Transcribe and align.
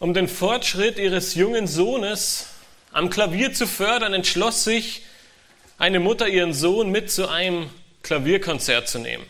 Um 0.00 0.14
den 0.14 0.28
Fortschritt 0.28 0.96
ihres 0.98 1.34
jungen 1.34 1.66
Sohnes 1.66 2.46
am 2.92 3.10
Klavier 3.10 3.52
zu 3.52 3.66
fördern, 3.66 4.14
entschloss 4.14 4.62
sich 4.62 5.02
eine 5.76 5.98
Mutter, 5.98 6.28
ihren 6.28 6.54
Sohn 6.54 6.90
mit 6.90 7.10
zu 7.10 7.28
einem 7.28 7.68
Klavierkonzert 8.04 8.88
zu 8.88 9.00
nehmen. 9.00 9.26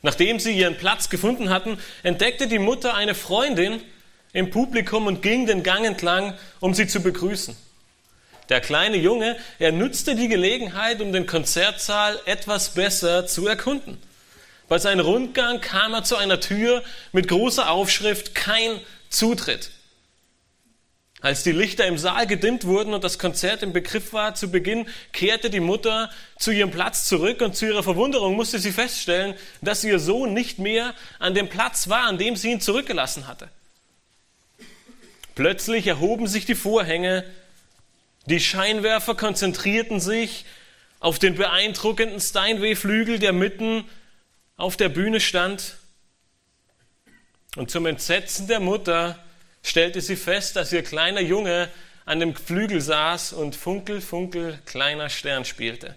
Nachdem 0.00 0.40
sie 0.40 0.52
ihren 0.52 0.78
Platz 0.78 1.10
gefunden 1.10 1.50
hatten, 1.50 1.78
entdeckte 2.02 2.48
die 2.48 2.58
Mutter 2.58 2.94
eine 2.94 3.14
Freundin 3.14 3.82
im 4.32 4.48
Publikum 4.48 5.06
und 5.06 5.20
ging 5.20 5.46
den 5.46 5.62
Gang 5.62 5.84
entlang, 5.84 6.38
um 6.60 6.72
sie 6.72 6.86
zu 6.86 7.02
begrüßen. 7.02 7.54
Der 8.48 8.62
kleine 8.62 8.96
Junge, 8.96 9.36
er 9.58 9.72
nutzte 9.72 10.14
die 10.14 10.28
Gelegenheit, 10.28 11.02
um 11.02 11.12
den 11.12 11.26
Konzertsaal 11.26 12.18
etwas 12.24 12.70
besser 12.70 13.26
zu 13.26 13.46
erkunden. 13.46 13.98
Bei 14.68 14.78
seinem 14.78 15.04
Rundgang 15.04 15.60
kam 15.60 15.92
er 15.92 16.02
zu 16.02 16.16
einer 16.16 16.40
Tür 16.40 16.82
mit 17.12 17.28
großer 17.28 17.70
Aufschrift 17.70 18.34
Kein 18.34 18.80
Zutritt. 19.10 19.70
Als 21.22 21.44
die 21.44 21.52
Lichter 21.52 21.86
im 21.86 21.98
Saal 21.98 22.26
gedimmt 22.26 22.64
wurden 22.64 22.92
und 22.94 23.04
das 23.04 23.16
Konzert 23.16 23.62
im 23.62 23.72
Begriff 23.72 24.12
war 24.12 24.34
zu 24.34 24.50
Beginn, 24.50 24.88
kehrte 25.12 25.50
die 25.50 25.60
Mutter 25.60 26.10
zu 26.36 26.50
ihrem 26.50 26.72
Platz 26.72 27.06
zurück 27.06 27.40
und 27.42 27.54
zu 27.54 27.66
ihrer 27.66 27.84
Verwunderung 27.84 28.34
musste 28.34 28.58
sie 28.58 28.72
feststellen, 28.72 29.34
dass 29.60 29.84
ihr 29.84 30.00
Sohn 30.00 30.34
nicht 30.34 30.58
mehr 30.58 30.94
an 31.20 31.34
dem 31.34 31.48
Platz 31.48 31.88
war, 31.88 32.08
an 32.08 32.18
dem 32.18 32.34
sie 32.34 32.50
ihn 32.50 32.60
zurückgelassen 32.60 33.28
hatte. 33.28 33.48
Plötzlich 35.36 35.86
erhoben 35.86 36.26
sich 36.26 36.44
die 36.44 36.56
Vorhänge, 36.56 37.24
die 38.26 38.40
Scheinwerfer 38.40 39.14
konzentrierten 39.14 40.00
sich 40.00 40.44
auf 40.98 41.20
den 41.20 41.36
beeindruckenden 41.36 42.20
Steinway-Flügel, 42.20 43.20
der 43.20 43.32
mitten 43.32 43.84
auf 44.56 44.76
der 44.76 44.88
Bühne 44.88 45.20
stand. 45.20 45.76
Und 47.54 47.70
zum 47.70 47.86
Entsetzen 47.86 48.48
der 48.48 48.60
Mutter 48.60 49.18
stellte 49.62 50.00
sie 50.00 50.16
fest, 50.16 50.56
dass 50.56 50.72
ihr 50.72 50.82
kleiner 50.82 51.20
Junge 51.20 51.68
an 52.04 52.20
dem 52.20 52.34
Flügel 52.34 52.80
saß 52.80 53.32
und 53.32 53.54
Funkel, 53.54 54.00
Funkel, 54.00 54.58
kleiner 54.66 55.08
Stern 55.08 55.44
spielte. 55.44 55.94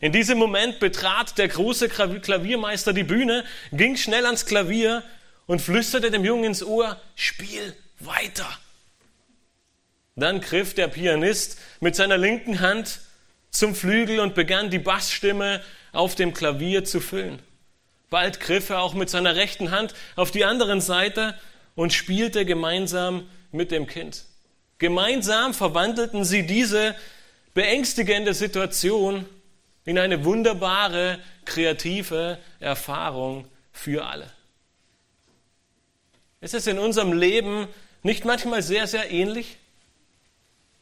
In 0.00 0.12
diesem 0.12 0.38
Moment 0.38 0.80
betrat 0.80 1.36
der 1.36 1.48
große 1.48 1.90
Klaviermeister 1.90 2.94
die 2.94 3.04
Bühne, 3.04 3.44
ging 3.70 3.96
schnell 3.96 4.24
ans 4.24 4.46
Klavier 4.46 5.02
und 5.46 5.60
flüsterte 5.60 6.10
dem 6.10 6.24
Jungen 6.24 6.44
ins 6.44 6.62
Ohr, 6.62 6.98
spiel 7.16 7.76
weiter. 7.98 8.48
Dann 10.16 10.40
griff 10.40 10.74
der 10.74 10.88
Pianist 10.88 11.58
mit 11.80 11.96
seiner 11.96 12.16
linken 12.16 12.60
Hand 12.60 13.00
zum 13.50 13.74
Flügel 13.74 14.20
und 14.20 14.34
begann 14.34 14.70
die 14.70 14.78
Bassstimme 14.78 15.62
auf 15.92 16.14
dem 16.14 16.32
Klavier 16.32 16.84
zu 16.84 17.00
füllen. 17.00 17.40
Bald 18.08 18.40
griff 18.40 18.70
er 18.70 18.80
auch 18.80 18.94
mit 18.94 19.10
seiner 19.10 19.36
rechten 19.36 19.70
Hand 19.70 19.94
auf 20.16 20.30
die 20.30 20.44
andere 20.44 20.80
Seite 20.80 21.34
und 21.74 21.92
spielte 21.92 22.44
gemeinsam 22.44 23.28
mit 23.52 23.70
dem 23.70 23.86
Kind. 23.86 24.24
Gemeinsam 24.78 25.54
verwandelten 25.54 26.24
sie 26.24 26.46
diese 26.46 26.94
beängstigende 27.54 28.34
Situation 28.34 29.26
in 29.84 29.98
eine 29.98 30.24
wunderbare, 30.24 31.18
kreative 31.44 32.38
Erfahrung 32.60 33.46
für 33.72 34.06
alle. 34.06 34.30
Ist 36.40 36.54
es 36.54 36.66
in 36.66 36.78
unserem 36.78 37.12
Leben 37.12 37.68
nicht 38.02 38.24
manchmal 38.24 38.62
sehr, 38.62 38.86
sehr 38.86 39.10
ähnlich? 39.10 39.56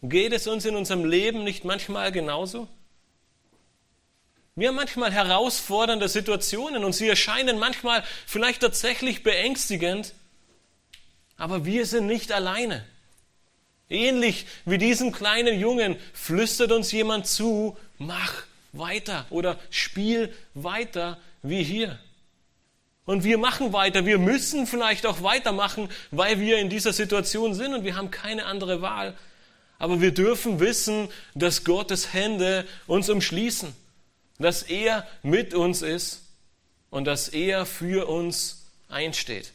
Geht 0.02 0.32
es 0.32 0.46
uns 0.46 0.64
in 0.64 0.76
unserem 0.76 1.04
Leben 1.04 1.42
nicht 1.42 1.64
manchmal 1.64 2.12
genauso? 2.12 2.68
Wir 4.54 4.68
haben 4.68 4.76
manchmal 4.76 5.12
herausfordernde 5.12 6.08
Situationen 6.08 6.84
und 6.84 6.92
sie 6.92 7.08
erscheinen 7.08 7.58
manchmal 7.58 8.04
vielleicht 8.26 8.60
tatsächlich 8.60 9.22
beängstigend, 9.22 10.14
aber 11.38 11.64
wir 11.64 11.86
sind 11.86 12.06
nicht 12.06 12.32
alleine. 12.32 12.84
Ähnlich 13.88 14.46
wie 14.66 14.76
diesem 14.76 15.12
kleinen 15.12 15.58
Jungen 15.58 15.96
flüstert 16.12 16.72
uns 16.72 16.92
jemand 16.92 17.26
zu, 17.26 17.78
mach 17.96 18.42
weiter 18.72 19.24
oder 19.30 19.58
spiel 19.70 20.34
weiter 20.52 21.16
wie 21.42 21.62
hier. 21.62 21.98
Und 23.06 23.24
wir 23.24 23.38
machen 23.38 23.72
weiter. 23.72 24.04
Wir 24.04 24.18
müssen 24.18 24.66
vielleicht 24.66 25.06
auch 25.06 25.22
weitermachen, 25.22 25.88
weil 26.10 26.40
wir 26.40 26.58
in 26.58 26.68
dieser 26.68 26.92
Situation 26.92 27.54
sind 27.54 27.72
und 27.72 27.84
wir 27.84 27.96
haben 27.96 28.10
keine 28.10 28.44
andere 28.44 28.82
Wahl. 28.82 29.16
Aber 29.78 30.02
wir 30.02 30.12
dürfen 30.12 30.60
wissen, 30.60 31.08
dass 31.34 31.64
Gottes 31.64 32.12
Hände 32.12 32.66
uns 32.86 33.08
umschließen, 33.08 33.74
dass 34.38 34.64
er 34.64 35.06
mit 35.22 35.54
uns 35.54 35.80
ist 35.80 36.24
und 36.90 37.06
dass 37.06 37.28
er 37.28 37.64
für 37.64 38.08
uns 38.08 38.66
einsteht. 38.88 39.52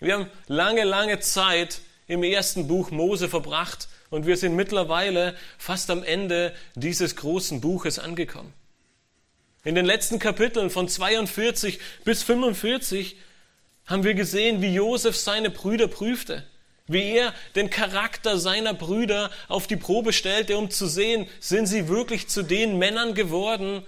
Wir 0.00 0.14
haben 0.14 0.26
lange, 0.48 0.84
lange 0.84 1.20
Zeit 1.20 1.80
im 2.06 2.22
ersten 2.22 2.66
Buch 2.66 2.90
Mose 2.90 3.28
verbracht 3.28 3.88
und 4.10 4.26
wir 4.26 4.36
sind 4.36 4.56
mittlerweile 4.56 5.36
fast 5.58 5.90
am 5.90 6.02
Ende 6.02 6.54
dieses 6.74 7.16
großen 7.16 7.60
Buches 7.60 7.98
angekommen. 7.98 8.52
In 9.62 9.74
den 9.74 9.84
letzten 9.84 10.18
Kapiteln 10.18 10.70
von 10.70 10.88
42 10.88 11.78
bis 12.04 12.22
45 12.22 13.16
haben 13.86 14.04
wir 14.04 14.14
gesehen, 14.14 14.62
wie 14.62 14.74
Josef 14.74 15.16
seine 15.16 15.50
Brüder 15.50 15.86
prüfte 15.86 16.44
wie 16.92 17.12
er 17.12 17.32
den 17.54 17.70
Charakter 17.70 18.38
seiner 18.38 18.74
Brüder 18.74 19.30
auf 19.48 19.66
die 19.66 19.76
Probe 19.76 20.12
stellte, 20.12 20.58
um 20.58 20.70
zu 20.70 20.86
sehen, 20.86 21.26
sind 21.38 21.66
sie 21.66 21.88
wirklich 21.88 22.28
zu 22.28 22.42
den 22.42 22.78
Männern 22.78 23.14
geworden, 23.14 23.82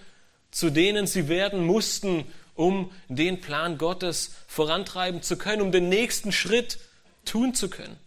zu 0.50 0.71
denen 0.71 1.06
sie 1.06 1.29
werden 1.29 1.65
mussten, 1.65 2.25
um 2.54 2.90
den 3.08 3.40
Plan 3.40 3.78
Gottes 3.78 4.34
vorantreiben 4.46 5.22
zu 5.22 5.36
können, 5.36 5.62
um 5.62 5.72
den 5.72 5.88
nächsten 5.88 6.32
Schritt 6.32 6.78
tun 7.24 7.54
zu 7.54 7.70
können. 7.70 7.98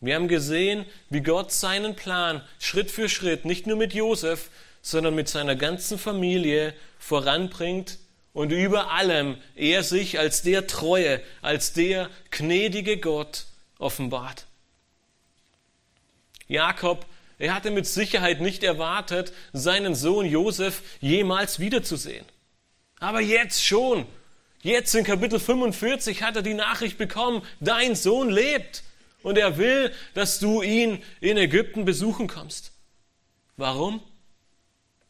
Wir 0.00 0.16
haben 0.16 0.28
gesehen, 0.28 0.84
wie 1.08 1.22
Gott 1.22 1.50
seinen 1.50 1.96
Plan 1.96 2.42
Schritt 2.58 2.90
für 2.90 3.08
Schritt, 3.08 3.46
nicht 3.46 3.66
nur 3.66 3.76
mit 3.76 3.94
Josef, 3.94 4.50
sondern 4.82 5.14
mit 5.14 5.28
seiner 5.28 5.56
ganzen 5.56 5.98
Familie 5.98 6.74
voranbringt 6.98 7.98
und 8.34 8.50
über 8.50 8.90
allem 8.90 9.38
er 9.54 9.82
sich 9.82 10.18
als 10.18 10.42
der 10.42 10.66
Treue, 10.66 11.22
als 11.40 11.72
der 11.72 12.10
gnädige 12.30 12.98
Gott 12.98 13.46
offenbart. 13.78 14.44
Jakob, 16.48 17.06
er 17.44 17.54
hatte 17.54 17.70
mit 17.70 17.86
Sicherheit 17.86 18.40
nicht 18.40 18.64
erwartet, 18.64 19.32
seinen 19.52 19.94
Sohn 19.94 20.26
Josef 20.26 20.82
jemals 21.00 21.58
wiederzusehen. 21.58 22.24
Aber 23.00 23.20
jetzt 23.20 23.64
schon, 23.64 24.06
jetzt 24.62 24.94
in 24.94 25.04
Kapitel 25.04 25.38
45 25.38 26.22
hat 26.22 26.36
er 26.36 26.42
die 26.42 26.54
Nachricht 26.54 26.98
bekommen, 26.98 27.42
dein 27.60 27.94
Sohn 27.94 28.30
lebt 28.30 28.82
und 29.22 29.38
er 29.38 29.58
will, 29.58 29.92
dass 30.14 30.38
du 30.38 30.62
ihn 30.62 31.02
in 31.20 31.36
Ägypten 31.36 31.84
besuchen 31.84 32.28
kommst. 32.28 32.72
Warum? 33.56 34.02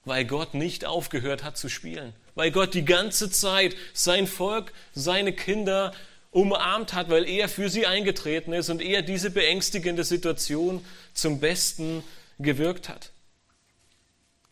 Weil 0.04 0.24
Gott 0.24 0.54
nicht 0.54 0.84
aufgehört 0.84 1.44
hat 1.44 1.56
zu 1.56 1.68
spielen 1.68 2.14
weil 2.34 2.50
Gott 2.50 2.74
die 2.74 2.84
ganze 2.84 3.30
Zeit 3.30 3.76
sein 3.92 4.26
Volk, 4.26 4.72
seine 4.92 5.32
Kinder 5.32 5.92
umarmt 6.30 6.94
hat, 6.94 7.10
weil 7.10 7.28
er 7.28 7.48
für 7.48 7.68
sie 7.68 7.86
eingetreten 7.86 8.52
ist 8.52 8.68
und 8.68 8.82
er 8.82 9.02
diese 9.02 9.30
beängstigende 9.30 10.04
Situation 10.04 10.84
zum 11.12 11.38
Besten 11.38 12.02
gewirkt 12.38 12.88
hat. 12.88 13.12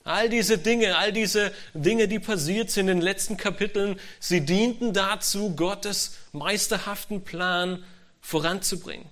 All 0.05 0.29
diese 0.29 0.59
Dinge, 0.59 0.97
all 0.97 1.13
diese 1.13 1.53
Dinge, 1.75 2.09
die 2.09 2.19
passiert 2.19 2.71
sind 2.71 2.89
in 2.89 2.99
den 2.99 3.03
letzten 3.03 3.37
Kapiteln, 3.37 4.01
sie 4.19 4.41
dienten 4.41 4.93
dazu, 4.93 5.55
Gottes 5.55 6.17
meisterhaften 6.33 7.23
Plan 7.23 7.85
voranzubringen. 8.21 9.07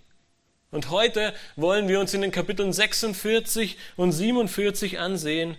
Und 0.73 0.91
heute 0.91 1.35
wollen 1.57 1.89
wir 1.89 2.01
uns 2.01 2.15
in 2.15 2.21
den 2.23 2.33
Kapiteln 2.33 2.73
46 2.73 3.77
und 3.97 4.13
47 4.13 4.99
ansehen, 4.99 5.57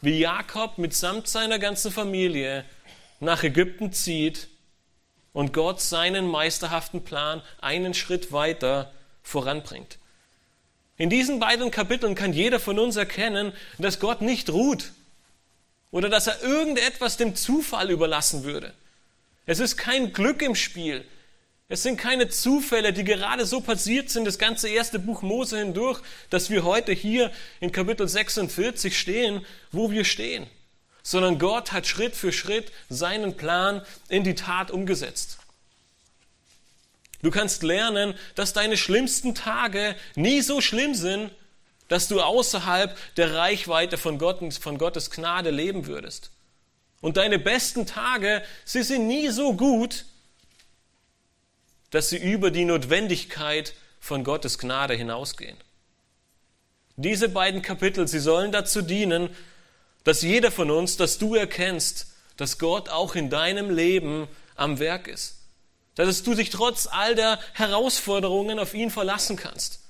wie 0.00 0.18
Jakob 0.18 0.78
mitsamt 0.78 1.28
seiner 1.28 1.58
ganzen 1.58 1.90
Familie 1.90 2.64
nach 3.20 3.42
Ägypten 3.44 3.92
zieht 3.92 4.48
und 5.32 5.52
Gott 5.52 5.80
seinen 5.80 6.26
meisterhaften 6.26 7.04
Plan 7.04 7.42
einen 7.60 7.94
Schritt 7.94 8.32
weiter 8.32 8.92
voranbringt. 9.22 9.98
In 10.98 11.10
diesen 11.10 11.40
beiden 11.40 11.70
Kapiteln 11.70 12.14
kann 12.14 12.32
jeder 12.32 12.60
von 12.60 12.78
uns 12.78 12.96
erkennen, 12.96 13.52
dass 13.78 13.98
Gott 13.98 14.20
nicht 14.20 14.50
ruht 14.50 14.92
oder 15.90 16.08
dass 16.08 16.26
er 16.26 16.42
irgendetwas 16.42 17.16
dem 17.16 17.34
Zufall 17.34 17.90
überlassen 17.90 18.44
würde. 18.44 18.74
Es 19.46 19.58
ist 19.58 19.76
kein 19.76 20.12
Glück 20.12 20.42
im 20.42 20.54
Spiel. 20.54 21.04
Es 21.68 21.82
sind 21.82 21.96
keine 21.96 22.28
Zufälle, 22.28 22.92
die 22.92 23.04
gerade 23.04 23.46
so 23.46 23.62
passiert 23.62 24.10
sind, 24.10 24.26
das 24.26 24.38
ganze 24.38 24.68
erste 24.68 24.98
Buch 24.98 25.22
Mose 25.22 25.58
hindurch, 25.58 26.00
dass 26.28 26.50
wir 26.50 26.64
heute 26.64 26.92
hier 26.92 27.32
in 27.60 27.72
Kapitel 27.72 28.06
46 28.06 28.98
stehen, 28.98 29.44
wo 29.70 29.90
wir 29.90 30.04
stehen, 30.04 30.46
sondern 31.02 31.38
Gott 31.38 31.72
hat 31.72 31.86
Schritt 31.86 32.14
für 32.14 32.30
Schritt 32.30 32.70
seinen 32.90 33.38
Plan 33.38 33.80
in 34.10 34.22
die 34.22 34.34
Tat 34.34 34.70
umgesetzt. 34.70 35.38
Du 37.22 37.30
kannst 37.30 37.62
lernen, 37.62 38.14
dass 38.34 38.52
deine 38.52 38.76
schlimmsten 38.76 39.34
Tage 39.34 39.94
nie 40.16 40.40
so 40.40 40.60
schlimm 40.60 40.94
sind, 40.94 41.30
dass 41.88 42.08
du 42.08 42.20
außerhalb 42.20 42.96
der 43.16 43.34
Reichweite 43.34 43.96
von, 43.96 44.18
Gott, 44.18 44.40
von 44.54 44.78
Gottes 44.78 45.10
Gnade 45.10 45.50
leben 45.50 45.86
würdest. 45.86 46.30
Und 47.00 47.16
deine 47.16 47.38
besten 47.38 47.86
Tage, 47.86 48.42
sie 48.64 48.82
sind 48.82 49.06
nie 49.06 49.28
so 49.28 49.54
gut, 49.54 50.04
dass 51.90 52.08
sie 52.08 52.18
über 52.18 52.50
die 52.50 52.64
Notwendigkeit 52.64 53.74
von 54.00 54.24
Gottes 54.24 54.58
Gnade 54.58 54.94
hinausgehen. 54.94 55.56
Diese 56.96 57.28
beiden 57.28 57.62
Kapitel, 57.62 58.08
sie 58.08 58.20
sollen 58.20 58.52
dazu 58.52 58.82
dienen, 58.82 59.28
dass 60.04 60.22
jeder 60.22 60.50
von 60.50 60.70
uns, 60.70 60.96
dass 60.96 61.18
du 61.18 61.34
erkennst, 61.34 62.08
dass 62.36 62.58
Gott 62.58 62.88
auch 62.88 63.14
in 63.14 63.30
deinem 63.30 63.70
Leben 63.70 64.26
am 64.56 64.78
Werk 64.78 65.06
ist. 65.06 65.41
Dass 65.94 66.22
du 66.22 66.34
dich 66.34 66.50
trotz 66.50 66.86
all 66.86 67.14
der 67.14 67.38
Herausforderungen 67.52 68.58
auf 68.58 68.74
ihn 68.74 68.90
verlassen 68.90 69.36
kannst. 69.36 69.80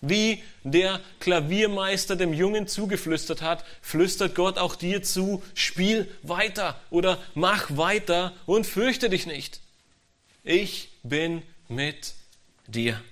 Wie 0.00 0.42
der 0.62 1.00
Klaviermeister 1.18 2.14
dem 2.14 2.32
Jungen 2.32 2.68
zugeflüstert 2.68 3.42
hat, 3.42 3.64
flüstert 3.82 4.34
Gott 4.36 4.56
auch 4.56 4.76
dir 4.76 5.02
zu, 5.02 5.42
spiel 5.54 6.08
weiter 6.22 6.80
oder 6.90 7.18
mach 7.34 7.76
weiter 7.76 8.32
und 8.46 8.66
fürchte 8.66 9.10
dich 9.10 9.26
nicht. 9.26 9.60
Ich 10.44 10.90
bin 11.02 11.42
mit 11.68 12.14
dir. 12.68 13.02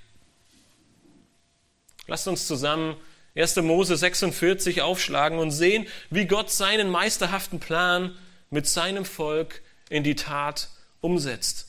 Lasst 2.07 2.29
uns 2.29 2.47
zusammen 2.47 2.97
1. 3.35 3.57
Mose 3.57 3.97
46 3.97 4.81
aufschlagen 4.83 5.39
und 5.39 5.51
sehen, 5.51 5.87
wie 6.09 6.27
Gott 6.27 6.53
seinen 6.53 6.89
meisterhaften 6.89 7.59
Plan 7.59 8.17
mit 8.51 8.67
seinem 8.69 9.05
Volk 9.05 9.61
in 9.91 10.05
die 10.05 10.15
Tat 10.15 10.69
umsetzt. 11.01 11.69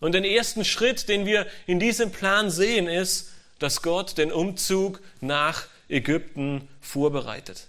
Und 0.00 0.12
den 0.12 0.24
ersten 0.24 0.64
Schritt, 0.64 1.08
den 1.08 1.26
wir 1.26 1.46
in 1.66 1.80
diesem 1.80 2.10
Plan 2.10 2.50
sehen, 2.50 2.86
ist, 2.86 3.30
dass 3.58 3.82
Gott 3.82 4.18
den 4.18 4.30
Umzug 4.30 5.00
nach 5.20 5.66
Ägypten 5.88 6.68
vorbereitet. 6.80 7.66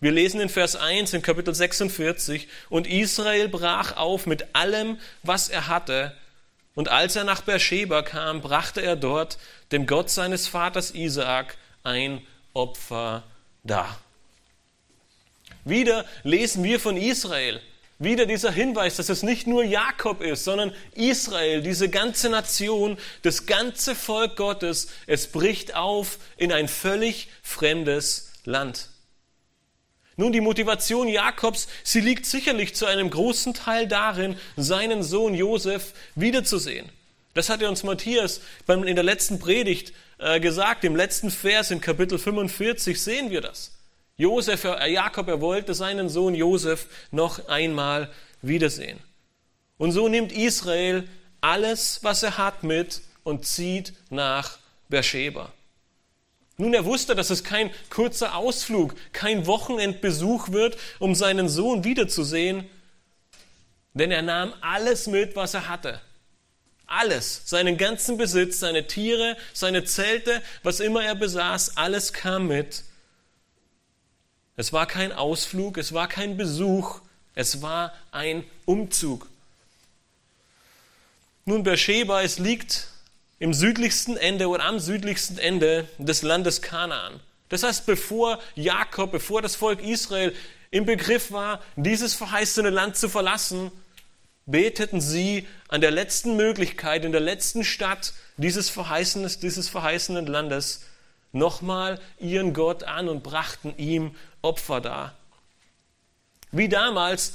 Wir 0.00 0.12
lesen 0.12 0.40
in 0.40 0.48
Vers 0.48 0.76
1 0.76 1.12
in 1.12 1.22
Kapitel 1.22 1.54
46, 1.54 2.48
und 2.68 2.86
Israel 2.86 3.48
brach 3.48 3.96
auf 3.96 4.26
mit 4.26 4.54
allem, 4.54 4.98
was 5.22 5.48
er 5.48 5.68
hatte, 5.68 6.14
und 6.78 6.88
als 6.88 7.16
er 7.16 7.24
nach 7.24 7.40
Beersheba 7.40 8.02
kam, 8.02 8.40
brachte 8.40 8.80
er 8.80 8.94
dort 8.94 9.38
dem 9.72 9.86
Gott 9.86 10.10
seines 10.10 10.46
Vaters 10.46 10.92
Isaak 10.92 11.56
ein 11.82 12.24
Opfer 12.52 13.24
dar. 13.64 13.98
Wieder 15.64 16.04
lesen 16.22 16.62
wir 16.62 16.78
von 16.78 16.96
Israel, 16.96 17.60
wieder 17.98 18.26
dieser 18.26 18.52
Hinweis, 18.52 18.96
dass 18.96 19.08
es 19.08 19.22
nicht 19.22 19.46
nur 19.46 19.64
Jakob 19.64 20.22
ist, 20.22 20.44
sondern 20.44 20.72
Israel, 20.94 21.62
diese 21.62 21.88
ganze 21.88 22.28
Nation, 22.28 22.96
das 23.22 23.46
ganze 23.46 23.94
Volk 23.94 24.36
Gottes, 24.36 24.88
es 25.06 25.26
bricht 25.26 25.74
auf 25.74 26.18
in 26.36 26.52
ein 26.52 26.68
völlig 26.68 27.28
fremdes 27.42 28.32
Land. 28.44 28.90
Nun, 30.16 30.32
die 30.32 30.40
Motivation 30.40 31.06
Jakobs, 31.06 31.68
sie 31.84 32.00
liegt 32.00 32.26
sicherlich 32.26 32.74
zu 32.74 32.86
einem 32.86 33.08
großen 33.08 33.54
Teil 33.54 33.86
darin, 33.86 34.36
seinen 34.56 35.02
Sohn 35.02 35.34
Josef 35.34 35.92
wiederzusehen. 36.16 36.88
Das 37.34 37.48
hat 37.48 37.62
er 37.62 37.68
uns 37.68 37.84
Matthias 37.84 38.40
in 38.66 38.96
der 38.96 39.04
letzten 39.04 39.38
Predigt 39.38 39.92
äh, 40.18 40.40
gesagt, 40.40 40.82
im 40.82 40.96
letzten 40.96 41.30
Vers 41.30 41.70
in 41.70 41.80
Kapitel 41.80 42.18
45 42.18 43.00
sehen 43.00 43.30
wir 43.30 43.40
das. 43.40 43.77
Josef, 44.18 44.64
äh, 44.64 44.90
Jakob, 44.92 45.28
er 45.28 45.40
wollte 45.40 45.74
seinen 45.74 46.08
Sohn 46.08 46.34
Josef 46.34 46.88
noch 47.12 47.48
einmal 47.48 48.10
wiedersehen. 48.42 48.98
Und 49.78 49.92
so 49.92 50.08
nimmt 50.08 50.32
Israel 50.32 51.08
alles, 51.40 52.00
was 52.02 52.24
er 52.24 52.36
hat, 52.36 52.64
mit 52.64 53.00
und 53.22 53.46
zieht 53.46 53.92
nach 54.10 54.58
Beersheba. 54.88 55.52
Nun, 56.56 56.74
er 56.74 56.84
wusste, 56.84 57.14
dass 57.14 57.30
es 57.30 57.44
kein 57.44 57.70
kurzer 57.90 58.34
Ausflug, 58.34 58.96
kein 59.12 59.46
Wochenendbesuch 59.46 60.48
wird, 60.48 60.76
um 60.98 61.14
seinen 61.14 61.48
Sohn 61.48 61.84
wiederzusehen, 61.84 62.68
denn 63.94 64.10
er 64.10 64.22
nahm 64.22 64.52
alles 64.60 65.06
mit, 65.06 65.36
was 65.36 65.54
er 65.54 65.68
hatte. 65.68 66.00
Alles, 66.88 67.42
seinen 67.44 67.76
ganzen 67.76 68.16
Besitz, 68.16 68.58
seine 68.58 68.88
Tiere, 68.88 69.36
seine 69.52 69.84
Zelte, 69.84 70.42
was 70.64 70.80
immer 70.80 71.04
er 71.04 71.14
besaß, 71.14 71.76
alles 71.76 72.12
kam 72.12 72.48
mit 72.48 72.82
es 74.58 74.72
war 74.72 74.86
kein 74.86 75.12
Ausflug, 75.12 75.78
es 75.78 75.94
war 75.94 76.08
kein 76.08 76.36
Besuch, 76.36 77.00
es 77.36 77.62
war 77.62 77.92
ein 78.10 78.42
Umzug. 78.64 79.28
Nun, 81.44 81.62
Beersheba, 81.62 82.22
es 82.22 82.40
liegt 82.40 82.88
im 83.38 83.54
südlichsten 83.54 84.16
Ende 84.16 84.48
oder 84.48 84.64
am 84.64 84.80
südlichsten 84.80 85.38
Ende 85.38 85.88
des 85.98 86.22
Landes 86.22 86.60
Kanaan. 86.60 87.20
Das 87.50 87.62
heißt, 87.62 87.86
bevor 87.86 88.40
Jakob, 88.56 89.12
bevor 89.12 89.42
das 89.42 89.54
Volk 89.54 89.80
Israel 89.80 90.34
im 90.72 90.86
Begriff 90.86 91.30
war, 91.30 91.62
dieses 91.76 92.14
verheißene 92.14 92.70
Land 92.70 92.96
zu 92.96 93.08
verlassen, 93.08 93.70
beteten 94.44 95.00
sie 95.00 95.46
an 95.68 95.80
der 95.80 95.92
letzten 95.92 96.36
Möglichkeit, 96.36 97.04
in 97.04 97.12
der 97.12 97.20
letzten 97.20 97.62
Stadt 97.62 98.12
dieses, 98.38 98.72
dieses 99.38 99.68
verheißenen 99.68 100.26
Landes 100.26 100.82
nochmal 101.32 102.00
ihren 102.18 102.54
Gott 102.54 102.84
an 102.84 103.08
und 103.08 103.22
brachten 103.22 103.74
ihm 103.76 104.14
Opfer 104.42 104.80
dar. 104.80 105.14
Wie 106.50 106.68
damals, 106.68 107.34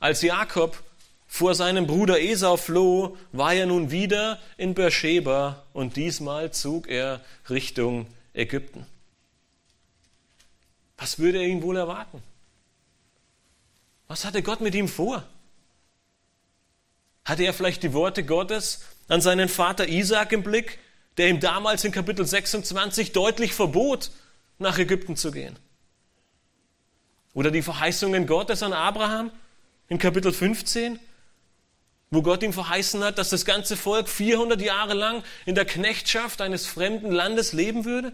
als 0.00 0.22
Jakob 0.22 0.82
vor 1.26 1.54
seinem 1.54 1.86
Bruder 1.86 2.20
Esau 2.20 2.56
floh, 2.56 3.16
war 3.32 3.54
er 3.54 3.66
nun 3.66 3.90
wieder 3.90 4.40
in 4.56 4.74
Beersheba 4.74 5.62
und 5.72 5.96
diesmal 5.96 6.52
zog 6.52 6.88
er 6.88 7.20
Richtung 7.50 8.06
Ägypten. 8.32 8.86
Was 10.96 11.18
würde 11.18 11.38
er 11.38 11.48
ihn 11.48 11.62
wohl 11.62 11.76
erwarten? 11.76 12.22
Was 14.06 14.24
hatte 14.24 14.42
Gott 14.42 14.60
mit 14.60 14.74
ihm 14.74 14.88
vor? 14.88 15.24
Hatte 17.24 17.42
er 17.42 17.54
vielleicht 17.54 17.82
die 17.82 17.92
Worte 17.92 18.24
Gottes 18.24 18.82
an 19.08 19.20
seinen 19.20 19.48
Vater 19.48 19.88
Isaac 19.88 20.32
im 20.32 20.42
Blick, 20.42 20.78
der 21.16 21.28
ihm 21.28 21.40
damals 21.40 21.84
in 21.84 21.92
Kapitel 21.92 22.24
26 22.24 23.12
deutlich 23.12 23.54
verbot, 23.54 24.10
nach 24.58 24.78
Ägypten 24.78 25.16
zu 25.16 25.32
gehen? 25.32 25.58
Oder 27.34 27.50
die 27.50 27.62
Verheißungen 27.62 28.26
Gottes 28.26 28.62
an 28.62 28.72
Abraham 28.72 29.30
in 29.88 29.98
Kapitel 29.98 30.32
15, 30.32 30.98
wo 32.10 32.22
Gott 32.22 32.42
ihm 32.44 32.52
verheißen 32.52 33.02
hat, 33.02 33.18
dass 33.18 33.30
das 33.30 33.44
ganze 33.44 33.76
Volk 33.76 34.08
400 34.08 34.62
Jahre 34.62 34.94
lang 34.94 35.22
in 35.44 35.56
der 35.56 35.64
Knechtschaft 35.64 36.40
eines 36.40 36.66
fremden 36.66 37.10
Landes 37.10 37.52
leben 37.52 37.84
würde? 37.84 38.12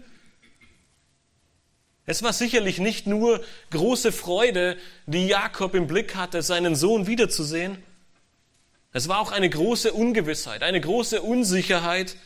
Es 2.07 2.23
war 2.23 2.33
sicherlich 2.33 2.79
nicht 2.79 3.05
nur 3.05 3.43
große 3.69 4.11
Freude, 4.11 4.75
die 5.05 5.27
Jakob 5.27 5.75
im 5.75 5.85
Blick 5.85 6.15
hatte, 6.15 6.41
seinen 6.41 6.75
Sohn 6.75 7.05
wiederzusehen. 7.05 7.77
Es 8.91 9.07
war 9.07 9.19
auch 9.19 9.31
eine 9.31 9.49
große 9.49 9.93
Ungewissheit, 9.93 10.63
eine 10.63 10.81
große 10.81 11.21
Unsicherheit 11.21 12.17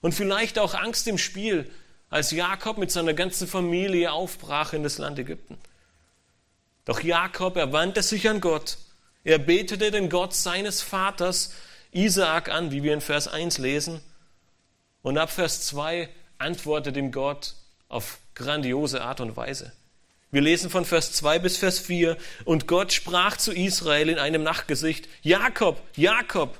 und 0.00 0.14
vielleicht 0.14 0.58
auch 0.58 0.74
Angst 0.74 1.08
im 1.08 1.18
Spiel, 1.18 1.68
als 2.10 2.30
Jakob 2.30 2.78
mit 2.78 2.92
seiner 2.92 3.12
ganzen 3.12 3.48
Familie 3.48 4.12
aufbrach 4.12 4.72
in 4.72 4.84
das 4.84 4.98
Land 4.98 5.18
Ägypten. 5.18 5.58
Doch 6.84 7.00
Jakob, 7.00 7.56
er 7.56 7.72
wandte 7.72 8.02
sich 8.02 8.28
an 8.28 8.40
Gott. 8.40 8.76
Er 9.24 9.38
betete 9.38 9.90
den 9.90 10.10
Gott 10.10 10.34
seines 10.34 10.82
Vaters 10.82 11.54
Isaak 11.92 12.50
an, 12.50 12.72
wie 12.72 12.82
wir 12.82 12.92
in 12.92 13.00
Vers 13.00 13.28
1 13.28 13.58
lesen. 13.58 14.00
Und 15.02 15.16
ab 15.16 15.30
Vers 15.30 15.66
2 15.66 16.08
antwortet 16.38 16.96
ihm 16.96 17.12
Gott 17.12 17.54
auf 17.88 18.18
grandiose 18.34 19.02
Art 19.02 19.20
und 19.20 19.36
Weise. 19.36 19.72
Wir 20.30 20.40
lesen 20.40 20.68
von 20.68 20.84
Vers 20.84 21.12
2 21.12 21.38
bis 21.38 21.56
Vers 21.56 21.78
4. 21.78 22.16
Und 22.44 22.66
Gott 22.66 22.92
sprach 22.92 23.36
zu 23.36 23.52
Israel 23.52 24.08
in 24.08 24.18
einem 24.18 24.42
Nachtgesicht, 24.42 25.08
Jakob, 25.22 25.80
Jakob. 25.96 26.58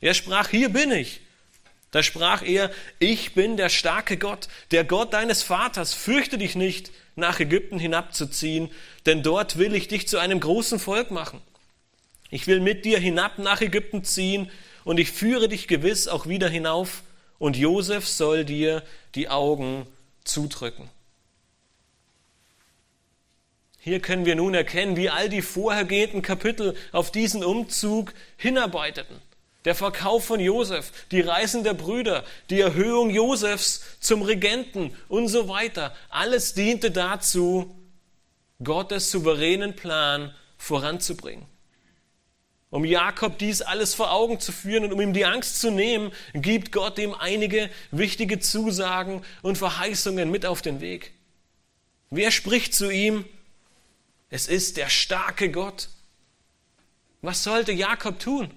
Er 0.00 0.14
sprach, 0.14 0.48
hier 0.48 0.68
bin 0.68 0.92
ich. 0.92 1.20
Da 1.90 2.02
sprach 2.02 2.42
er, 2.42 2.70
ich 2.98 3.34
bin 3.34 3.56
der 3.56 3.68
starke 3.68 4.16
Gott, 4.16 4.48
der 4.70 4.84
Gott 4.84 5.12
deines 5.12 5.42
Vaters, 5.42 5.94
fürchte 5.94 6.38
dich 6.38 6.56
nicht, 6.56 6.90
nach 7.14 7.40
Ägypten 7.40 7.78
hinabzuziehen, 7.78 8.70
denn 9.06 9.22
dort 9.22 9.56
will 9.56 9.74
ich 9.74 9.88
dich 9.88 10.06
zu 10.06 10.18
einem 10.18 10.40
großen 10.40 10.78
Volk 10.78 11.10
machen. 11.10 11.40
Ich 12.30 12.46
will 12.46 12.60
mit 12.60 12.84
dir 12.84 12.98
hinab 12.98 13.38
nach 13.38 13.60
Ägypten 13.62 14.04
ziehen 14.04 14.50
und 14.84 14.98
ich 14.98 15.10
führe 15.10 15.48
dich 15.48 15.68
gewiss 15.68 16.08
auch 16.08 16.26
wieder 16.26 16.48
hinauf 16.48 17.02
und 17.38 17.56
Josef 17.56 18.06
soll 18.06 18.44
dir 18.44 18.82
die 19.14 19.28
Augen 19.28 19.86
zudrücken. 20.24 20.90
Hier 23.78 24.00
können 24.00 24.26
wir 24.26 24.34
nun 24.34 24.52
erkennen, 24.52 24.96
wie 24.96 25.08
all 25.08 25.28
die 25.28 25.42
vorhergehenden 25.42 26.20
Kapitel 26.20 26.76
auf 26.92 27.12
diesen 27.12 27.44
Umzug 27.44 28.12
hinarbeiteten 28.36 29.22
der 29.66 29.74
Verkauf 29.74 30.24
von 30.24 30.38
Josef, 30.38 30.92
die 31.10 31.20
Reisen 31.20 31.64
der 31.64 31.74
Brüder, 31.74 32.24
die 32.50 32.60
Erhöhung 32.60 33.10
Josefs 33.10 33.82
zum 33.98 34.22
Regenten 34.22 34.96
und 35.08 35.26
so 35.26 35.48
weiter. 35.48 35.94
Alles 36.08 36.54
diente 36.54 36.92
dazu, 36.92 37.76
Gottes 38.62 39.10
souveränen 39.10 39.74
Plan 39.74 40.32
voranzubringen. 40.56 41.44
Um 42.70 42.84
Jakob 42.84 43.38
dies 43.38 43.60
alles 43.60 43.92
vor 43.92 44.12
Augen 44.12 44.38
zu 44.38 44.52
führen 44.52 44.84
und 44.84 44.92
um 44.92 45.00
ihm 45.00 45.12
die 45.12 45.24
Angst 45.24 45.60
zu 45.60 45.72
nehmen, 45.72 46.12
gibt 46.32 46.70
Gott 46.70 46.98
ihm 46.98 47.14
einige 47.14 47.68
wichtige 47.90 48.38
Zusagen 48.38 49.24
und 49.42 49.58
Verheißungen 49.58 50.30
mit 50.30 50.46
auf 50.46 50.62
den 50.62 50.80
Weg. 50.80 51.12
Wer 52.10 52.30
spricht 52.30 52.72
zu 52.72 52.88
ihm? 52.88 53.24
Es 54.30 54.46
ist 54.46 54.76
der 54.76 54.90
starke 54.90 55.50
Gott. 55.50 55.88
Was 57.20 57.42
sollte 57.42 57.72
Jakob 57.72 58.20
tun? 58.20 58.52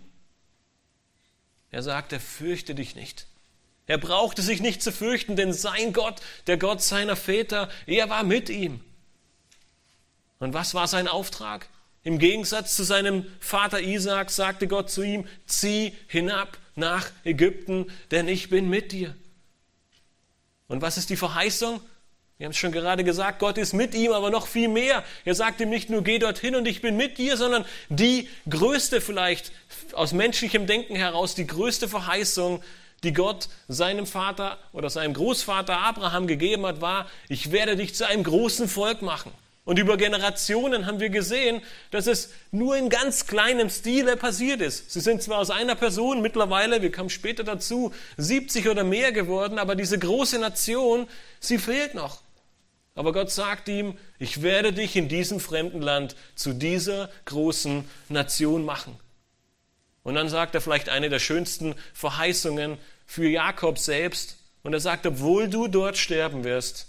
Er 1.72 1.84
sagte, 1.84 2.20
fürchte 2.20 2.76
dich 2.76 2.96
nicht. 2.96 3.28
Er 3.86 3.98
brauchte 3.98 4.42
sich 4.42 4.62
nicht 4.62 4.84
zu 4.84 4.92
fürchten, 4.92 5.36
denn 5.36 5.54
sein 5.54 5.94
Gott, 5.94 6.22
der 6.48 6.58
Gott 6.58 6.82
seiner 6.82 7.16
Väter, 7.16 7.70
er 7.88 8.10
war 8.10 8.24
mit 8.24 8.50
ihm. 8.50 8.82
Und 10.40 10.54
was 10.54 10.74
war 10.74 10.88
sein 10.88 11.08
Auftrag? 11.08 11.68
Im 12.04 12.18
Gegensatz 12.18 12.76
zu 12.76 12.84
seinem 12.84 13.26
Vater 13.40 13.82
Isaac 13.82 14.32
sagte 14.32 14.68
Gott 14.68 14.90
zu 14.90 15.02
ihm, 15.02 15.28
zieh 15.48 15.94
hinab 16.08 16.58
nach 16.76 17.12
Ägypten, 17.24 17.92
denn 18.12 18.28
ich 18.28 18.50
bin 18.50 18.70
mit 18.70 18.92
dir. 18.92 19.16
Und 20.68 20.82
was 20.82 20.98
ist 20.98 21.10
die 21.10 21.18
Verheißung? 21.18 21.82
Wir 22.40 22.46
haben 22.46 22.52
es 22.52 22.58
schon 22.58 22.72
gerade 22.72 23.04
gesagt, 23.04 23.40
Gott 23.40 23.58
ist 23.58 23.74
mit 23.74 23.94
ihm, 23.94 24.14
aber 24.14 24.30
noch 24.30 24.48
viel 24.48 24.70
mehr. 24.70 25.04
Er 25.26 25.36
sagt 25.36 25.60
ihm 25.60 25.70
nicht 25.70 25.90
nur, 25.90 26.06
geh 26.06 26.20
dorthin 26.20 26.56
und 26.56 26.70
ich 26.70 26.80
bin 26.80 26.96
mit 26.96 27.18
dir, 27.18 27.36
sondern 27.36 27.66
die 27.90 28.30
größte 28.50 29.02
vielleicht 29.02 29.52
aus 29.92 30.14
menschlichem 30.14 30.66
Denken 30.66 30.96
heraus, 30.96 31.36
die 31.36 31.46
größte 31.46 31.90
Verheißung, 31.90 32.64
die 33.04 33.12
Gott 33.12 33.50
seinem 33.68 34.06
Vater 34.06 34.58
oder 34.72 34.90
seinem 34.90 35.16
Großvater 35.16 35.80
Abraham 35.80 36.28
gegeben 36.28 36.66
hat, 36.66 36.80
war, 36.80 37.08
ich 37.28 37.52
werde 37.52 37.76
dich 37.76 37.94
zu 37.94 38.08
einem 38.08 38.24
großen 38.24 38.70
Volk 38.70 39.02
machen. 39.02 39.34
Und 39.66 39.78
über 39.78 39.98
Generationen 39.98 40.86
haben 40.86 41.02
wir 41.02 41.10
gesehen, 41.10 41.62
dass 41.92 42.08
es 42.08 42.30
nur 42.52 42.78
in 42.78 42.88
ganz 42.88 43.28
kleinem 43.28 43.70
Stile 43.70 44.16
passiert 44.16 44.62
ist. 44.62 44.92
Sie 44.92 45.02
sind 45.02 45.22
zwar 45.22 45.40
aus 45.40 45.52
einer 45.52 45.76
Person 45.76 46.22
mittlerweile, 46.22 46.82
wir 46.82 46.92
kommen 46.94 47.10
später 47.10 47.44
dazu, 47.44 47.92
70 48.16 48.70
oder 48.70 48.86
mehr 48.86 49.12
geworden, 49.12 49.60
aber 49.60 49.76
diese 49.76 50.00
große 50.00 50.40
Nation, 50.40 51.06
sie 51.42 51.58
fehlt 51.58 51.96
noch. 51.96 52.22
Aber 53.00 53.14
Gott 53.14 53.32
sagt 53.32 53.70
ihm, 53.70 53.98
ich 54.18 54.42
werde 54.42 54.74
dich 54.74 54.98
in 54.98 55.08
diesem 55.08 55.40
fremden 55.40 55.82
Land 55.82 56.18
zu 56.36 56.52
dieser 56.52 57.10
großen 57.24 57.90
Nation 58.10 58.66
machen. 58.66 59.00
Und 60.04 60.16
dann 60.16 60.28
sagt 60.28 60.54
er 60.54 60.60
vielleicht 60.60 60.90
eine 60.90 61.08
der 61.08 61.20
schönsten 61.20 61.76
Verheißungen 61.94 62.78
für 63.06 63.30
Jakob 63.30 63.80
selbst. 63.80 64.36
Und 64.64 64.74
er 64.74 64.82
sagt, 64.82 65.06
obwohl 65.06 65.48
du 65.48 65.70
dort 65.70 65.98
sterben 65.98 66.44
wirst, 66.44 66.88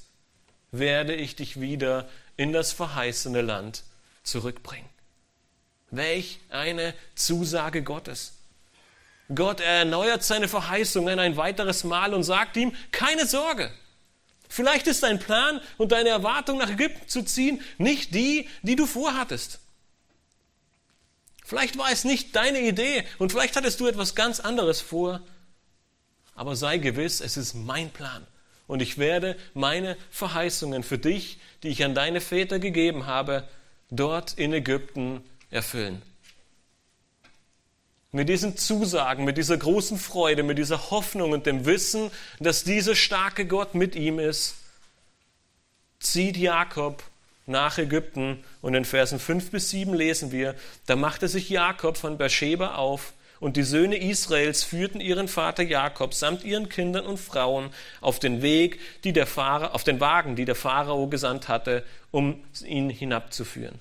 werde 0.72 1.14
ich 1.14 1.36
dich 1.36 1.60
wieder 1.60 2.08
in 2.36 2.52
das 2.52 2.72
verheißene 2.72 3.40
Land 3.40 3.84
zurückbringen. 4.24 4.88
Welch 5.92 6.40
eine 6.48 6.92
Zusage 7.14 7.84
Gottes. 7.84 8.32
Gott 9.32 9.60
erneuert 9.60 10.24
seine 10.24 10.48
Verheißungen 10.48 11.20
ein 11.20 11.36
weiteres 11.36 11.84
Mal 11.84 12.14
und 12.14 12.24
sagt 12.24 12.56
ihm, 12.56 12.72
keine 12.90 13.28
Sorge. 13.28 13.70
Vielleicht 14.52 14.88
ist 14.88 15.04
dein 15.04 15.20
Plan 15.20 15.60
und 15.78 15.92
deine 15.92 16.08
Erwartung 16.08 16.58
nach 16.58 16.68
Ägypten 16.68 17.08
zu 17.08 17.22
ziehen 17.22 17.62
nicht 17.78 18.16
die, 18.16 18.48
die 18.62 18.74
du 18.74 18.84
vorhattest. 18.84 19.60
Vielleicht 21.44 21.78
war 21.78 21.90
es 21.92 22.02
nicht 22.02 22.34
deine 22.34 22.60
Idee 22.60 23.04
und 23.18 23.30
vielleicht 23.30 23.54
hattest 23.54 23.78
du 23.78 23.86
etwas 23.86 24.16
ganz 24.16 24.40
anderes 24.40 24.80
vor. 24.80 25.22
Aber 26.34 26.56
sei 26.56 26.78
gewiss, 26.78 27.20
es 27.20 27.36
ist 27.36 27.54
mein 27.54 27.90
Plan 27.90 28.26
und 28.66 28.82
ich 28.82 28.98
werde 28.98 29.36
meine 29.54 29.96
Verheißungen 30.10 30.82
für 30.82 30.98
dich, 30.98 31.38
die 31.62 31.68
ich 31.68 31.84
an 31.84 31.94
deine 31.94 32.20
Väter 32.20 32.58
gegeben 32.58 33.06
habe, 33.06 33.48
dort 33.90 34.36
in 34.36 34.52
Ägypten 34.52 35.22
erfüllen. 35.50 36.02
Mit 38.12 38.28
diesen 38.28 38.56
Zusagen, 38.56 39.24
mit 39.24 39.38
dieser 39.38 39.56
großen 39.56 39.96
Freude, 39.96 40.42
mit 40.42 40.58
dieser 40.58 40.90
Hoffnung 40.90 41.30
und 41.30 41.46
dem 41.46 41.64
Wissen, 41.64 42.10
dass 42.40 42.64
dieser 42.64 42.96
starke 42.96 43.46
Gott 43.46 43.74
mit 43.74 43.94
ihm 43.94 44.18
ist, 44.18 44.56
zieht 46.00 46.36
Jakob 46.36 47.04
nach 47.46 47.78
Ägypten 47.78 48.42
und 48.62 48.74
in 48.74 48.84
Versen 48.84 49.20
5 49.20 49.50
bis 49.50 49.70
7 49.70 49.94
lesen 49.94 50.32
wir, 50.32 50.54
da 50.86 50.96
machte 50.96 51.28
sich 51.28 51.50
Jakob 51.50 51.96
von 51.96 52.18
Beersheba 52.18 52.74
auf 52.74 53.12
und 53.40 53.56
die 53.56 53.62
Söhne 53.62 53.96
Israels 53.96 54.62
führten 54.62 55.00
ihren 55.00 55.26
Vater 55.26 55.62
Jakob 55.62 56.12
samt 56.12 56.44
ihren 56.44 56.68
Kindern 56.68 57.06
und 57.06 57.18
Frauen 57.18 57.70
auf 58.00 58.18
den 58.18 58.42
Weg, 58.42 58.78
die 59.04 59.12
der 59.12 59.26
Pharao, 59.26 59.68
auf 59.68 59.82
den 59.82 59.98
Wagen, 59.98 60.36
die 60.36 60.44
der 60.44 60.54
Pharao 60.54 61.06
gesandt 61.08 61.48
hatte, 61.48 61.84
um 62.10 62.44
ihn 62.64 62.90
hinabzuführen. 62.90 63.78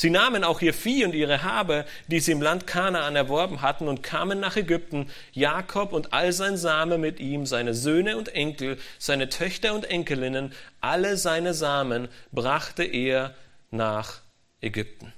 Sie 0.00 0.08
nahmen 0.08 0.44
auch 0.44 0.62
ihr 0.62 0.72
Vieh 0.72 1.04
und 1.04 1.14
ihre 1.14 1.42
Habe, 1.42 1.84
die 2.06 2.20
sie 2.20 2.32
im 2.32 2.40
Land 2.40 2.66
Kanaan 2.66 3.16
erworben 3.16 3.60
hatten, 3.60 3.86
und 3.86 4.02
kamen 4.02 4.40
nach 4.40 4.56
Ägypten. 4.56 5.10
Jakob 5.32 5.92
und 5.92 6.14
all 6.14 6.32
sein 6.32 6.56
Same 6.56 6.96
mit 6.96 7.20
ihm, 7.20 7.44
seine 7.44 7.74
Söhne 7.74 8.16
und 8.16 8.34
Enkel, 8.34 8.78
seine 8.98 9.28
Töchter 9.28 9.74
und 9.74 9.84
Enkelinnen, 9.84 10.54
alle 10.80 11.18
seine 11.18 11.52
Samen 11.52 12.08
brachte 12.32 12.82
er 12.82 13.34
nach 13.70 14.22
Ägypten. 14.62 15.12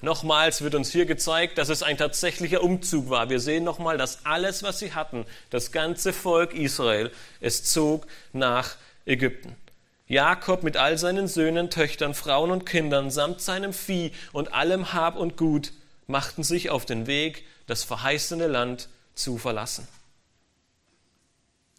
Nochmals 0.00 0.62
wird 0.62 0.74
uns 0.74 0.90
hier 0.90 1.06
gezeigt, 1.06 1.58
dass 1.58 1.68
es 1.68 1.84
ein 1.84 1.98
tatsächlicher 1.98 2.60
Umzug 2.60 3.08
war. 3.08 3.30
Wir 3.30 3.38
sehen 3.38 3.62
nochmal, 3.62 3.98
dass 3.98 4.26
alles, 4.26 4.64
was 4.64 4.80
sie 4.80 4.94
hatten, 4.94 5.26
das 5.50 5.70
ganze 5.70 6.12
Volk 6.12 6.54
Israel, 6.54 7.12
es 7.40 7.62
zog 7.62 8.08
nach 8.32 8.74
Ägypten. 9.04 9.54
Jakob 10.08 10.62
mit 10.62 10.76
all 10.76 10.98
seinen 10.98 11.26
Söhnen, 11.26 11.68
Töchtern, 11.68 12.14
Frauen 12.14 12.50
und 12.50 12.64
Kindern 12.64 13.10
samt 13.10 13.40
seinem 13.40 13.72
Vieh 13.72 14.12
und 14.32 14.54
allem 14.54 14.92
Hab 14.92 15.16
und 15.16 15.36
Gut 15.36 15.72
machten 16.06 16.44
sich 16.44 16.70
auf 16.70 16.86
den 16.86 17.06
Weg, 17.06 17.44
das 17.66 17.82
verheißene 17.82 18.46
Land 18.46 18.88
zu 19.14 19.38
verlassen. 19.38 19.88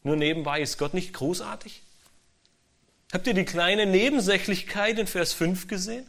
Nur 0.03 0.17
nebenbei 0.17 0.61
ist 0.61 0.77
Gott 0.77 0.93
nicht 0.93 1.13
großartig? 1.13 1.81
Habt 3.13 3.27
ihr 3.27 3.33
die 3.33 3.45
kleine 3.45 3.85
Nebensächlichkeit 3.85 4.99
in 4.99 5.07
Vers 5.07 5.31
5 5.33 5.67
gesehen? 5.67 6.05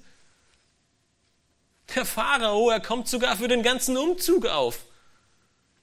Der 1.95 2.05
Pharao, 2.05 2.71
er 2.71 2.81
kommt 2.81 3.09
sogar 3.09 3.37
für 3.37 3.49
den 3.49 3.63
ganzen 3.63 3.97
Umzug 3.97 4.47
auf. 4.47 4.81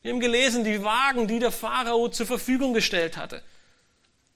Wir 0.02 0.12
haben 0.12 0.20
gelesen, 0.20 0.64
die 0.64 0.84
Wagen, 0.84 1.28
die 1.28 1.40
der 1.40 1.52
Pharao 1.52 2.10
zur 2.10 2.28
Verfügung 2.28 2.74
gestellt 2.74 3.18
hatte. 3.18 3.42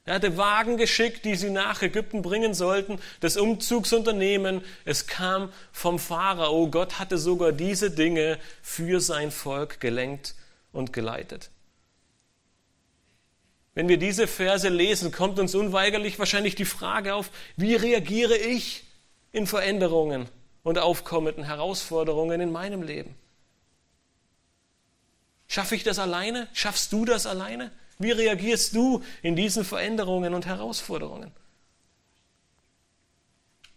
Er 0.05 0.15
hatte 0.15 0.37
Wagen 0.37 0.77
geschickt, 0.77 1.25
die 1.25 1.35
sie 1.35 1.49
nach 1.49 1.81
Ägypten 1.81 2.21
bringen 2.21 2.53
sollten, 2.53 2.99
das 3.19 3.37
Umzugsunternehmen. 3.37 4.61
Es 4.85 5.07
kam 5.07 5.51
vom 5.71 5.99
Pharao. 5.99 6.67
Gott 6.69 6.97
hatte 6.99 7.17
sogar 7.17 7.51
diese 7.51 7.91
Dinge 7.91 8.39
für 8.61 9.01
sein 9.01 9.31
Volk 9.31 9.79
gelenkt 9.79 10.35
und 10.71 10.93
geleitet. 10.93 11.51
Wenn 13.75 13.87
wir 13.87 13.97
diese 13.97 14.25
Verse 14.25 14.67
lesen, 14.67 15.11
kommt 15.11 15.37
uns 15.37 15.53
unweigerlich 15.53 16.17
wahrscheinlich 16.17 16.55
die 16.55 16.65
Frage 16.65 17.13
auf, 17.13 17.29
wie 17.55 17.75
reagiere 17.75 18.35
ich 18.35 18.83
in 19.31 19.45
Veränderungen? 19.45 20.27
und 20.63 20.77
aufkommenden 20.77 21.43
Herausforderungen 21.43 22.41
in 22.41 22.51
meinem 22.51 22.83
Leben. 22.83 23.15
Schaffe 25.47 25.75
ich 25.75 25.83
das 25.83 25.99
alleine? 25.99 26.47
Schaffst 26.53 26.93
du 26.93 27.05
das 27.05 27.25
alleine? 27.25 27.71
Wie 27.99 28.11
reagierst 28.11 28.73
du 28.75 29.03
in 29.21 29.35
diesen 29.35 29.65
Veränderungen 29.65 30.33
und 30.33 30.45
Herausforderungen? 30.45 31.31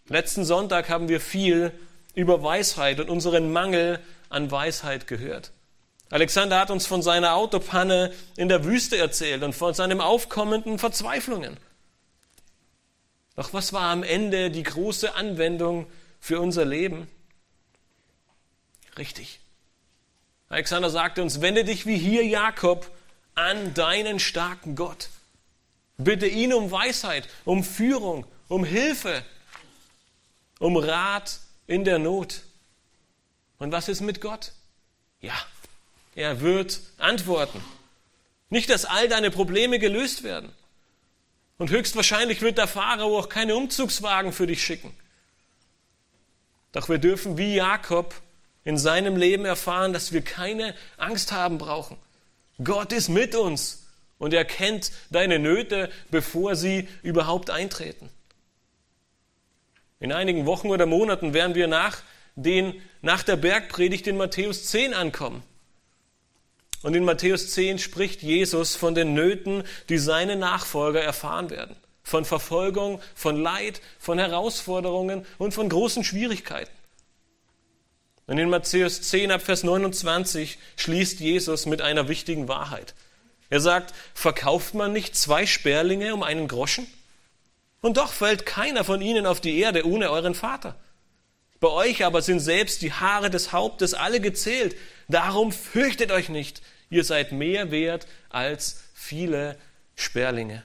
Letzten 0.07 0.45
Sonntag 0.45 0.89
haben 0.89 1.09
wir 1.09 1.21
viel 1.21 1.73
über 2.15 2.41
Weisheit 2.41 3.01
und 3.01 3.11
unseren 3.11 3.53
Mangel 3.53 3.99
an 4.29 4.51
Weisheit 4.53 5.09
gehört. 5.09 5.51
Alexander 6.11 6.61
hat 6.61 6.71
uns 6.71 6.87
von 6.87 7.03
seiner 7.03 7.35
Autopanne 7.35 8.13
in 8.37 8.49
der 8.49 8.65
Wüste 8.65 8.97
erzählt 8.97 9.43
und 9.43 9.55
von 9.55 9.75
seinen 9.75 10.01
aufkommenden 10.01 10.79
Verzweiflungen. 10.79 11.57
Doch 13.35 13.53
was 13.53 13.73
war 13.73 13.91
am 13.91 14.05
Ende 14.05 14.51
die 14.51 14.63
große 14.63 15.15
Anwendung 15.17 15.87
für 16.21 16.39
unser 16.39 16.65
Leben? 16.65 17.09
Richtig. 18.99 19.41
Alexander 20.49 20.91
sagte 20.91 21.23
uns, 21.23 21.41
wende 21.41 21.65
dich 21.65 21.87
wie 21.87 21.97
hier 21.97 22.25
Jakob 22.25 22.89
an 23.35 23.75
deinen 23.75 24.19
starken 24.19 24.77
Gott. 24.77 25.09
Bitte 25.99 26.27
ihn 26.27 26.53
um 26.53 26.71
Weisheit, 26.71 27.29
um 27.45 27.65
Führung, 27.65 28.27
um 28.49 28.65
Hilfe, 28.65 29.25
um 30.59 30.77
Rat 30.77 31.39
in 31.67 31.85
der 31.85 31.99
Not. 31.99 32.43
Und 33.59 33.73
was 33.73 33.89
ist 33.89 34.01
mit 34.01 34.21
Gott? 34.21 34.53
Ja, 35.21 35.35
er 36.15 36.41
wird 36.41 36.81
antworten. 36.99 37.63
Nicht, 38.51 38.69
dass 38.69 38.85
all 38.85 39.09
deine 39.09 39.31
Probleme 39.31 39.79
gelöst 39.79 40.25
werden. 40.25 40.53
Und 41.59 41.71
höchstwahrscheinlich 41.71 42.43
wird 42.43 42.59
der 42.59 42.67
Pharao 42.67 43.19
auch 43.19 43.29
keine 43.29 43.55
Umzugswagen 43.55 44.33
für 44.33 44.47
dich 44.47 44.63
schicken. 44.63 44.93
Doch 46.73 46.89
wir 46.89 46.99
dürfen 46.99 47.39
wie 47.39 47.55
Jakob 47.55 48.15
in 48.65 48.79
seinem 48.79 49.17
Leben 49.17 49.45
erfahren, 49.45 49.93
dass 49.93 50.13
wir 50.13 50.23
keine 50.23 50.75
Angst 50.97 51.33
haben 51.33 51.59
brauchen. 51.59 51.97
Gott 52.65 52.93
ist 52.93 53.09
mit 53.09 53.35
uns 53.35 53.87
und 54.19 54.35
er 54.35 54.45
kennt 54.45 54.93
deine 55.11 55.39
Nöte, 55.39 55.91
bevor 56.11 56.57
sie 56.57 56.89
überhaupt 57.03 57.51
eintreten. 57.51 58.09
In 60.01 60.13
einigen 60.13 60.47
Wochen 60.47 60.69
oder 60.69 60.87
Monaten 60.87 61.35
werden 61.35 61.55
wir 61.55 61.69
nach, 61.69 62.03
den, 62.35 62.81
nach 63.03 63.23
der 63.23 63.37
Bergpredigt 63.37 64.07
in 64.07 64.17
Matthäus 64.17 64.67
10 64.67 64.95
ankommen. 64.95 65.43
Und 66.83 66.95
in 66.95 67.05
Matthäus 67.05 67.53
10 67.53 67.79
spricht 67.79 68.23
Jesus 68.23 68.75
von 68.75 68.95
den 68.95 69.15
Nöten, 69.15 69.63
die 69.89 69.99
seine 69.99 70.37
Nachfolger 70.37 71.01
erfahren 71.01 71.51
werden 71.51 71.77
von 72.03 72.25
Verfolgung, 72.25 73.01
von 73.15 73.41
Leid, 73.41 73.81
von 73.99 74.19
Herausforderungen 74.19 75.25
und 75.39 75.55
von 75.55 75.69
großen 75.69 76.05
Schwierigkeiten. 76.05 76.73
Und 78.27 78.39
in 78.39 78.51
Matthäus 78.51 79.03
10 79.03 79.31
ab 79.33 79.43
Vers 79.43 79.65
29 79.65 80.59
schließt 80.77 81.21
Jesus 81.21 81.67
mit 81.67 81.83
einer 81.83 82.09
wichtigen 82.09 82.49
Wahrheit. 82.49 82.95
Er 83.51 83.61
sagt, 83.61 83.93
verkauft 84.15 84.75
man 84.75 84.93
nicht 84.93 85.17
zwei 85.17 85.45
Sperlinge 85.47 86.15
um 86.15 86.23
einen 86.23 86.49
Groschen? 86.49 86.87
Und 87.81 87.97
doch 87.97 88.13
fällt 88.13 88.47
keiner 88.47 88.85
von 88.85 89.03
ihnen 89.03 89.27
auf 89.27 89.41
die 89.41 89.59
Erde 89.59 89.87
ohne 89.87 90.11
euren 90.11 90.35
Vater. 90.35 90.77
Bei 91.61 91.69
euch 91.69 92.05
aber 92.05 92.23
sind 92.23 92.41
selbst 92.41 92.83
die 92.83 92.93
Haare 92.93 93.29
des 93.29 93.53
Hauptes 93.53 93.95
alle 93.95 94.21
gezählt. 94.21 94.77
Darum 95.09 95.53
fürchtet 95.53 96.11
euch 96.11 96.29
nicht. 96.29 96.63
Ihr 96.91 97.05
seid 97.05 97.33
mehr 97.33 97.71
wert 97.71 98.07
als 98.31 98.83
viele 98.95 99.59
Sperlinge. 99.95 100.63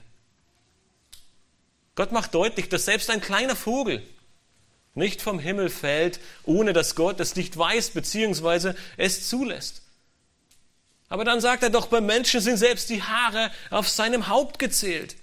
Gott 1.94 2.12
macht 2.12 2.34
deutlich, 2.34 2.68
dass 2.68 2.84
selbst 2.84 3.10
ein 3.10 3.20
kleiner 3.20 3.56
Vogel 3.56 4.02
nicht 4.98 5.22
vom 5.22 5.38
Himmel 5.38 5.70
fällt, 5.70 6.20
ohne 6.44 6.72
dass 6.72 6.94
Gott 6.94 7.20
es 7.20 7.36
nicht 7.36 7.56
weiß 7.56 7.90
bzw. 7.90 8.74
es 8.96 9.28
zulässt. 9.28 9.82
Aber 11.08 11.24
dann 11.24 11.40
sagt 11.40 11.62
er 11.62 11.70
doch, 11.70 11.86
beim 11.86 12.04
Menschen 12.04 12.40
sind 12.40 12.58
selbst 12.58 12.90
die 12.90 13.02
Haare 13.02 13.50
auf 13.70 13.88
seinem 13.88 14.28
Haupt 14.28 14.58
gezählt. 14.58 15.16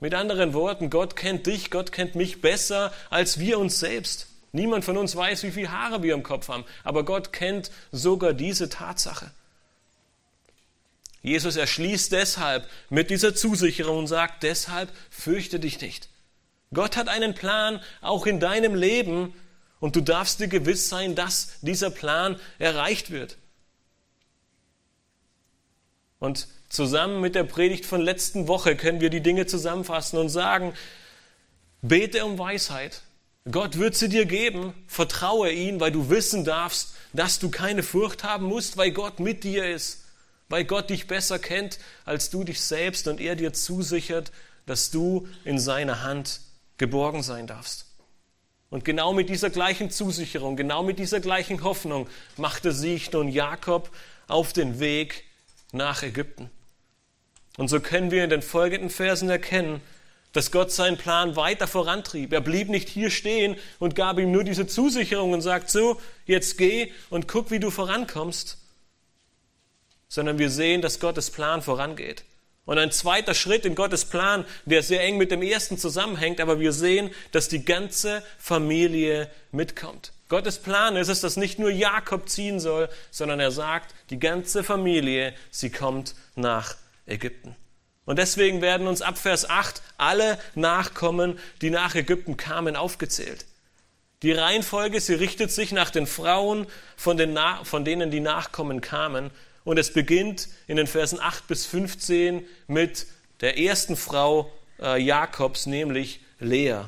Mit 0.00 0.14
anderen 0.14 0.54
Worten, 0.54 0.90
Gott 0.90 1.16
kennt 1.16 1.46
dich, 1.46 1.70
Gott 1.70 1.92
kennt 1.92 2.14
mich 2.14 2.40
besser 2.40 2.92
als 3.10 3.38
wir 3.38 3.58
uns 3.58 3.78
selbst. 3.78 4.28
Niemand 4.52 4.84
von 4.84 4.96
uns 4.96 5.16
weiß, 5.16 5.42
wie 5.42 5.50
viele 5.50 5.72
Haare 5.72 6.02
wir 6.02 6.14
im 6.14 6.22
Kopf 6.22 6.48
haben, 6.48 6.64
aber 6.84 7.04
Gott 7.04 7.32
kennt 7.32 7.70
sogar 7.90 8.32
diese 8.32 8.68
Tatsache. 8.68 9.30
Jesus 11.22 11.56
erschließt 11.56 12.12
deshalb 12.12 12.68
mit 12.90 13.10
dieser 13.10 13.34
Zusicherung 13.34 13.98
und 13.98 14.06
sagt, 14.06 14.42
deshalb 14.42 14.90
fürchte 15.10 15.58
dich 15.58 15.80
nicht. 15.80 16.08
Gott 16.74 16.96
hat 16.96 17.08
einen 17.08 17.34
Plan 17.34 17.80
auch 18.00 18.26
in 18.26 18.40
deinem 18.40 18.74
Leben 18.74 19.34
und 19.80 19.96
du 19.96 20.00
darfst 20.00 20.40
dir 20.40 20.48
gewiss 20.48 20.88
sein, 20.88 21.14
dass 21.14 21.60
dieser 21.62 21.90
Plan 21.90 22.38
erreicht 22.58 23.10
wird. 23.10 23.36
Und 26.18 26.48
zusammen 26.68 27.20
mit 27.20 27.34
der 27.34 27.44
Predigt 27.44 27.86
von 27.86 28.00
letzten 28.00 28.48
Woche 28.48 28.76
können 28.76 29.00
wir 29.00 29.10
die 29.10 29.20
Dinge 29.20 29.46
zusammenfassen 29.46 30.18
und 30.18 30.28
sagen, 30.28 30.74
bete 31.82 32.24
um 32.24 32.38
Weisheit. 32.38 33.02
Gott 33.50 33.78
wird 33.78 33.94
sie 33.94 34.08
dir 34.08 34.24
geben. 34.24 34.72
Vertraue 34.86 35.50
ihn, 35.50 35.80
weil 35.80 35.92
du 35.92 36.08
wissen 36.08 36.44
darfst, 36.44 36.94
dass 37.12 37.38
du 37.38 37.50
keine 37.50 37.82
Furcht 37.82 38.24
haben 38.24 38.46
musst, 38.46 38.78
weil 38.78 38.90
Gott 38.90 39.20
mit 39.20 39.44
dir 39.44 39.68
ist 39.68 40.04
weil 40.48 40.64
Gott 40.64 40.90
dich 40.90 41.06
besser 41.06 41.38
kennt 41.38 41.78
als 42.04 42.30
du 42.30 42.44
dich 42.44 42.60
selbst 42.60 43.08
und 43.08 43.20
er 43.20 43.36
dir 43.36 43.52
zusichert, 43.52 44.32
dass 44.66 44.90
du 44.90 45.26
in 45.44 45.58
seiner 45.58 46.02
Hand 46.02 46.40
geborgen 46.78 47.22
sein 47.22 47.46
darfst. 47.46 47.86
Und 48.70 48.84
genau 48.84 49.12
mit 49.12 49.28
dieser 49.28 49.50
gleichen 49.50 49.90
Zusicherung, 49.90 50.56
genau 50.56 50.82
mit 50.82 50.98
dieser 50.98 51.20
gleichen 51.20 51.62
Hoffnung 51.62 52.08
machte 52.36 52.72
sich 52.72 53.12
nun 53.12 53.28
Jakob 53.28 53.90
auf 54.26 54.52
den 54.52 54.80
Weg 54.80 55.24
nach 55.72 56.02
Ägypten. 56.02 56.50
Und 57.56 57.68
so 57.68 57.80
können 57.80 58.10
wir 58.10 58.24
in 58.24 58.30
den 58.30 58.42
folgenden 58.42 58.90
Versen 58.90 59.30
erkennen, 59.30 59.80
dass 60.32 60.50
Gott 60.50 60.72
seinen 60.72 60.96
Plan 60.96 61.36
weiter 61.36 61.68
vorantrieb. 61.68 62.32
Er 62.32 62.40
blieb 62.40 62.68
nicht 62.68 62.88
hier 62.88 63.10
stehen 63.10 63.56
und 63.78 63.94
gab 63.94 64.18
ihm 64.18 64.32
nur 64.32 64.42
diese 64.42 64.66
Zusicherung 64.66 65.32
und 65.32 65.42
sagt, 65.42 65.70
so, 65.70 66.00
jetzt 66.26 66.58
geh 66.58 66.90
und 67.10 67.28
guck, 67.28 67.52
wie 67.52 67.60
du 67.60 67.70
vorankommst, 67.70 68.58
sondern 70.08 70.38
wir 70.38 70.50
sehen, 70.50 70.82
dass 70.82 70.98
Gottes 70.98 71.30
Plan 71.30 71.62
vorangeht. 71.62 72.24
Und 72.66 72.78
ein 72.78 72.90
zweiter 72.90 73.34
Schritt 73.34 73.66
in 73.66 73.74
Gottes 73.74 74.06
Plan, 74.06 74.46
der 74.64 74.82
sehr 74.82 75.02
eng 75.02 75.18
mit 75.18 75.30
dem 75.30 75.42
ersten 75.42 75.76
zusammenhängt, 75.76 76.40
aber 76.40 76.60
wir 76.60 76.72
sehen, 76.72 77.10
dass 77.32 77.48
die 77.48 77.64
ganze 77.64 78.22
Familie 78.38 79.30
mitkommt. 79.52 80.12
Gottes 80.28 80.58
Plan 80.58 80.96
ist 80.96 81.08
es, 81.08 81.20
dass 81.20 81.36
nicht 81.36 81.58
nur 81.58 81.70
Jakob 81.70 82.28
ziehen 82.28 82.58
soll, 82.60 82.88
sondern 83.10 83.38
er 83.38 83.50
sagt, 83.50 83.94
die 84.08 84.18
ganze 84.18 84.64
Familie, 84.64 85.34
sie 85.50 85.70
kommt 85.70 86.14
nach 86.34 86.76
Ägypten. 87.06 87.54
Und 88.06 88.18
deswegen 88.18 88.62
werden 88.62 88.86
uns 88.86 89.02
ab 89.02 89.18
Vers 89.18 89.48
8 89.48 89.82
alle 89.98 90.38
Nachkommen, 90.54 91.38
die 91.60 91.70
nach 91.70 91.94
Ägypten 91.94 92.36
kamen, 92.36 92.76
aufgezählt. 92.76 93.46
Die 94.22 94.32
Reihenfolge, 94.32 95.00
sie 95.00 95.14
richtet 95.14 95.50
sich 95.52 95.72
nach 95.72 95.90
den 95.90 96.06
Frauen, 96.06 96.66
von, 96.96 97.16
den 97.18 97.38
von 97.64 97.84
denen 97.84 98.10
die 98.10 98.20
Nachkommen 98.20 98.80
kamen. 98.80 99.30
Und 99.64 99.78
es 99.78 99.92
beginnt 99.92 100.48
in 100.66 100.76
den 100.76 100.86
Versen 100.86 101.18
8 101.18 101.48
bis 101.48 101.66
15 101.66 102.44
mit 102.66 103.06
der 103.40 103.58
ersten 103.58 103.96
Frau 103.96 104.52
äh, 104.80 105.00
Jakobs, 105.00 105.66
nämlich 105.66 106.20
Lea. 106.38 106.82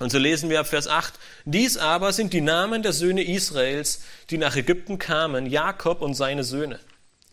Und 0.00 0.10
so 0.10 0.18
lesen 0.18 0.50
wir 0.50 0.60
ab 0.60 0.66
Vers 0.66 0.88
8, 0.88 1.14
dies 1.44 1.76
aber 1.76 2.12
sind 2.12 2.32
die 2.32 2.40
Namen 2.40 2.82
der 2.82 2.92
Söhne 2.92 3.22
Israels, 3.22 4.02
die 4.30 4.38
nach 4.38 4.56
Ägypten 4.56 4.98
kamen, 4.98 5.46
Jakob 5.46 6.00
und 6.02 6.14
seine 6.14 6.42
Söhne. 6.42 6.80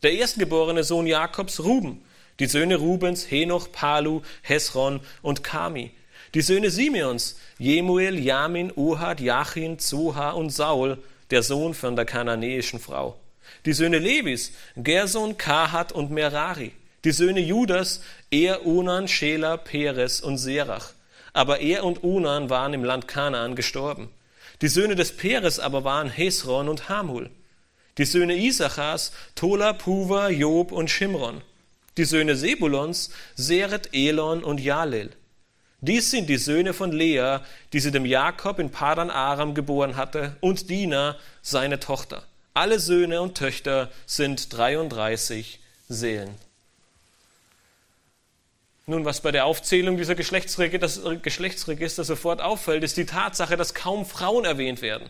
Der 0.03 0.13
erstgeborene 0.13 0.83
Sohn 0.83 1.07
Jakobs, 1.07 1.61
Ruben, 1.61 2.03
die 2.39 2.45
Söhne 2.45 2.75
Rubens, 2.75 3.29
Henoch, 3.29 3.71
Palu, 3.71 4.21
Hesron 4.41 4.99
und 5.21 5.43
Kami. 5.43 5.91
Die 6.33 6.41
Söhne 6.41 6.69
Simeons, 6.69 7.37
Jemuel, 7.57 8.19
Jamin, 8.19 8.71
Ohad, 8.75 9.19
Jachin, 9.19 9.79
Zoha 9.79 10.31
und 10.31 10.49
Saul, 10.49 10.97
der 11.29 11.43
Sohn 11.43 11.73
von 11.73 11.95
der 11.95 12.05
kananäischen 12.05 12.79
Frau. 12.79 13.20
Die 13.65 13.73
Söhne 13.73 13.99
Levis, 13.99 14.53
Gerson, 14.75 15.37
Kahat 15.37 15.91
und 15.91 16.09
Merari. 16.09 16.71
Die 17.03 17.11
Söhne 17.11 17.39
Judas, 17.39 18.01
Er, 18.31 18.65
Onan, 18.65 19.07
Schela, 19.07 19.57
Peres 19.57 20.21
und 20.21 20.37
Serach. 20.37 20.93
Aber 21.33 21.59
er 21.59 21.83
und 21.83 22.03
Onan 22.03 22.49
waren 22.49 22.73
im 22.73 22.83
Land 22.83 23.07
Kanaan 23.07 23.55
gestorben. 23.55 24.09
Die 24.61 24.67
Söhne 24.67 24.95
des 24.95 25.15
Peres 25.15 25.59
aber 25.59 25.83
waren 25.83 26.09
Hesron 26.09 26.69
und 26.69 26.89
Hamul. 26.89 27.29
Die 27.97 28.05
Söhne 28.05 28.35
Isachas, 28.35 29.11
Tola, 29.35 29.73
Puva, 29.73 30.29
Job 30.29 30.71
und 30.71 30.89
Shimron. 30.89 31.41
Die 31.97 32.05
Söhne 32.05 32.35
Sebulons, 32.35 33.11
Seret, 33.35 33.89
Elon 33.93 34.43
und 34.43 34.59
Jalel. 34.59 35.11
Dies 35.81 36.11
sind 36.11 36.29
die 36.29 36.37
Söhne 36.37 36.73
von 36.73 36.91
Lea, 36.91 37.39
die 37.73 37.79
sie 37.79 37.91
dem 37.91 38.05
Jakob 38.05 38.59
in 38.59 38.69
Padan 38.69 39.09
Aram 39.09 39.53
geboren 39.55 39.97
hatte, 39.97 40.35
und 40.39 40.69
Dina, 40.69 41.17
seine 41.41 41.79
Tochter. 41.79 42.23
Alle 42.53 42.79
Söhne 42.79 43.21
und 43.21 43.37
Töchter 43.37 43.91
sind 44.05 44.55
33 44.55 45.59
Seelen. 45.87 46.35
Nun, 48.87 49.05
was 49.05 49.21
bei 49.21 49.31
der 49.31 49.45
Aufzählung 49.45 49.95
dieser 49.95 50.15
Geschlechtsregister 50.15 52.03
sofort 52.03 52.41
auffällt, 52.41 52.83
ist 52.83 52.97
die 52.97 53.05
Tatsache, 53.05 53.55
dass 53.55 53.73
kaum 53.73 54.05
Frauen 54.05 54.43
erwähnt 54.43 54.81
werden. 54.81 55.09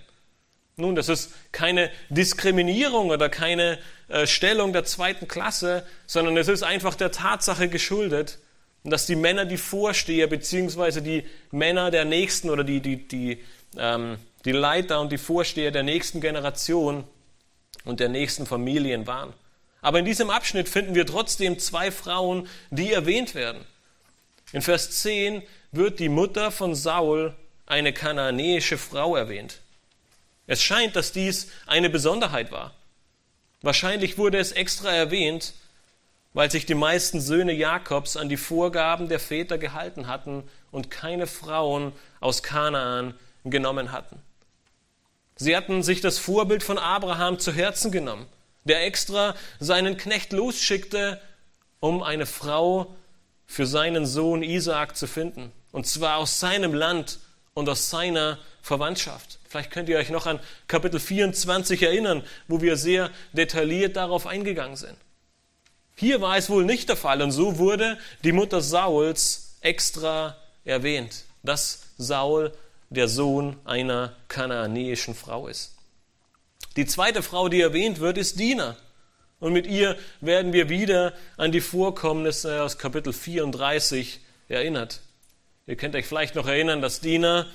Nun, 0.76 0.96
das 0.96 1.10
ist 1.10 1.32
keine 1.52 1.90
Diskriminierung 2.10 3.10
oder 3.10 3.30
keine 3.30 3.80
äh, 4.08 4.28
Stellung 4.28 4.72
der 4.72 4.84
zweiten 4.84 5.28
Klasse, 5.28 5.86
sondern 6.06 6.38
es 6.38 6.48
ist 6.48 6.64
einfach 6.64 6.96
der 6.96 7.12
Tatsache 7.12 7.70
geschuldet, 7.70 8.40
dass 8.84 9.06
die 9.06 9.16
Männer 9.16 9.46
die 9.46 9.58
Vorsteher 9.58 10.28
beziehungsweise 10.28 11.02
die 11.02 11.24
Männer 11.52 11.92
der 11.92 12.06
nächsten 12.06 12.50
oder 12.50 12.64
die, 12.64 12.82
die, 12.82 13.08
die, 13.08 13.44
ähm, 13.78 14.18
die 14.46 14.52
Leiter 14.52 15.02
und 15.02 15.12
die 15.12 15.18
Vorsteher 15.18 15.72
der 15.72 15.84
nächsten 15.84 16.22
Generation 16.22 17.04
und 17.86 18.00
der 18.00 18.10
nächsten 18.10 18.46
Familien 18.46 19.08
waren. 19.08 19.34
Aber 19.82 20.00
in 20.00 20.06
diesem 20.06 20.30
Abschnitt 20.30 20.70
finden 20.70 20.96
wir 20.96 21.06
trotzdem 21.06 21.58
zwei 21.60 21.92
Frauen, 21.92 22.48
die 22.70 22.94
erwähnt 22.94 23.34
werden. 23.34 23.66
In 24.52 24.62
Vers 24.62 24.92
10 25.02 25.42
wird 25.72 26.00
die 26.00 26.10
Mutter 26.10 26.52
von 26.52 26.76
Saul, 26.76 27.36
eine 27.66 27.94
kananäische 27.94 28.78
Frau, 28.78 29.16
erwähnt. 29.16 29.60
Es 30.46 30.62
scheint, 30.62 30.96
dass 30.96 31.14
dies 31.14 31.48
eine 31.66 31.90
Besonderheit 31.90 32.52
war. 32.52 32.76
Wahrscheinlich 33.62 34.18
wurde 34.18 34.38
es 34.38 34.52
extra 34.52 34.92
erwähnt, 34.92 35.54
weil 36.34 36.50
sich 36.50 36.66
die 36.66 36.76
meisten 36.76 37.22
Söhne 37.22 37.54
Jakobs 37.54 38.18
an 38.18 38.30
die 38.30 38.38
Vorgaben 38.38 39.10
der 39.10 39.20
Väter 39.20 39.58
gehalten 39.58 40.08
hatten 40.08 40.44
und 40.72 40.92
keine 40.92 41.28
Frauen 41.28 41.94
aus 42.20 42.44
Kanaan 42.44 43.14
genommen 43.44 43.92
hatten. 43.92 44.22
Sie 45.36 45.56
hatten 45.56 45.84
sich 45.84 46.02
das 46.02 46.18
Vorbild 46.18 46.64
von 46.64 46.78
Abraham 46.78 47.40
zu 47.40 47.52
Herzen 47.52 47.92
genommen, 47.92 48.28
der 48.64 48.86
extra 48.86 49.36
seinen 49.60 49.98
Knecht 49.98 50.34
losschickte, 50.34 51.20
um 51.80 52.04
eine 52.04 52.26
Frau 52.26 52.96
für 53.48 53.66
seinen 53.66 54.06
Sohn 54.06 54.44
Isaak 54.44 54.96
zu 54.96 55.08
finden. 55.08 55.52
Und 55.72 55.88
zwar 55.88 56.18
aus 56.18 56.40
seinem 56.40 56.74
Land 56.74 57.20
und 57.54 57.68
aus 57.70 57.90
seiner 57.90 58.38
Verwandtschaft. 58.62 59.40
Vielleicht 59.48 59.72
könnt 59.72 59.90
ihr 59.90 59.98
euch 59.98 60.10
noch 60.10 60.28
an 60.28 60.40
Kapitel 60.68 61.00
24 61.00 61.82
erinnern, 61.84 62.24
wo 62.48 62.62
wir 62.62 62.78
sehr 62.78 63.10
detailliert 63.34 63.96
darauf 63.96 64.28
eingegangen 64.28 64.78
sind. 64.78 64.98
Hier 65.96 66.22
war 66.22 66.38
es 66.38 66.50
wohl 66.50 66.64
nicht 66.64 66.90
der 66.90 66.96
Fall 66.96 67.22
und 67.22 67.32
so 67.32 67.58
wurde 67.58 67.98
die 68.24 68.32
Mutter 68.32 68.62
Sauls 68.62 69.58
extra 69.62 70.38
erwähnt, 70.64 71.26
dass 71.44 71.84
Saul 71.98 72.54
der 72.92 73.08
Sohn 73.08 73.56
einer 73.66 74.16
kanaanäischen 74.28 75.16
Frau 75.16 75.48
ist. 75.48 75.76
Die 76.76 76.86
zweite 76.86 77.24
Frau, 77.24 77.50
die 77.50 77.62
erwähnt 77.62 78.00
wird, 78.00 78.18
ist 78.18 78.40
Dina. 78.40 78.78
Und 79.40 79.54
mit 79.54 79.66
ihr 79.66 79.98
werden 80.20 80.54
wir 80.54 80.70
wieder 80.70 81.14
an 81.38 81.52
die 81.52 81.62
Vorkommnisse 81.62 82.62
aus 82.62 82.78
Kapitel 82.78 83.12
34 83.12 84.20
erinnert. 84.48 85.02
Ihr 85.66 85.78
könnt 85.78 85.96
euch 85.96 86.06
vielleicht 86.06 86.36
noch 86.36 86.48
erinnern, 86.48 86.82
dass 86.82 87.00
Dina 87.00 87.48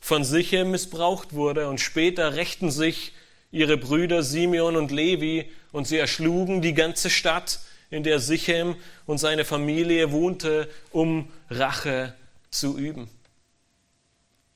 von 0.00 0.24
Sichem 0.24 0.70
missbraucht 0.70 1.34
wurde 1.34 1.68
und 1.68 1.80
später 1.80 2.34
rächten 2.34 2.70
sich 2.70 3.12
ihre 3.50 3.76
Brüder 3.76 4.22
Simeon 4.22 4.76
und 4.76 4.90
Levi 4.90 5.50
und 5.72 5.86
sie 5.86 5.98
erschlugen 5.98 6.62
die 6.62 6.74
ganze 6.74 7.10
Stadt, 7.10 7.60
in 7.90 8.02
der 8.02 8.18
Sichem 8.18 8.76
und 9.06 9.18
seine 9.18 9.44
Familie 9.44 10.10
wohnte, 10.10 10.68
um 10.90 11.30
Rache 11.50 12.14
zu 12.50 12.76
üben. 12.76 13.08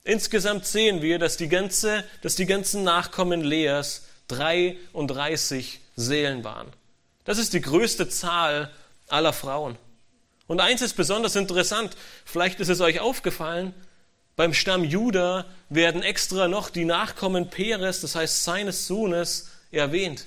Insgesamt 0.09 0.65
sehen 0.65 1.03
wir, 1.03 1.19
dass 1.19 1.37
die, 1.37 1.51
ganze, 1.51 2.03
dass 2.23 2.35
die 2.35 2.47
ganzen 2.47 2.83
Nachkommen 2.83 3.43
Leas 3.43 4.07
33 4.29 5.81
Seelen 5.97 6.45
waren. 6.45 6.69
Das 7.25 7.37
ist 7.37 7.53
die 7.53 7.61
größte 7.61 8.09
Zahl 8.09 8.71
aller 9.09 9.35
Frauen. 9.35 9.77
Und 10.47 10.61
eins 10.61 10.81
ist 10.81 10.95
besonders 10.95 11.37
interessant, 11.37 11.95
vielleicht 12.25 12.59
ist 12.59 12.71
es 12.71 12.81
euch 12.81 13.01
aufgefallen, 13.01 13.75
beim 14.35 14.55
Stamm 14.55 14.83
Juda 14.83 15.45
werden 15.69 16.03
extra 16.03 16.49
noch 16.49 16.71
die 16.71 16.87
Nachkommen 16.87 17.51
Peres, 17.51 18.01
das 18.01 18.15
heißt 18.15 18.45
seines 18.45 18.87
Sohnes, 18.87 19.51
erwähnt. 19.73 20.25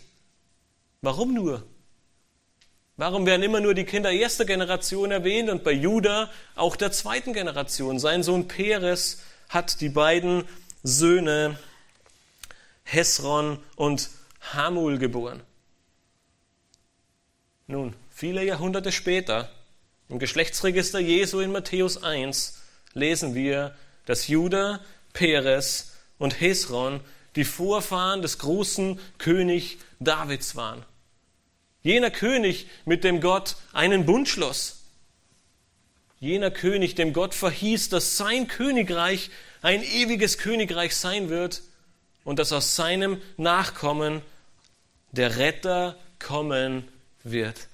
Warum 1.01 1.33
nur? 1.33 1.63
Warum 2.97 3.25
werden 3.25 3.41
immer 3.41 3.61
nur 3.61 3.73
die 3.73 3.85
Kinder 3.85 4.11
erster 4.11 4.45
Generation 4.45 5.09
erwähnt 5.09 5.49
und 5.49 5.63
bei 5.63 5.71
Juda 5.71 6.29
auch 6.53 6.75
der 6.75 6.91
zweiten 6.91 7.33
Generation? 7.33 7.97
Sein 7.97 8.21
Sohn 8.21 8.47
Peres 8.47 9.23
hat 9.51 9.81
die 9.81 9.89
beiden 9.89 10.45
Söhne 10.81 11.59
Hesron 12.83 13.59
und 13.75 14.09
Hamul 14.53 14.97
geboren. 14.97 15.41
Nun, 17.67 17.93
viele 18.09 18.43
Jahrhunderte 18.43 18.91
später, 18.91 19.51
im 20.07 20.19
Geschlechtsregister 20.19 20.99
Jesu 20.99 21.41
in 21.41 21.51
Matthäus 21.51 22.01
1, 22.01 22.61
lesen 22.93 23.35
wir, 23.35 23.75
dass 24.05 24.29
Judah, 24.29 24.79
Peres 25.13 25.91
und 26.17 26.39
Hesron 26.39 27.01
die 27.35 27.45
Vorfahren 27.45 28.21
des 28.21 28.37
großen 28.39 28.99
König 29.17 29.79
Davids 29.99 30.55
waren. 30.55 30.83
Jener 31.83 32.11
König, 32.11 32.67
mit 32.85 33.03
dem 33.03 33.19
Gott 33.19 33.57
einen 33.73 34.05
Bund 34.05 34.29
schloss. 34.29 34.80
Jener 36.21 36.51
König, 36.51 36.93
dem 36.93 37.13
Gott 37.13 37.33
verhieß, 37.33 37.89
dass 37.89 38.15
sein 38.15 38.47
Königreich 38.47 39.31
ein 39.63 39.83
ewiges 39.83 40.37
Königreich 40.37 40.95
sein 40.95 41.29
wird 41.29 41.63
und 42.23 42.37
dass 42.37 42.53
aus 42.53 42.75
seinem 42.75 43.19
Nachkommen 43.37 44.21
der 45.11 45.37
Retter 45.37 45.97
kommen 46.19 46.87
wird. 47.23 47.67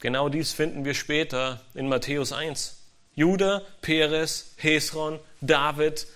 Genau 0.00 0.30
dies 0.30 0.52
finden 0.52 0.86
wir 0.86 0.94
später 0.94 1.60
in 1.74 1.86
Matthäus 1.86 2.32
1. 2.32 2.78
Judah, 3.14 3.60
Peres, 3.82 4.54
Hesron, 4.56 5.20
David, 5.42 6.06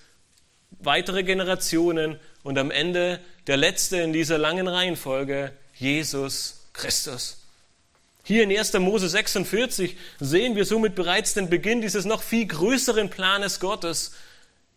weitere 0.70 1.22
Generationen 1.22 2.18
und 2.42 2.56
am 2.56 2.70
Ende 2.70 3.20
der 3.46 3.58
letzte 3.58 3.98
in 3.98 4.14
dieser 4.14 4.38
langen 4.38 4.68
Reihenfolge, 4.68 5.52
Jesus 5.74 6.68
Christus. 6.72 7.41
Hier 8.24 8.44
in 8.44 8.56
1. 8.56 8.74
Mose 8.74 9.08
46 9.08 9.96
sehen 10.20 10.54
wir 10.54 10.64
somit 10.64 10.94
bereits 10.94 11.34
den 11.34 11.50
Beginn 11.50 11.80
dieses 11.80 12.04
noch 12.04 12.22
viel 12.22 12.46
größeren 12.46 13.10
Planes 13.10 13.58
Gottes, 13.58 14.12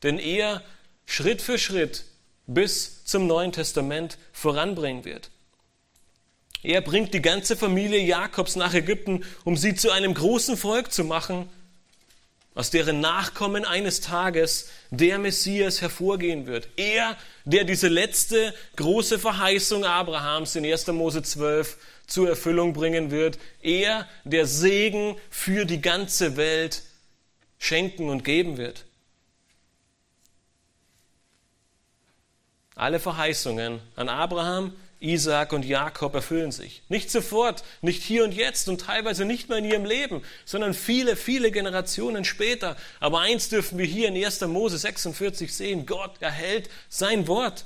den 0.01 0.17
er 0.17 0.63
Schritt 1.05 1.41
für 1.41 1.59
Schritt 1.59 2.05
bis 2.47 3.05
zum 3.05 3.27
Neuen 3.27 3.51
Testament 3.51 4.17
voranbringen 4.31 5.05
wird. 5.05 5.29
Er 6.63 6.81
bringt 6.81 7.13
die 7.13 7.21
ganze 7.21 7.55
Familie 7.55 7.99
Jakobs 7.99 8.55
nach 8.55 8.73
Ägypten, 8.73 9.23
um 9.43 9.55
sie 9.55 9.75
zu 9.75 9.91
einem 9.91 10.15
großen 10.15 10.57
Volk 10.57 10.91
zu 10.91 11.03
machen, 11.03 11.47
aus 12.55 12.71
deren 12.71 13.01
Nachkommen 13.01 13.65
eines 13.65 14.01
Tages 14.01 14.69
der 14.89 15.19
Messias 15.19 15.81
hervorgehen 15.81 16.47
wird. 16.47 16.69
Er, 16.77 17.17
der 17.43 17.65
diese 17.65 17.89
letzte 17.89 18.53
große 18.77 19.19
Verheißung 19.19 19.83
Abrahams 19.83 20.55
in 20.55 20.65
1. 20.65 20.87
Mose 20.87 21.21
12 21.21 21.77
zur 22.07 22.29
Erfüllung 22.29 22.73
bringen 22.73 23.11
wird. 23.11 23.39
Er, 23.61 24.07
der 24.23 24.45
Segen 24.45 25.17
für 25.29 25.65
die 25.65 25.81
ganze 25.81 26.37
Welt 26.37 26.83
schenken 27.57 28.09
und 28.09 28.23
geben 28.23 28.57
wird. 28.57 28.85
Alle 32.75 32.99
Verheißungen 32.99 33.79
an 33.95 34.09
Abraham, 34.09 34.73
Isaac 34.99 35.53
und 35.53 35.65
Jakob 35.65 36.13
erfüllen 36.15 36.51
sich. 36.51 36.81
Nicht 36.89 37.11
sofort, 37.11 37.63
nicht 37.81 38.01
hier 38.03 38.23
und 38.23 38.33
jetzt 38.33 38.67
und 38.67 38.81
teilweise 38.81 39.25
nicht 39.25 39.49
mehr 39.49 39.59
in 39.59 39.65
ihrem 39.65 39.85
Leben, 39.85 40.23
sondern 40.45 40.73
viele, 40.73 41.15
viele 41.15 41.51
Generationen 41.51 42.25
später. 42.25 42.75
Aber 42.99 43.19
eins 43.21 43.49
dürfen 43.49 43.77
wir 43.77 43.85
hier 43.85 44.07
in 44.07 44.23
1. 44.23 44.41
Mose 44.41 44.77
46 44.77 45.53
sehen. 45.53 45.85
Gott 45.85 46.21
erhält 46.21 46.69
sein 46.89 47.27
Wort. 47.27 47.65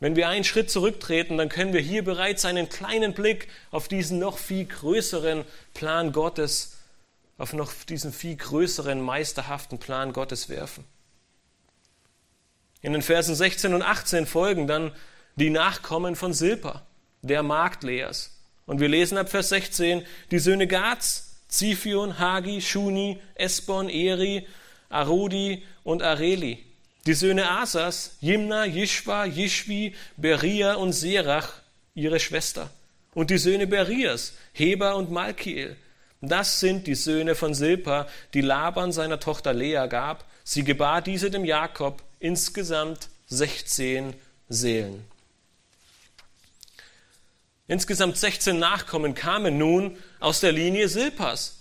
Wenn 0.00 0.16
wir 0.16 0.28
einen 0.28 0.44
Schritt 0.44 0.70
zurücktreten, 0.70 1.38
dann 1.38 1.48
können 1.48 1.72
wir 1.72 1.80
hier 1.80 2.04
bereits 2.04 2.44
einen 2.44 2.68
kleinen 2.68 3.14
Blick 3.14 3.48
auf 3.70 3.88
diesen 3.88 4.18
noch 4.18 4.38
viel 4.38 4.64
größeren 4.64 5.44
Plan 5.72 6.12
Gottes, 6.12 6.76
auf 7.38 7.52
noch 7.52 7.72
diesen 7.88 8.12
viel 8.12 8.36
größeren, 8.36 9.00
meisterhaften 9.00 9.78
Plan 9.78 10.12
Gottes 10.12 10.48
werfen. 10.48 10.84
In 12.80 12.92
den 12.92 13.02
Versen 13.02 13.34
16 13.34 13.72
und 13.72 13.82
18 13.82 14.26
folgen 14.26 14.66
dann 14.66 14.92
die 15.36 15.50
Nachkommen 15.50 16.16
von 16.16 16.32
Silpa, 16.32 16.82
der 17.22 17.42
Magd 17.42 17.82
Leas. 17.82 18.38
Und 18.66 18.80
wir 18.80 18.88
lesen 18.88 19.16
ab 19.16 19.30
Vers 19.30 19.48
16, 19.50 20.04
die 20.30 20.38
Söhne 20.38 20.66
Gads, 20.66 21.36
Ziphion, 21.48 22.18
Hagi, 22.18 22.60
Shuni, 22.60 23.20
Esbon, 23.34 23.88
Eri, 23.88 24.46
Arodi 24.88 25.62
und 25.82 26.02
Areli. 26.02 26.64
Die 27.06 27.14
Söhne 27.14 27.50
Asas, 27.50 28.16
Jimna, 28.20 28.64
Jishwa, 28.64 29.26
Jishvi, 29.26 29.94
Beria 30.16 30.74
und 30.74 30.92
Serach, 30.92 31.52
ihre 31.94 32.18
Schwester. 32.18 32.70
Und 33.12 33.30
die 33.30 33.38
Söhne 33.38 33.66
Berias, 33.66 34.32
Heber 34.52 34.96
und 34.96 35.10
Malkiel. 35.10 35.76
Das 36.22 36.60
sind 36.60 36.86
die 36.86 36.94
Söhne 36.94 37.34
von 37.34 37.52
Silpa, 37.54 38.08
die 38.32 38.40
Laban 38.40 38.92
seiner 38.92 39.20
Tochter 39.20 39.52
Lea 39.52 39.86
gab. 39.88 40.24
Sie 40.42 40.64
gebar 40.64 41.02
diese 41.02 41.30
dem 41.30 41.44
Jakob, 41.44 42.02
insgesamt 42.20 43.08
16 43.26 44.14
Seelen. 44.48 45.04
Insgesamt 47.66 48.16
16 48.16 48.58
Nachkommen 48.58 49.14
kamen 49.14 49.58
nun 49.58 49.98
aus 50.20 50.40
der 50.40 50.52
Linie 50.52 50.88
Silpas, 50.88 51.58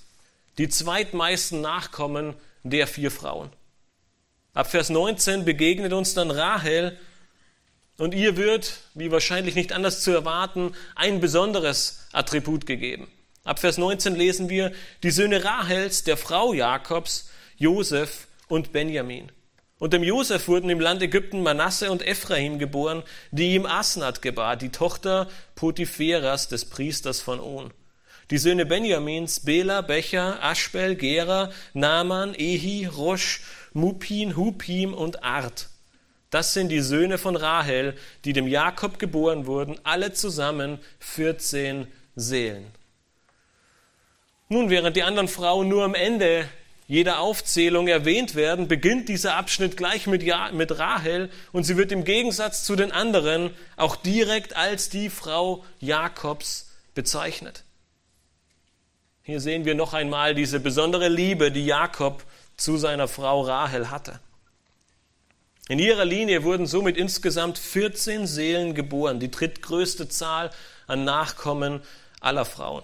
die 0.58 0.70
zweitmeisten 0.70 1.62
Nachkommen 1.62 2.34
der 2.64 2.88
vier 2.88 3.12
Frauen. 3.12 3.50
Ab 4.54 4.70
Vers 4.70 4.90
19 4.90 5.46
begegnet 5.46 5.94
uns 5.94 6.14
dann 6.14 6.30
Rahel 6.30 7.00
und 7.98 8.14
ihr 8.14 8.38
wird, 8.38 8.82
wie 8.94 9.10
wahrscheinlich 9.10 9.56
nicht 9.56 9.72
anders 9.72 10.02
zu 10.02 10.12
erwarten, 10.12 10.76
ein 10.96 11.20
besonderes 11.20 12.06
Attribut 12.12 12.68
gegeben. 12.68 13.08
Ab 13.44 13.58
Vers 13.58 13.80
19 13.80 14.16
lesen 14.16 14.50
wir 14.50 14.72
die 15.02 15.10
Söhne 15.10 15.44
Rahels, 15.44 16.04
der 16.04 16.18
Frau 16.18 16.54
Jakobs, 16.54 17.32
Josef 17.58 18.28
und 18.48 18.72
Benjamin. 18.72 19.32
Und 19.80 19.92
dem 19.92 20.04
Josef 20.04 20.48
wurden 20.48 20.70
im 20.70 20.80
Land 20.80 21.02
Ägypten 21.02 21.42
Manasse 21.42 21.90
und 21.90 22.06
Ephraim 22.06 22.60
geboren, 22.60 23.02
die 23.32 23.56
ihm 23.56 23.66
Asnat 23.66 24.22
gebar, 24.22 24.56
die 24.56 24.70
Tochter 24.70 25.28
Potipheras 25.56 26.48
des 26.48 26.66
Priesters 26.66 27.22
von 27.22 27.40
On. 27.40 27.74
Die 28.30 28.38
Söhne 28.38 28.66
Benjamins, 28.66 29.42
Bela, 29.42 29.82
Becher, 29.82 30.42
Aschbel, 30.42 30.96
Gera, 30.96 31.52
Naaman, 31.74 32.34
Ehi, 32.36 32.86
Rosh, 32.86 33.42
Mupin, 33.74 34.36
Hupim 34.36 34.94
und 34.94 35.24
Art. 35.24 35.70
Das 36.30 36.54
sind 36.54 36.70
die 36.70 36.82
Söhne 36.82 37.18
von 37.18 37.36
Rahel, 37.36 37.96
die 38.26 38.34
dem 38.34 38.48
Jakob 38.48 38.98
geboren 38.98 39.46
wurden, 39.46 39.80
alle 39.84 40.14
zusammen 40.14 40.80
14 41.00 41.88
Seelen. 42.16 42.66
Nun, 44.50 44.70
während 44.70 44.96
die 44.96 45.04
anderen 45.04 45.28
Frauen 45.28 45.68
nur 45.68 45.84
am 45.84 45.96
Ende 45.96 46.48
jeder 46.88 47.20
Aufzählung 47.20 47.88
erwähnt 47.88 48.36
werden, 48.36 48.68
beginnt 48.68 49.10
dieser 49.10 49.36
Abschnitt 49.36 49.78
gleich 49.78 50.06
mit, 50.06 50.22
ja, 50.22 50.52
mit 50.52 50.78
Rahel 50.78 51.30
und 51.52 51.64
sie 51.64 51.78
wird 51.78 51.92
im 51.92 52.04
Gegensatz 52.04 52.64
zu 52.64 52.76
den 52.76 52.92
anderen 52.92 53.52
auch 53.78 53.96
direkt 53.96 54.56
als 54.56 54.90
die 54.90 55.10
Frau 55.10 55.64
Jakobs 55.80 56.72
bezeichnet. 56.94 57.64
Hier 59.24 59.40
sehen 59.40 59.66
wir 59.66 59.76
noch 59.76 59.94
einmal 59.94 60.36
diese 60.36 60.60
besondere 60.60 61.08
Liebe, 61.08 61.52
die 61.52 61.66
Jakob 61.66 62.24
zu 62.64 62.78
seiner 62.78 63.10
Frau 63.10 63.42
Rahel 63.42 63.92
hatte. 63.92 64.20
In 65.68 65.80
ihrer 65.80 66.06
Linie 66.06 66.44
wurden 66.44 66.66
somit 66.66 66.98
insgesamt 66.98 67.58
14 67.58 68.26
Seelen 68.26 68.74
geboren, 68.74 69.20
die 69.20 69.30
drittgrößte 69.30 70.08
Zahl 70.08 70.50
an 70.88 71.04
Nachkommen 71.04 71.82
aller 72.22 72.46
Frauen. 72.46 72.84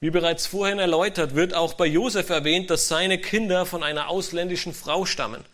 Wie 0.00 0.10
bereits 0.10 0.46
vorhin 0.46 0.78
erläutert, 0.78 1.34
wird 1.34 1.54
auch 1.54 1.74
bei 1.74 1.86
Josef 1.86 2.30
erwähnt, 2.30 2.70
dass 2.70 2.88
seine 2.88 3.18
Kinder 3.18 3.64
von 3.64 3.82
einer 3.82 4.08
ausländischen 4.08 4.72
Frau 4.72 5.04
stammen. 5.04 5.44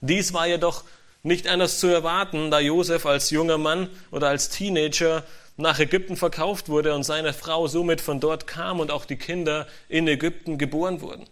Dies 0.00 0.32
war 0.32 0.46
jedoch 0.46 0.84
nicht 1.22 1.46
anders 1.46 1.80
zu 1.80 1.88
erwarten, 1.88 2.50
da 2.50 2.60
Josef 2.60 3.04
als 3.04 3.30
junger 3.30 3.58
Mann 3.58 3.90
oder 4.10 4.28
als 4.28 4.48
Teenager 4.48 5.24
nach 5.56 5.78
Ägypten 5.78 6.16
verkauft 6.16 6.68
wurde 6.68 6.94
und 6.94 7.02
seine 7.02 7.34
Frau 7.34 7.66
somit 7.66 8.00
von 8.00 8.20
dort 8.20 8.46
kam 8.46 8.80
und 8.80 8.90
auch 8.90 9.04
die 9.04 9.16
Kinder 9.16 9.66
in 9.88 10.06
Ägypten 10.06 10.56
geboren 10.56 11.00
wurden. 11.00 11.26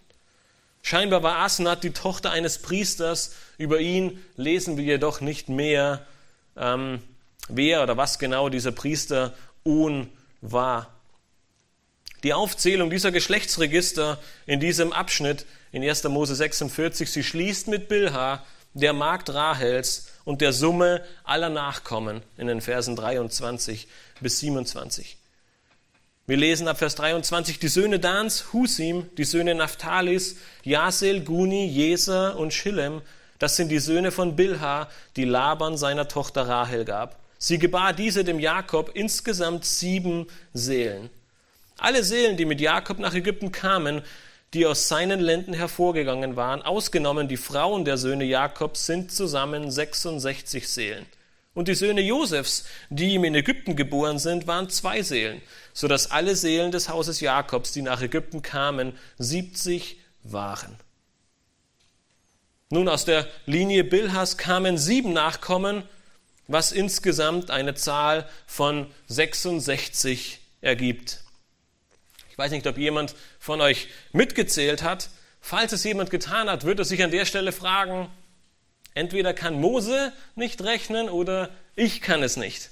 Scheinbar 0.87 1.25
war 1.25 1.39
Asnat 1.39 1.83
die 1.83 1.91
Tochter 1.91 2.31
eines 2.31 2.59
Priesters. 2.59 3.35
Über 3.59 3.81
ihn 3.81 4.23
lesen 4.37 4.77
wir 4.77 4.85
jedoch 4.85 5.21
nicht 5.21 5.49
mehr, 5.49 6.07
ähm, 6.57 7.03
wer 7.49 7.83
oder 7.83 7.97
was 7.97 8.21
genau 8.21 8.51
dieser 8.51 8.71
Priester 8.71 9.35
Un 9.65 10.09
war. 10.43 10.95
Die 12.23 12.33
Aufzählung 12.33 12.89
dieser 12.89 13.11
Geschlechtsregister 13.11 14.21
in 14.47 14.61
diesem 14.61 14.93
Abschnitt 14.93 15.45
in 15.73 15.83
1. 15.83 16.05
Mose 16.05 16.37
46, 16.37 17.11
sie 17.11 17.25
schließt 17.25 17.67
mit 17.67 17.89
Bilha, 17.89 18.45
der 18.73 18.93
Magd 18.93 19.31
Rahels 19.31 20.13
und 20.25 20.41
der 20.41 20.53
Summe 20.53 21.05
aller 21.25 21.51
Nachkommen 21.51 22.23
in 22.37 22.47
den 22.47 22.61
Versen 22.61 22.95
23 22.95 23.89
bis 24.21 24.39
27. 24.39 25.17
Wir 26.29 26.37
lesen 26.37 26.67
ab 26.67 26.79
Vers 26.79 26.97
23 26.97 27.61
die 27.61 27.69
Söhne 27.69 28.01
Dans, 28.01 28.53
Husim, 28.53 29.09
die 29.17 29.23
Söhne 29.23 29.55
Naphthalis, 29.55 30.39
Jasel, 30.65 31.21
Guni, 31.21 31.67
Jeser 31.67 32.37
und 32.37 32.53
Schillem. 32.53 33.01
Das 33.39 33.55
sind 33.55 33.69
die 33.69 33.79
Söhne 33.79 34.11
von 34.11 34.35
Bilha, 34.35 34.89
die 35.15 35.23
Laban 35.23 35.77
seiner 35.77 36.09
Tochter 36.09 36.49
Rahel 36.49 36.85
gab. 36.85 37.21
Sie 37.39 37.61
gebar 37.61 37.93
diese 37.93 38.25
dem 38.25 38.41
Jakob 38.41 38.91
insgesamt 38.95 39.65
sieben 39.67 40.27
Seelen. 40.53 41.11
Alle 41.79 42.03
Seelen, 42.03 42.37
die 42.37 42.45
mit 42.45 42.61
Jakob 42.61 42.99
nach 42.99 43.15
Ägypten 43.15 43.53
kamen, 43.53 44.03
die 44.53 44.67
aus 44.67 44.89
seinen 44.89 45.21
Lenden 45.21 45.55
hervorgegangen 45.55 46.35
waren, 46.35 46.61
ausgenommen 46.61 47.29
die 47.29 47.37
Frauen 47.37 47.85
der 47.85 47.99
Söhne 47.99 48.25
Jakobs, 48.25 48.87
sind 48.87 49.13
zusammen 49.13 49.71
66 49.71 50.69
Seelen. 50.69 51.07
Und 51.57 51.69
die 51.69 51.75
Söhne 51.75 52.03
Josefs, 52.03 52.67
die 52.91 53.15
ihm 53.15 53.25
in 53.25 53.35
Ägypten 53.35 53.77
geboren 53.77 54.19
sind, 54.19 54.47
waren 54.47 54.69
zwei 54.69 55.01
Seelen, 55.01 55.41
so 55.73 55.89
dass 55.89 56.11
alle 56.11 56.37
Seelen 56.37 56.71
des 56.71 56.91
Hauses 56.91 57.21
Jakobs, 57.21 57.73
die 57.73 57.81
nach 57.81 58.03
Ägypten 58.03 58.43
kamen, 58.43 58.93
70 59.17 59.97
waren. 60.23 60.77
Nun 62.69 62.91
aus 62.91 63.07
der 63.07 63.27
Linie 63.47 63.85
Bilhas 63.85 64.37
kamen 64.37 64.77
sieben 64.77 65.15
Nachkommen, 65.15 65.85
was 66.47 66.73
insgesamt 66.73 67.51
eine 67.51 67.75
Zahl 67.75 68.29
von 68.47 68.93
66 69.07 70.41
ergibt. 70.61 71.21
Ich 72.31 72.37
weiß 72.37 72.51
nicht, 72.51 72.67
ob 72.67 72.77
jemand 72.77 73.15
von 73.39 73.63
euch 73.63 73.89
mitgezählt 74.13 74.83
hat. 74.83 75.09
Falls 75.41 75.73
es 75.73 75.85
jemand 75.85 76.11
getan 76.11 76.51
hat, 76.51 76.65
wird 76.65 76.81
er 76.81 76.85
sich 76.85 77.03
an 77.03 77.11
der 77.11 77.25
Stelle 77.25 77.53
fragen, 77.53 78.11
entweder 78.97 79.35
kann 79.35 79.61
Mose 79.61 80.13
nicht 80.35 80.63
rechnen 80.63 81.09
oder 81.09 81.51
ich 81.77 82.01
kann 82.01 82.23
es 82.23 82.37
nicht. 82.37 82.71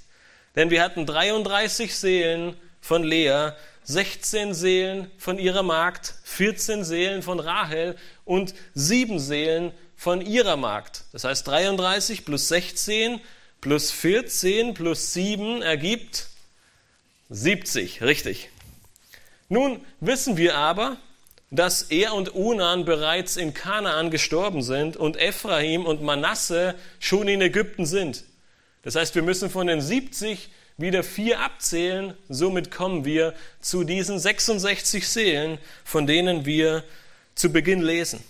Denn 0.56 0.70
wir 0.70 0.82
hatten 0.82 1.06
33 1.06 1.94
Seelen 1.94 2.56
von 2.80 3.04
Lea, 3.04 3.50
16 3.84 4.54
Seelen 4.54 5.10
von 5.18 5.38
ihrer 5.38 5.62
Magd, 5.62 6.14
14 6.24 6.84
Seelen 6.84 7.22
von 7.22 7.38
Rahel 7.38 7.96
und 8.24 8.54
7 8.74 9.18
Seelen 9.18 9.72
von 9.96 10.20
ihrer 10.20 10.56
Magd. 10.56 11.04
Das 11.12 11.24
heißt 11.24 11.46
33 11.46 12.24
plus 12.24 12.48
16 12.48 13.20
plus 13.60 13.90
14 13.90 14.74
plus 14.74 15.12
7 15.12 15.62
ergibt 15.62 16.28
70, 17.30 18.02
richtig. 18.02 18.50
Nun 19.48 19.84
wissen 20.00 20.36
wir 20.36 20.56
aber, 20.56 20.96
dass 21.56 21.82
er 21.82 22.14
und 22.14 22.34
Unan 22.34 22.84
bereits 22.84 23.36
in 23.36 23.54
Kanaan 23.54 24.10
gestorben 24.10 24.62
sind 24.62 24.96
und 24.96 25.16
Ephraim 25.16 25.86
und 25.86 26.02
Manasse 26.02 26.74
schon 26.98 27.28
in 27.28 27.40
Ägypten 27.40 27.86
sind. 27.86 28.24
Das 28.82 28.96
heißt, 28.96 29.14
wir 29.14 29.22
müssen 29.22 29.50
von 29.50 29.66
den 29.66 29.80
70 29.80 30.50
wieder 30.76 31.02
vier 31.02 31.40
abzählen. 31.40 32.14
Somit 32.28 32.70
kommen 32.70 33.04
wir 33.04 33.34
zu 33.60 33.84
diesen 33.84 34.18
66 34.18 35.08
Seelen, 35.08 35.58
von 35.84 36.06
denen 36.06 36.44
wir 36.44 36.84
zu 37.34 37.50
Beginn 37.52 37.82
lesen. 37.82 38.22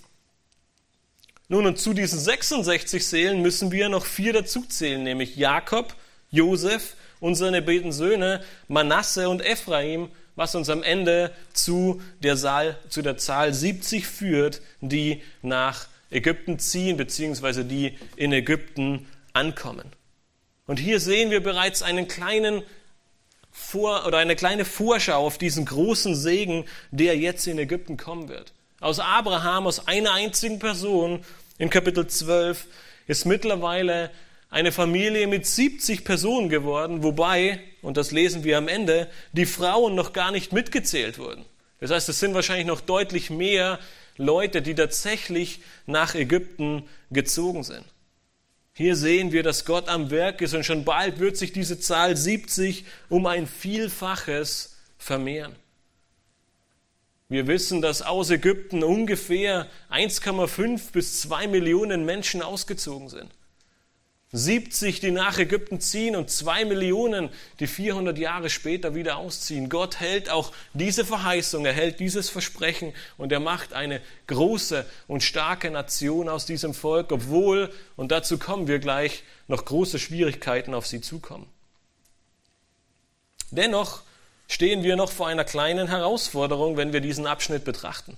Nun, 1.48 1.66
und 1.66 1.78
zu 1.78 1.92
diesen 1.92 2.18
66 2.18 3.06
Seelen 3.06 3.42
müssen 3.42 3.70
wir 3.70 3.88
noch 3.88 4.06
vier 4.06 4.32
dazuzählen, 4.32 5.02
nämlich 5.02 5.36
Jakob, 5.36 5.94
Josef 6.30 6.96
und 7.20 7.34
seine 7.34 7.62
beiden 7.62 7.92
Söhne 7.92 8.42
Manasse 8.68 9.28
und 9.28 9.44
Ephraim 9.44 10.10
was 10.36 10.54
uns 10.54 10.68
am 10.68 10.82
Ende 10.82 11.32
zu 11.52 12.02
der, 12.22 12.36
Zahl, 12.36 12.78
zu 12.88 13.02
der 13.02 13.16
Zahl 13.16 13.54
70 13.54 14.06
führt, 14.06 14.60
die 14.80 15.22
nach 15.42 15.88
Ägypten 16.10 16.58
ziehen, 16.58 16.96
beziehungsweise 16.96 17.64
die 17.64 17.98
in 18.16 18.32
Ägypten 18.32 19.06
ankommen. 19.32 19.90
Und 20.66 20.78
hier 20.78 21.00
sehen 21.00 21.30
wir 21.30 21.42
bereits 21.42 21.82
einen 21.82 22.08
kleinen 22.08 22.62
vor, 23.50 24.06
oder 24.06 24.18
eine 24.18 24.34
kleine 24.34 24.64
Vorschau 24.64 25.24
auf 25.24 25.38
diesen 25.38 25.64
großen 25.64 26.14
Segen, 26.16 26.64
der 26.90 27.16
jetzt 27.16 27.46
in 27.46 27.58
Ägypten 27.58 27.96
kommen 27.96 28.28
wird. 28.28 28.52
Aus 28.80 28.98
Abraham, 28.98 29.66
aus 29.66 29.86
einer 29.86 30.12
einzigen 30.12 30.58
Person, 30.58 31.24
in 31.58 31.70
Kapitel 31.70 32.06
12, 32.06 32.66
ist 33.06 33.26
mittlerweile 33.26 34.10
eine 34.54 34.70
Familie 34.70 35.26
mit 35.26 35.46
70 35.46 36.04
Personen 36.04 36.48
geworden, 36.48 37.02
wobei, 37.02 37.58
und 37.82 37.96
das 37.96 38.12
lesen 38.12 38.44
wir 38.44 38.56
am 38.56 38.68
Ende, 38.68 39.10
die 39.32 39.46
Frauen 39.46 39.96
noch 39.96 40.12
gar 40.12 40.30
nicht 40.30 40.52
mitgezählt 40.52 41.18
wurden. 41.18 41.44
Das 41.80 41.90
heißt, 41.90 42.08
es 42.08 42.20
sind 42.20 42.34
wahrscheinlich 42.34 42.68
noch 42.68 42.80
deutlich 42.80 43.30
mehr 43.30 43.80
Leute, 44.16 44.62
die 44.62 44.76
tatsächlich 44.76 45.58
nach 45.86 46.14
Ägypten 46.14 46.84
gezogen 47.10 47.64
sind. 47.64 47.84
Hier 48.74 48.94
sehen 48.94 49.32
wir, 49.32 49.42
dass 49.42 49.64
Gott 49.64 49.88
am 49.88 50.12
Werk 50.12 50.40
ist 50.40 50.54
und 50.54 50.64
schon 50.64 50.84
bald 50.84 51.18
wird 51.18 51.36
sich 51.36 51.50
diese 51.50 51.80
Zahl 51.80 52.16
70 52.16 52.84
um 53.08 53.26
ein 53.26 53.48
Vielfaches 53.48 54.76
vermehren. 54.98 55.56
Wir 57.28 57.48
wissen, 57.48 57.82
dass 57.82 58.02
aus 58.02 58.30
Ägypten 58.30 58.84
ungefähr 58.84 59.66
1,5 59.90 60.92
bis 60.92 61.22
2 61.22 61.48
Millionen 61.48 62.04
Menschen 62.04 62.40
ausgezogen 62.40 63.08
sind. 63.08 63.32
70, 64.36 64.98
die 64.98 65.12
nach 65.12 65.38
Ägypten 65.38 65.80
ziehen 65.80 66.16
und 66.16 66.28
zwei 66.28 66.64
Millionen, 66.64 67.30
die 67.60 67.68
400 67.68 68.18
Jahre 68.18 68.50
später 68.50 68.96
wieder 68.96 69.16
ausziehen. 69.16 69.68
Gott 69.68 70.00
hält 70.00 70.28
auch 70.28 70.52
diese 70.72 71.04
Verheißung, 71.04 71.64
er 71.64 71.72
hält 71.72 72.00
dieses 72.00 72.30
Versprechen 72.30 72.92
und 73.16 73.30
er 73.30 73.38
macht 73.38 73.72
eine 73.72 74.00
große 74.26 74.84
und 75.06 75.22
starke 75.22 75.70
Nation 75.70 76.28
aus 76.28 76.46
diesem 76.46 76.74
Volk, 76.74 77.12
obwohl, 77.12 77.72
und 77.94 78.10
dazu 78.10 78.36
kommen 78.36 78.66
wir 78.66 78.80
gleich, 78.80 79.22
noch 79.46 79.64
große 79.64 80.00
Schwierigkeiten 80.00 80.74
auf 80.74 80.88
sie 80.88 81.00
zukommen. 81.00 81.46
Dennoch 83.52 84.02
stehen 84.48 84.82
wir 84.82 84.96
noch 84.96 85.12
vor 85.12 85.28
einer 85.28 85.44
kleinen 85.44 85.86
Herausforderung, 85.86 86.76
wenn 86.76 86.92
wir 86.92 87.00
diesen 87.00 87.28
Abschnitt 87.28 87.64
betrachten. 87.64 88.16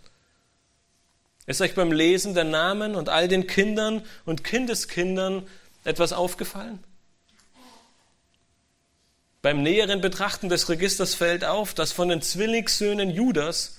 Ist 1.44 1.60
euch 1.60 1.74
beim 1.74 1.92
Lesen 1.92 2.34
der 2.34 2.44
Namen 2.44 2.94
und 2.94 3.10
all 3.10 3.28
den 3.28 3.46
Kindern 3.46 4.02
und 4.24 4.44
Kindeskindern 4.44 5.46
etwas 5.86 6.12
aufgefallen? 6.12 6.82
Beim 9.46 9.62
näheren 9.62 10.00
Betrachten 10.00 10.48
des 10.48 10.68
Registers 10.68 11.14
fällt 11.14 11.44
auf, 11.44 11.72
dass 11.72 11.92
von 11.92 12.08
den 12.08 12.20
Zwillingssöhnen 12.20 13.10
Judas, 13.10 13.78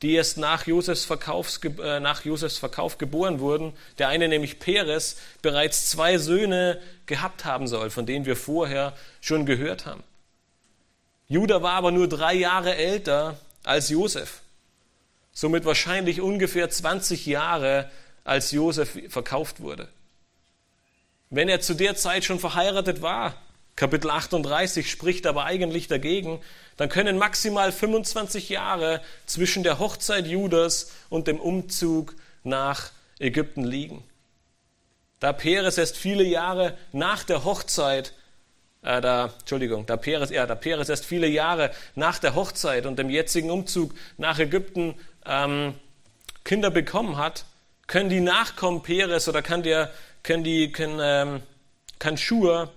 die 0.00 0.14
erst 0.14 0.38
nach 0.38 0.66
Josefs, 0.66 1.04
Verkaufs, 1.04 1.60
äh, 1.62 2.00
nach 2.00 2.24
Josefs 2.24 2.56
Verkauf 2.56 2.96
geboren 2.96 3.40
wurden, 3.40 3.74
der 3.98 4.08
eine 4.08 4.26
nämlich 4.26 4.58
Peres, 4.58 5.18
bereits 5.42 5.90
zwei 5.90 6.16
Söhne 6.16 6.80
gehabt 7.04 7.44
haben 7.44 7.68
soll, 7.68 7.90
von 7.90 8.06
denen 8.06 8.24
wir 8.24 8.36
vorher 8.36 8.94
schon 9.20 9.44
gehört 9.44 9.84
haben. 9.84 10.02
Judah 11.28 11.60
war 11.60 11.74
aber 11.74 11.90
nur 11.90 12.08
drei 12.08 12.32
Jahre 12.32 12.74
älter 12.76 13.38
als 13.64 13.90
Josef, 13.90 14.40
somit 15.32 15.66
wahrscheinlich 15.66 16.22
ungefähr 16.22 16.70
20 16.70 17.26
Jahre, 17.26 17.90
als 18.24 18.50
Josef 18.50 18.98
verkauft 19.08 19.60
wurde. 19.60 19.88
Wenn 21.30 21.48
er 21.48 21.60
zu 21.60 21.74
der 21.74 21.96
Zeit 21.96 22.24
schon 22.24 22.38
verheiratet 22.38 23.02
war, 23.02 23.34
Kapitel 23.74 24.10
38 24.10 24.90
spricht 24.90 25.26
aber 25.26 25.44
eigentlich 25.44 25.86
dagegen, 25.86 26.40
dann 26.76 26.88
können 26.88 27.18
maximal 27.18 27.72
25 27.72 28.48
Jahre 28.48 29.02
zwischen 29.26 29.62
der 29.62 29.78
Hochzeit 29.78 30.26
Judas 30.26 30.92
und 31.10 31.26
dem 31.26 31.40
Umzug 31.40 32.14
nach 32.42 32.90
Ägypten 33.18 33.64
liegen. 33.64 34.04
Da 35.20 35.32
Peres 35.32 35.78
erst 35.78 35.96
viele 35.96 36.24
Jahre 36.24 36.76
nach 36.92 37.24
der 37.24 37.44
Hochzeit, 37.44 38.14
äh, 38.82 39.00
da, 39.00 39.34
Entschuldigung, 39.40 39.84
da 39.86 39.96
Peres, 39.96 40.30
ja, 40.30 40.46
da 40.46 40.54
Peres 40.54 40.88
erst 40.88 41.04
viele 41.04 41.26
Jahre 41.26 41.70
nach 41.94 42.18
der 42.18 42.34
Hochzeit 42.34 42.86
und 42.86 42.98
dem 42.98 43.10
jetzigen 43.10 43.50
Umzug 43.50 43.94
nach 44.16 44.38
Ägypten 44.38 44.94
ähm, 45.24 45.74
Kinder 46.44 46.70
bekommen 46.70 47.16
hat, 47.16 47.44
können 47.86 48.10
die 48.10 48.20
Nachkommen 48.20 48.82
Peres 48.82 49.28
oder 49.28 49.42
kann 49.42 49.62
der 49.62 49.90
können 50.22 50.44
die, 50.44 50.72
können, 50.72 50.98
ähm, 51.00 51.42
kann 51.98 52.16
Schur, 52.16 52.72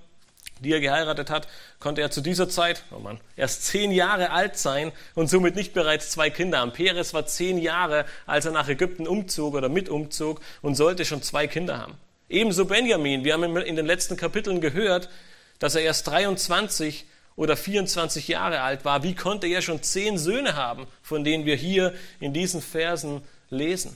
die 0.60 0.72
er 0.72 0.82
geheiratet 0.82 1.30
hat, 1.30 1.48
konnte 1.80 2.02
er 2.02 2.12
zu 2.12 2.22
dieser 2.22 2.50
Zeit, 2.50 2.84
oh 2.92 3.00
Mann, 3.00 3.20
erst 3.36 3.66
zehn 3.66 3.92
Jahre 3.92 4.32
alt 4.32 4.58
sein 4.58 4.92
und 5.16 5.30
somit 5.30 5.56
nicht 5.56 5.74
bereits 5.74 6.12
zwei 6.12 6.30
Kinder 6.30 6.60
haben. 6.60 6.74
Peres 6.74 7.14
war 7.14 7.26
zehn 7.26 7.58
Jahre, 7.58 8.06
als 8.26 8.46
er 8.46 8.52
nach 8.52 8.68
Ägypten 8.68 9.08
umzog 9.08 9.56
oder 9.56 9.70
mit 9.70 9.90
umzog 9.90 10.42
und 10.62 10.76
sollte 10.76 11.06
schon 11.06 11.24
zwei 11.24 11.48
Kinder 11.48 11.78
haben. 11.78 11.96
Ebenso 12.28 12.66
Benjamin. 12.66 13.24
Wir 13.24 13.34
haben 13.34 13.58
in 13.58 13.76
den 13.76 13.86
letzten 13.86 14.16
Kapiteln 14.18 14.62
gehört, 14.62 15.10
dass 15.58 15.76
er 15.76 15.82
erst 15.82 16.08
23 16.08 17.06
oder 17.36 17.56
24 17.56 18.28
Jahre 18.28 18.62
alt 18.62 18.84
war, 18.86 19.02
wie 19.04 19.16
konnte 19.16 19.48
er 19.48 19.62
schon 19.62 19.82
zehn 19.82 20.18
Söhne 20.18 20.56
haben, 20.56 20.88
von 21.02 21.24
denen 21.24 21.46
wir 21.46 21.56
hier 21.56 21.94
in 22.20 22.34
diesen 22.34 22.62
Versen 22.62 23.22
lesen? 23.50 23.96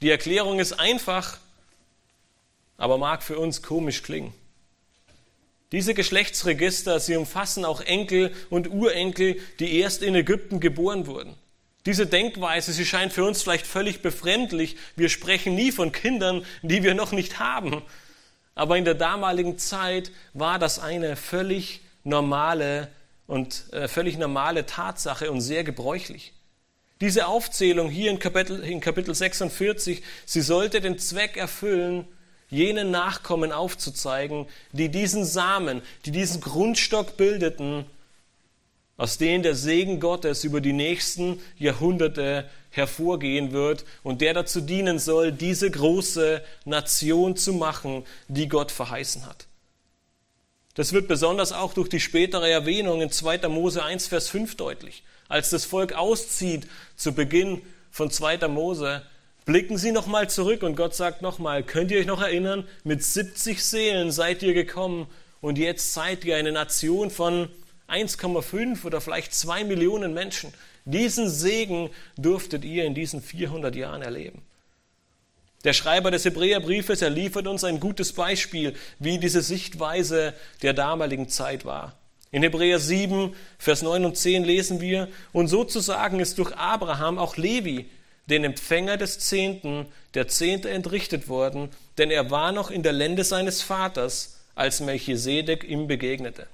Die 0.00 0.10
Erklärung 0.10 0.60
ist 0.60 0.74
einfach, 0.74 1.38
aber 2.76 2.98
mag 2.98 3.22
für 3.22 3.38
uns 3.38 3.62
komisch 3.62 4.02
klingen. 4.02 4.32
Diese 5.72 5.92
Geschlechtsregister, 5.92 6.98
sie 6.98 7.16
umfassen 7.16 7.64
auch 7.64 7.80
Enkel 7.80 8.34
und 8.48 8.70
Urenkel, 8.70 9.38
die 9.58 9.78
erst 9.78 10.02
in 10.02 10.14
Ägypten 10.14 10.60
geboren 10.60 11.06
wurden. 11.06 11.34
Diese 11.84 12.06
Denkweise, 12.06 12.72
sie 12.72 12.86
scheint 12.86 13.12
für 13.12 13.24
uns 13.24 13.42
vielleicht 13.42 13.66
völlig 13.66 14.00
befremdlich. 14.00 14.76
Wir 14.96 15.08
sprechen 15.08 15.54
nie 15.54 15.72
von 15.72 15.92
Kindern, 15.92 16.44
die 16.62 16.82
wir 16.82 16.94
noch 16.94 17.12
nicht 17.12 17.38
haben. 17.38 17.82
Aber 18.54 18.76
in 18.76 18.84
der 18.84 18.94
damaligen 18.94 19.58
Zeit 19.58 20.10
war 20.32 20.58
das 20.58 20.78
eine 20.78 21.16
völlig 21.16 21.80
normale 22.04 22.88
und 23.26 23.72
äh, 23.72 23.88
völlig 23.88 24.16
normale 24.16 24.64
Tatsache 24.64 25.30
und 25.30 25.40
sehr 25.40 25.64
gebräuchlich. 25.64 26.32
Diese 27.00 27.28
Aufzählung 27.28 27.90
hier 27.90 28.10
in 28.10 28.18
Kapitel, 28.18 28.60
in 28.60 28.80
Kapitel 28.80 29.14
46, 29.14 30.02
sie 30.24 30.40
sollte 30.40 30.80
den 30.80 30.98
Zweck 30.98 31.36
erfüllen, 31.36 32.06
jenen 32.50 32.90
Nachkommen 32.90 33.52
aufzuzeigen, 33.52 34.46
die 34.72 34.88
diesen 34.88 35.24
Samen, 35.24 35.82
die 36.06 36.10
diesen 36.10 36.40
Grundstock 36.40 37.16
bildeten, 37.16 37.84
aus 38.96 39.16
denen 39.16 39.42
der 39.44 39.54
Segen 39.54 40.00
Gottes 40.00 40.44
über 40.44 40.60
die 40.60 40.72
nächsten 40.72 41.40
Jahrhunderte 41.56 42.48
hervorgehen 42.70 43.52
wird 43.52 43.84
und 44.02 44.20
der 44.20 44.34
dazu 44.34 44.60
dienen 44.60 44.98
soll, 44.98 45.30
diese 45.30 45.70
große 45.70 46.42
Nation 46.64 47.36
zu 47.36 47.52
machen, 47.52 48.04
die 48.26 48.48
Gott 48.48 48.72
verheißen 48.72 49.24
hat. 49.26 49.47
Das 50.78 50.92
wird 50.92 51.08
besonders 51.08 51.50
auch 51.50 51.74
durch 51.74 51.88
die 51.88 51.98
spätere 51.98 52.48
Erwähnung 52.48 53.00
in 53.00 53.10
2. 53.10 53.48
Mose 53.48 53.82
1, 53.82 54.06
Vers 54.06 54.28
5 54.28 54.54
deutlich. 54.54 55.02
Als 55.26 55.50
das 55.50 55.64
Volk 55.64 55.94
auszieht 55.94 56.68
zu 56.94 57.14
Beginn 57.14 57.62
von 57.90 58.12
2. 58.12 58.46
Mose, 58.46 59.02
blicken 59.44 59.76
Sie 59.76 59.90
nochmal 59.90 60.30
zurück 60.30 60.62
und 60.62 60.76
Gott 60.76 60.94
sagt 60.94 61.20
nochmal, 61.20 61.64
könnt 61.64 61.90
ihr 61.90 61.98
euch 61.98 62.06
noch 62.06 62.22
erinnern, 62.22 62.64
mit 62.84 63.02
70 63.02 63.60
Seelen 63.64 64.12
seid 64.12 64.40
ihr 64.44 64.54
gekommen 64.54 65.08
und 65.40 65.58
jetzt 65.58 65.94
seid 65.94 66.24
ihr 66.24 66.36
eine 66.36 66.52
Nation 66.52 67.10
von 67.10 67.48
1,5 67.88 68.84
oder 68.84 69.00
vielleicht 69.00 69.34
2 69.34 69.64
Millionen 69.64 70.14
Menschen. 70.14 70.54
Diesen 70.84 71.28
Segen 71.28 71.90
durftet 72.16 72.64
ihr 72.64 72.84
in 72.84 72.94
diesen 72.94 73.20
400 73.20 73.74
Jahren 73.74 74.02
erleben. 74.02 74.42
Der 75.64 75.72
Schreiber 75.72 76.10
des 76.10 76.24
Hebräerbriefes, 76.24 77.02
er 77.02 77.10
liefert 77.10 77.46
uns 77.48 77.64
ein 77.64 77.80
gutes 77.80 78.12
Beispiel, 78.12 78.74
wie 78.98 79.18
diese 79.18 79.42
Sichtweise 79.42 80.34
der 80.62 80.72
damaligen 80.72 81.28
Zeit 81.28 81.64
war. 81.64 81.96
In 82.30 82.42
Hebräer 82.42 82.78
7, 82.78 83.34
Vers 83.58 83.82
9 83.82 84.04
und 84.04 84.16
10 84.16 84.44
lesen 84.44 84.80
wir, 84.80 85.08
und 85.32 85.48
sozusagen 85.48 86.20
ist 86.20 86.38
durch 86.38 86.54
Abraham 86.54 87.18
auch 87.18 87.36
Levi, 87.36 87.90
den 88.26 88.44
Empfänger 88.44 88.98
des 88.98 89.18
Zehnten, 89.18 89.86
der 90.14 90.28
Zehnte 90.28 90.68
entrichtet 90.70 91.28
worden, 91.28 91.70
denn 91.96 92.10
er 92.10 92.30
war 92.30 92.52
noch 92.52 92.70
in 92.70 92.82
der 92.82 92.92
Lände 92.92 93.24
seines 93.24 93.62
Vaters, 93.62 94.40
als 94.54 94.80
Melchisedek 94.80 95.64
ihm 95.64 95.86
begegnete. 95.88 96.46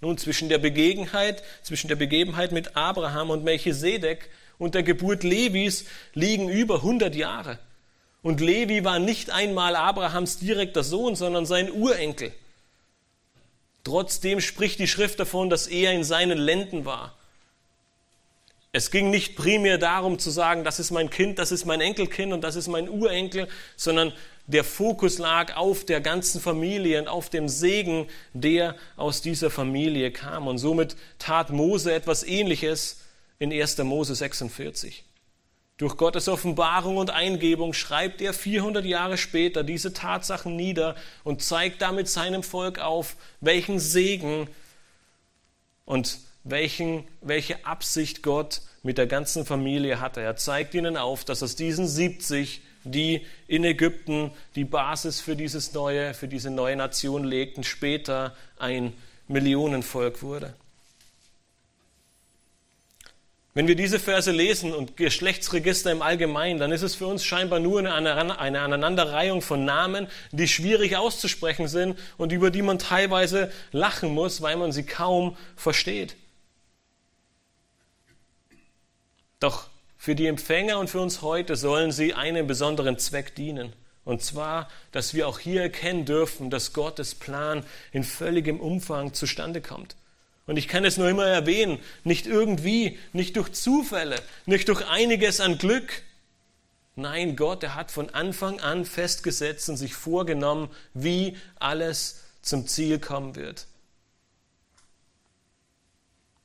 Nun, 0.00 0.16
zwischen 0.16 0.48
der 0.48 0.58
Begebenheit, 0.58 1.42
zwischen 1.62 1.88
der 1.88 1.96
Begebenheit 1.96 2.52
mit 2.52 2.76
Abraham 2.76 3.30
und 3.30 3.44
Melchisedek 3.44 4.30
und 4.56 4.74
der 4.74 4.84
Geburt 4.84 5.24
Levis 5.24 5.84
liegen 6.14 6.48
über 6.48 6.76
100 6.76 7.14
Jahre. 7.14 7.58
Und 8.22 8.40
Levi 8.40 8.84
war 8.84 8.98
nicht 8.98 9.30
einmal 9.30 9.76
Abrahams 9.76 10.38
direkter 10.38 10.82
Sohn, 10.82 11.14
sondern 11.14 11.46
sein 11.46 11.70
Urenkel. 11.70 12.32
Trotzdem 13.84 14.40
spricht 14.40 14.80
die 14.80 14.88
Schrift 14.88 15.20
davon, 15.20 15.50
dass 15.50 15.66
er 15.66 15.92
in 15.92 16.04
seinen 16.04 16.38
Lenden 16.38 16.84
war. 16.84 17.14
Es 18.70 18.90
ging 18.90 19.10
nicht 19.10 19.34
primär 19.34 19.78
darum 19.78 20.18
zu 20.18 20.30
sagen, 20.30 20.62
das 20.62 20.78
ist 20.78 20.90
mein 20.90 21.08
Kind, 21.08 21.38
das 21.38 21.52
ist 21.52 21.64
mein 21.64 21.80
Enkelkind 21.80 22.32
und 22.32 22.42
das 22.42 22.54
ist 22.54 22.68
mein 22.68 22.88
Urenkel, 22.88 23.48
sondern 23.76 24.12
der 24.46 24.62
Fokus 24.62 25.18
lag 25.18 25.56
auf 25.56 25.84
der 25.84 26.00
ganzen 26.00 26.40
Familie 26.40 27.00
und 27.00 27.08
auf 27.08 27.30
dem 27.30 27.48
Segen, 27.48 28.08
der 28.34 28.76
aus 28.96 29.22
dieser 29.22 29.50
Familie 29.50 30.10
kam. 30.10 30.46
Und 30.46 30.58
somit 30.58 30.96
tat 31.18 31.50
Mose 31.50 31.94
etwas 31.94 32.24
Ähnliches 32.24 33.00
in 33.38 33.52
1. 33.52 33.78
Mose 33.78 34.14
46. 34.14 35.04
Durch 35.78 35.96
Gottes 35.96 36.28
Offenbarung 36.28 36.96
und 36.96 37.10
Eingebung 37.10 37.72
schreibt 37.72 38.20
er 38.20 38.34
400 38.34 38.84
Jahre 38.84 39.16
später 39.16 39.62
diese 39.62 39.92
Tatsachen 39.92 40.56
nieder 40.56 40.96
und 41.22 41.40
zeigt 41.40 41.82
damit 41.82 42.08
seinem 42.08 42.42
Volk 42.42 42.80
auf, 42.80 43.14
welchen 43.40 43.78
Segen 43.78 44.48
und 45.84 46.18
welchen, 46.42 47.06
welche 47.20 47.64
Absicht 47.64 48.24
Gott 48.24 48.60
mit 48.82 48.98
der 48.98 49.06
ganzen 49.06 49.46
Familie 49.46 50.00
hatte. 50.00 50.20
Er 50.20 50.34
zeigt 50.34 50.74
ihnen 50.74 50.96
auf, 50.96 51.24
dass 51.24 51.44
aus 51.44 51.54
diesen 51.54 51.86
70, 51.86 52.60
die 52.82 53.24
in 53.46 53.62
Ägypten 53.62 54.32
die 54.56 54.64
Basis 54.64 55.20
für 55.20 55.36
dieses 55.36 55.74
neue, 55.74 56.12
für 56.12 56.26
diese 56.26 56.50
neue 56.50 56.74
Nation 56.74 57.22
legten, 57.22 57.62
später 57.62 58.34
ein 58.58 58.94
Millionenvolk 59.28 60.22
wurde. 60.22 60.54
Wenn 63.58 63.66
wir 63.66 63.74
diese 63.74 63.98
Verse 63.98 64.30
lesen 64.30 64.72
und 64.72 64.96
Geschlechtsregister 64.96 65.90
im 65.90 66.00
Allgemeinen, 66.00 66.60
dann 66.60 66.70
ist 66.70 66.82
es 66.82 66.94
für 66.94 67.08
uns 67.08 67.24
scheinbar 67.24 67.58
nur 67.58 67.80
eine, 67.80 68.38
Aneinanderreihung 68.38 69.42
von 69.42 69.64
Namen, 69.64 70.06
die 70.30 70.46
schwierig 70.46 70.96
auszusprechen 70.96 71.66
sind 71.66 71.98
und 72.18 72.30
über 72.30 72.52
die 72.52 72.62
man 72.62 72.78
teilweise 72.78 73.50
lachen 73.72 74.14
muss, 74.14 74.42
weil 74.42 74.54
man 74.54 74.70
sie 74.70 74.84
kaum 74.84 75.36
versteht. 75.56 76.14
Doch 79.40 79.66
für 79.96 80.14
die 80.14 80.28
Empfänger 80.28 80.78
und 80.78 80.88
für 80.88 81.00
uns 81.00 81.22
heute 81.22 81.56
sollen 81.56 81.90
sie 81.90 82.14
einem 82.14 82.46
besonderen 82.46 82.96
Zweck 82.96 83.34
dienen. 83.34 83.72
Und 84.04 84.22
zwar, 84.22 84.68
dass 84.92 85.14
wir 85.14 85.26
auch 85.26 85.40
hier 85.40 85.62
erkennen 85.62 86.04
dürfen, 86.04 86.48
dass 86.48 86.74
Gottes 86.74 87.16
Plan 87.16 87.64
in 87.90 88.04
völligem 88.04 88.60
Umfang 88.60 89.14
zustande 89.14 89.60
kommt. 89.60 89.96
Und 90.48 90.56
ich 90.56 90.66
kann 90.66 90.86
es 90.86 90.96
nur 90.96 91.10
immer 91.10 91.26
erwähnen, 91.26 91.78
nicht 92.04 92.26
irgendwie, 92.26 92.98
nicht 93.12 93.36
durch 93.36 93.52
Zufälle, 93.52 94.16
nicht 94.46 94.70
durch 94.70 94.88
einiges 94.88 95.40
an 95.40 95.58
Glück. 95.58 96.02
Nein, 96.96 97.36
Gott, 97.36 97.62
er 97.62 97.74
hat 97.74 97.90
von 97.90 98.08
Anfang 98.08 98.58
an 98.58 98.86
festgesetzt 98.86 99.68
und 99.68 99.76
sich 99.76 99.92
vorgenommen, 99.92 100.70
wie 100.94 101.36
alles 101.60 102.24
zum 102.40 102.66
Ziel 102.66 102.98
kommen 102.98 103.36
wird. 103.36 103.66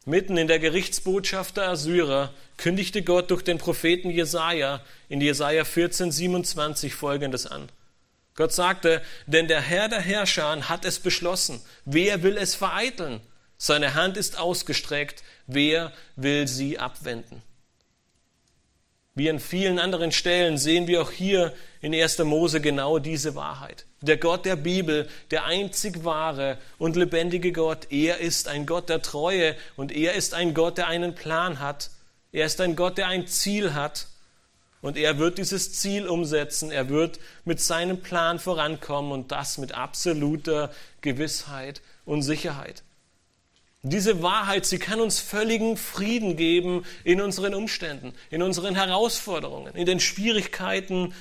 Mitten 0.06 0.36
in 0.36 0.50
der 0.50 0.60
Gerichtsbotschaft 0.60 1.56
der 1.56 1.70
Assyrer 1.70 2.34
kündigte 2.58 3.04
Gott 3.04 3.32
durch 3.32 3.42
den 3.42 3.58
Propheten 3.58 4.10
Jesaja 4.10 4.82
in 5.08 5.22
Jesaja 5.22 5.64
14, 5.64 6.12
27 6.12 6.94
folgendes 6.94 7.48
an. 7.48 7.70
Gott 8.36 8.52
sagte, 8.52 9.02
denn 9.28 9.48
der 9.48 9.62
Herr 9.62 9.88
der 9.88 10.02
Herrscher 10.02 10.68
hat 10.68 10.84
es 10.84 11.00
beschlossen. 11.00 11.62
Wer 11.86 12.22
will 12.22 12.36
es 12.36 12.54
vereiteln? 12.54 13.22
Seine 13.64 13.94
Hand 13.94 14.18
ist 14.18 14.38
ausgestreckt. 14.38 15.24
Wer 15.48 15.94
will 16.18 16.50
sie 16.50 16.80
abwenden? 16.80 17.42
Wie 19.16 19.30
an 19.30 19.40
vielen 19.40 19.80
anderen 19.80 20.12
Stellen 20.12 20.58
sehen 20.58 20.86
wir 20.86 21.02
auch 21.02 21.12
hier 21.12 21.54
in 21.80 21.96
1. 21.96 22.20
Mose 22.26 22.60
genau 22.60 23.00
diese 23.00 23.36
Wahrheit. 23.36 23.86
Der 24.02 24.18
Gott 24.18 24.44
der 24.44 24.58
Bibel, 24.58 25.08
der 25.32 25.46
einzig 25.46 26.04
wahre 26.04 26.58
und 26.78 26.98
lebendige 26.98 27.54
Gott, 27.54 27.88
er 27.90 28.18
ist 28.18 28.50
ein 28.50 28.66
Gott 28.66 28.90
der 28.90 29.02
Treue 29.02 29.56
und 29.78 29.94
er 29.94 30.16
ist 30.16 30.34
ein 30.34 30.54
Gott, 30.54 30.78
der 30.78 30.88
einen 30.88 31.16
Plan 31.16 31.62
hat. 31.62 31.90
Er 32.34 32.48
ist 32.48 32.60
ein 32.60 32.76
Gott, 32.76 32.98
der 32.98 33.08
ein 33.08 33.28
Ziel 33.28 33.74
hat 33.74 34.08
und 34.82 34.98
er 34.98 35.20
wird 35.20 35.38
dieses 35.38 35.72
Ziel 35.72 36.10
umsetzen. 36.10 36.70
Er 36.70 36.90
wird 36.90 37.18
mit 37.46 37.62
seinem 37.62 38.02
Plan 38.02 38.40
vorankommen 38.40 39.14
und 39.14 39.32
das 39.32 39.58
mit 39.58 39.72
absoluter 39.74 40.70
Gewissheit 41.00 41.82
und 42.04 42.24
Sicherheit. 42.24 42.84
Diese 43.86 44.24
Wahrheit, 44.24 44.66
sie 44.66 44.80
kann 44.80 45.02
uns 45.02 45.20
völligen 45.20 45.76
Frieden 45.76 46.38
geben 46.38 46.86
in 47.04 47.20
unseren 47.20 47.54
Umständen, 47.54 48.14
in 48.30 48.42
unseren 48.42 48.76
Herausforderungen, 48.76 49.76
in 49.76 49.86
den 49.86 50.00
Schwierigkeiten, 50.00 51.14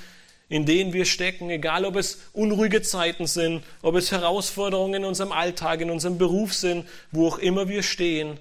in 0.49 0.65
denen 0.65 0.93
wir 0.93 1.05
stecken, 1.05 1.51
egal 1.51 1.85
ob 1.85 1.97
es 1.97 2.21
unruhige 2.33 2.81
Zeiten 2.83 3.27
sind, 3.27 3.65
ob 3.83 3.97
es 3.97 4.13
Herausforderungen 4.13 4.95
in 4.95 5.05
unserem 5.05 5.33
Alltag, 5.33 5.81
in 5.81 5.91
unserem 5.91 6.19
Beruf 6.19 6.55
sind, 6.55 6.87
wo 7.11 7.27
auch 7.27 7.39
immer 7.39 7.69
wir 7.69 7.83
stehen. 7.83 8.39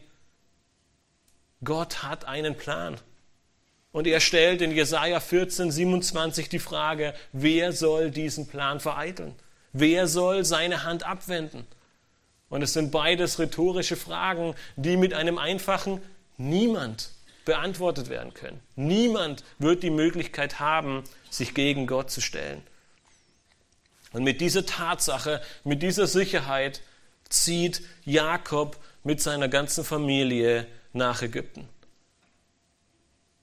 Gott 1.64 2.04
hat 2.04 2.26
einen 2.26 2.56
Plan. 2.56 2.98
Und 3.92 4.06
er 4.06 4.20
stellt 4.20 4.62
in 4.62 4.72
Jesaja 4.72 5.20
14, 5.20 5.72
27 5.72 6.48
die 6.48 6.60
Frage, 6.60 7.16
wer 7.34 7.74
soll 7.74 8.12
diesen 8.12 8.48
Plan 8.48 8.80
vereiteln? 8.80 9.34
Wer 9.74 10.06
soll 10.08 10.46
seine 10.46 10.84
Hand 10.84 11.08
abwenden? 11.08 11.66
Und 12.52 12.62
es 12.62 12.74
sind 12.74 12.92
beides 12.92 13.40
rhetorische 13.40 13.96
Fragen, 13.96 14.54
die 14.76 14.98
mit 14.98 15.14
einem 15.14 15.38
einfachen 15.38 16.02
Niemand 16.38 17.10
beantwortet 17.46 18.10
werden 18.10 18.34
können. 18.34 18.60
Niemand 18.76 19.46
wird 19.58 19.84
die 19.84 19.90
Möglichkeit 19.90 20.60
haben, 20.60 21.04
sich 21.30 21.54
gegen 21.54 21.88
Gott 21.88 22.12
zu 22.12 22.20
stellen. 22.20 22.62
Und 24.12 24.24
mit 24.24 24.42
dieser 24.42 24.66
Tatsache, 24.66 25.42
mit 25.64 25.82
dieser 25.82 26.08
Sicherheit 26.08 26.82
zieht 27.30 27.82
Jakob 28.04 28.78
mit 29.04 29.22
seiner 29.22 29.48
ganzen 29.48 29.86
Familie 29.86 30.68
nach 30.92 31.22
Ägypten. 31.22 31.70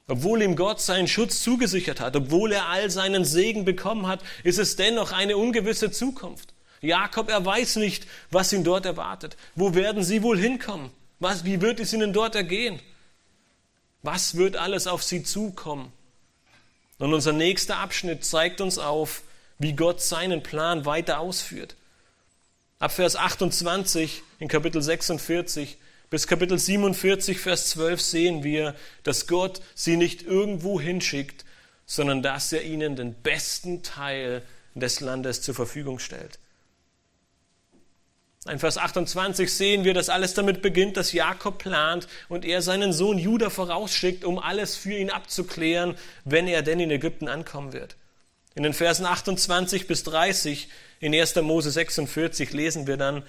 Obwohl 0.07 0.43
ihm 0.43 0.55
Gott 0.55 0.83
seinen 0.83 1.09
Schutz 1.09 1.43
zugesichert 1.43 2.01
hat, 2.01 2.15
obwohl 2.15 2.53
er 2.53 2.69
all 2.69 2.91
seinen 2.91 3.25
Segen 3.25 3.65
bekommen 3.65 4.07
hat, 4.07 4.21
ist 4.45 4.59
es 4.59 4.77
dennoch 4.77 5.13
eine 5.13 5.39
ungewisse 5.39 5.91
Zukunft. 5.91 6.53
Jakob, 6.81 7.29
er 7.29 7.45
weiß 7.45 7.76
nicht, 7.76 8.07
was 8.31 8.53
ihn 8.53 8.64
dort 8.64 8.87
erwartet. 8.87 9.37
Wo 9.55 9.74
werden 9.74 10.03
sie 10.05 10.22
wohl 10.22 10.39
hinkommen? 10.39 10.91
Was, 11.18 11.45
wie 11.45 11.61
wird 11.61 11.81
es 11.81 11.93
ihnen 11.93 12.12
dort 12.12 12.35
ergehen? 12.35 12.81
Was 14.03 14.37
wird 14.37 14.57
alles 14.57 14.87
auf 14.87 15.03
sie 15.03 15.22
zukommen? 15.24 15.93
Und 16.99 17.12
unser 17.12 17.33
nächster 17.33 17.79
Abschnitt 17.79 18.24
zeigt 18.24 18.61
uns 18.61 18.79
auf, 18.79 19.22
wie 19.59 19.74
Gott 19.74 20.01
seinen 20.01 20.43
Plan 20.43 20.85
weiter 20.85 21.18
ausführt. 21.18 21.76
Ab 22.79 22.93
Vers 22.93 23.16
28 23.16 24.22
in 24.39 24.49
Kapitel 24.49 24.81
46 24.81 25.79
bis 26.11 26.26
Kapitel 26.26 26.59
47, 26.59 27.39
Vers 27.39 27.70
12 27.70 28.01
sehen 28.01 28.45
wir, 28.45 28.74
dass 29.03 29.26
Gott 29.26 29.61
sie 29.74 29.97
nicht 29.97 30.22
irgendwo 30.22 30.81
hinschickt, 30.81 31.45
sondern 31.87 32.22
dass 32.22 32.53
er 32.53 32.62
ihnen 32.62 32.97
den 32.97 33.14
besten 33.14 33.83
Teil 33.83 34.43
des 34.74 35.01
Landes 35.01 35.43
zur 35.43 35.55
Verfügung 35.55 35.99
stellt. 35.99 36.39
In 38.51 38.59
Vers 38.59 38.79
28 38.79 39.53
sehen 39.53 39.85
wir, 39.85 39.95
dass 39.95 40.09
alles 40.09 40.35
damit 40.35 40.63
beginnt, 40.63 40.97
dass 40.97 41.13
Jakob 41.13 41.59
plant 41.59 42.09
und 42.29 42.45
er 42.45 42.63
seinen 42.63 42.93
Sohn 42.93 43.19
Judah 43.19 43.51
vorausschickt, 43.51 44.25
um 44.25 44.39
alles 44.39 44.75
für 44.75 44.95
ihn 44.95 45.11
abzuklären, 45.11 45.97
wenn 46.25 46.47
er 46.47 46.63
denn 46.63 46.81
in 46.81 46.91
Ägypten 46.91 47.29
ankommen 47.29 47.73
wird. 47.73 47.97
In 48.55 48.63
den 48.63 48.73
Versen 48.73 49.05
28 49.05 49.87
bis 49.87 50.03
30 50.05 50.69
in 51.01 51.15
1. 51.15 51.37
Mose 51.37 51.71
46 51.71 52.53
lesen 52.53 52.87
wir 52.87 52.97
dann, 52.97 53.23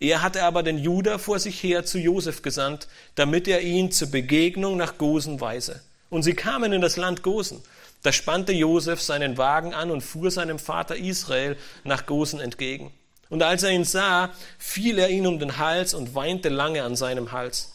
er 0.00 0.22
hatte 0.22 0.42
aber 0.42 0.62
den 0.62 0.78
Judah 0.78 1.18
vor 1.18 1.38
sich 1.38 1.62
her 1.62 1.84
zu 1.84 1.98
Josef 1.98 2.42
gesandt, 2.42 2.88
damit 3.14 3.46
er 3.46 3.62
ihn 3.62 3.92
zur 3.92 4.10
Begegnung 4.10 4.76
nach 4.76 4.98
Gosen 4.98 5.40
weise. 5.40 5.82
Und 6.10 6.24
sie 6.24 6.34
kamen 6.34 6.72
in 6.72 6.80
das 6.80 6.96
Land 6.96 7.22
Gosen. 7.22 7.62
Da 8.02 8.12
spannte 8.12 8.52
Josef 8.52 9.00
seinen 9.00 9.38
Wagen 9.38 9.72
an 9.72 9.90
und 9.90 10.02
fuhr 10.02 10.30
seinem 10.30 10.58
Vater 10.58 10.96
Israel 10.96 11.56
nach 11.84 12.06
Gosen 12.06 12.40
entgegen. 12.40 12.92
Und 13.30 13.42
als 13.42 13.62
er 13.62 13.70
ihn 13.70 13.84
sah, 13.84 14.30
fiel 14.58 14.98
er 14.98 15.10
ihn 15.10 15.26
um 15.26 15.38
den 15.38 15.58
Hals 15.58 15.94
und 15.94 16.14
weinte 16.14 16.48
lange 16.48 16.82
an 16.82 16.96
seinem 16.96 17.32
Hals. 17.32 17.72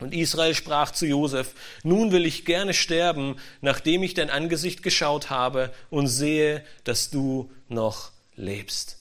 Und 0.00 0.12
Israel 0.12 0.54
sprach 0.54 0.90
zu 0.90 1.06
Josef, 1.06 1.54
nun 1.82 2.10
will 2.10 2.26
ich 2.26 2.44
gerne 2.44 2.74
sterben, 2.74 3.36
nachdem 3.60 4.02
ich 4.02 4.14
dein 4.14 4.30
Angesicht 4.30 4.82
geschaut 4.82 5.30
habe 5.30 5.72
und 5.90 6.08
sehe, 6.08 6.64
dass 6.82 7.10
du 7.10 7.50
noch 7.68 8.10
lebst. 8.36 8.98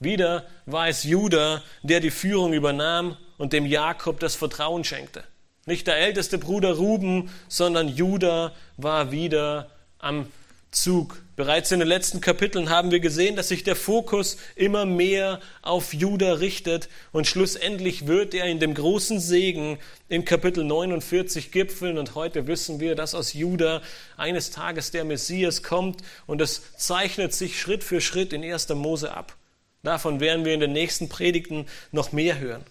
Wieder 0.00 0.46
war 0.66 0.88
es 0.88 1.04
Judah, 1.04 1.62
der 1.82 2.00
die 2.00 2.10
Führung 2.10 2.52
übernahm 2.52 3.16
und 3.38 3.52
dem 3.52 3.66
Jakob 3.66 4.18
das 4.20 4.34
Vertrauen 4.34 4.84
schenkte. 4.84 5.24
Nicht 5.66 5.86
der 5.86 5.96
älteste 5.96 6.38
Bruder 6.38 6.74
Ruben, 6.74 7.30
sondern 7.48 7.88
Judah 7.88 8.52
war 8.76 9.12
wieder 9.12 9.70
am 9.98 10.26
Zug. 10.70 11.22
Bereits 11.36 11.72
in 11.72 11.80
den 11.80 11.88
letzten 11.88 12.20
Kapiteln 12.20 12.70
haben 12.70 12.92
wir 12.92 13.00
gesehen, 13.00 13.34
dass 13.34 13.48
sich 13.48 13.64
der 13.64 13.74
Fokus 13.74 14.36
immer 14.54 14.86
mehr 14.86 15.40
auf 15.62 15.92
Judah 15.92 16.34
richtet 16.34 16.88
und 17.10 17.26
schlussendlich 17.26 18.06
wird 18.06 18.34
er 18.34 18.44
in 18.44 18.60
dem 18.60 18.72
großen 18.72 19.18
Segen 19.18 19.78
in 20.08 20.24
Kapitel 20.24 20.62
49 20.62 21.50
gipfeln 21.50 21.98
und 21.98 22.14
heute 22.14 22.46
wissen 22.46 22.78
wir, 22.78 22.94
dass 22.94 23.16
aus 23.16 23.32
Judah 23.32 23.82
eines 24.16 24.52
Tages 24.52 24.92
der 24.92 25.04
Messias 25.04 25.64
kommt 25.64 26.02
und 26.26 26.40
es 26.40 26.76
zeichnet 26.76 27.34
sich 27.34 27.60
Schritt 27.60 27.82
für 27.82 28.00
Schritt 28.00 28.32
in 28.32 28.44
1. 28.44 28.68
Mose 28.68 29.12
ab. 29.12 29.36
Davon 29.82 30.20
werden 30.20 30.44
wir 30.44 30.54
in 30.54 30.60
den 30.60 30.72
nächsten 30.72 31.08
Predigten 31.08 31.66
noch 31.90 32.12
mehr 32.12 32.38
hören. 32.38 32.64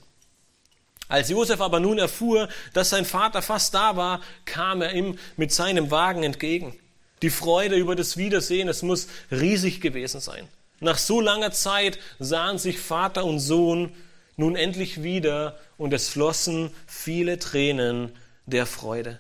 Als 1.10 1.30
Josef 1.30 1.60
aber 1.60 1.82
nun 1.82 2.00
erfuhr, 2.00 2.48
dass 2.72 2.92
sein 2.92 3.04
Vater 3.04 3.42
fast 3.42 3.74
da 3.74 3.98
war, 3.98 4.22
kam 4.46 4.82
er 4.82 4.94
ihm 4.94 5.20
mit 5.36 5.52
seinem 5.52 5.92
Wagen 5.92 6.24
entgegen. 6.24 6.80
Die 7.24 7.30
Freude 7.30 7.78
über 7.78 7.96
das 7.96 8.18
Wiedersehen, 8.18 8.68
es 8.68 8.84
muss 8.84 9.08
riesig 9.32 9.80
gewesen 9.80 10.20
sein. 10.20 10.48
Nach 10.82 10.98
so 10.98 11.22
langer 11.22 11.52
Zeit 11.52 11.98
sahen 12.20 12.58
sich 12.58 12.80
Vater 12.80 13.24
und 13.24 13.40
Sohn 13.40 13.94
nun 14.36 14.58
endlich 14.58 15.04
wieder 15.04 15.58
und 15.78 15.94
es 15.94 16.10
flossen 16.10 16.70
viele 16.86 17.40
Tränen 17.40 18.12
der 18.46 18.66
Freude. 18.66 19.20